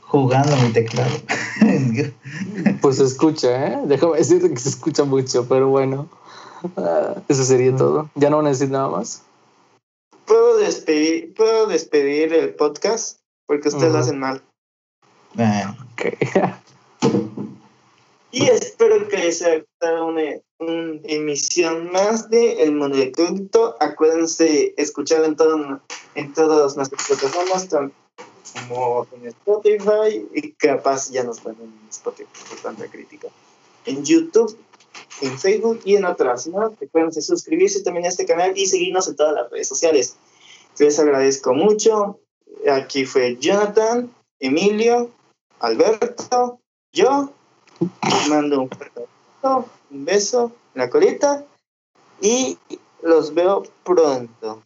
Jugando 0.00 0.56
mi 0.56 0.72
teclado. 0.72 1.14
Pues 2.80 2.96
se 2.96 3.04
escucha, 3.04 3.66
¿eh? 3.66 3.78
Déjame 3.86 4.18
decirte 4.18 4.50
que 4.50 4.56
se 4.56 4.68
escucha 4.68 5.04
mucho, 5.04 5.46
pero 5.48 5.68
bueno. 5.68 6.08
Ah, 6.76 7.16
eso 7.28 7.44
sería 7.44 7.74
todo. 7.76 8.10
¿Ya 8.14 8.30
no 8.30 8.36
van 8.38 8.46
a 8.46 8.50
decir 8.50 8.70
nada 8.70 8.88
más? 8.88 9.22
¿Puedo 10.26 10.56
despedir, 10.56 11.34
¿puedo 11.34 11.66
despedir 11.66 12.32
el 12.32 12.54
podcast? 12.54 13.18
Porque 13.46 13.68
ustedes 13.68 13.92
lo 13.92 13.98
hacen 13.98 14.18
mal. 14.18 14.42
Ah, 15.38 15.76
Ok. 15.92 16.04
Y 18.34 18.48
espero 18.48 19.06
que 19.06 19.16
les 19.16 19.42
haya 19.42 19.60
gustado 19.60 20.06
una, 20.06 20.22
emisión 21.04 21.92
más 21.92 22.28
de 22.30 22.64
El 22.64 22.72
Mundo 22.72 22.96
de 22.96 23.12
Cógnito. 23.12 23.76
Acuérdense 23.78 24.74
escuchar 24.76 25.24
en, 25.24 25.36
todo, 25.36 25.80
en 26.16 26.32
todas 26.32 26.76
nuestras 26.76 27.06
plataformas, 27.06 27.68
como 28.68 29.06
en 29.12 29.28
Spotify, 29.28 30.26
y 30.34 30.50
capaz 30.54 31.12
ya 31.12 31.22
nos 31.22 31.38
ponen 31.38 31.62
en 31.62 31.88
Spotify 31.88 32.28
por 32.48 32.58
tanta 32.58 32.90
crítica. 32.90 33.28
En 33.86 34.04
YouTube, 34.04 34.58
en 35.20 35.38
Facebook 35.38 35.82
y 35.84 35.94
en 35.94 36.04
otras, 36.04 36.48
¿no? 36.48 36.74
Recuerden 36.80 37.12
suscribirse 37.12 37.84
también 37.84 38.06
a 38.06 38.08
este 38.08 38.26
canal 38.26 38.58
y 38.58 38.66
seguirnos 38.66 39.06
en 39.06 39.14
todas 39.14 39.34
las 39.34 39.48
redes 39.48 39.68
sociales. 39.68 40.16
Les 40.80 40.98
agradezco 40.98 41.54
mucho. 41.54 42.18
Aquí 42.68 43.04
fue 43.04 43.36
Jonathan, 43.36 44.12
Emilio, 44.40 45.12
Alberto, 45.60 46.58
yo. 46.92 47.32
Mando 48.28 48.62
un 48.62 48.68
abrazo, 48.70 49.68
un 49.90 50.04
beso 50.04 50.52
la 50.74 50.90
colita 50.90 51.44
y 52.20 52.58
los 53.02 53.34
veo 53.34 53.62
pronto. 53.84 54.62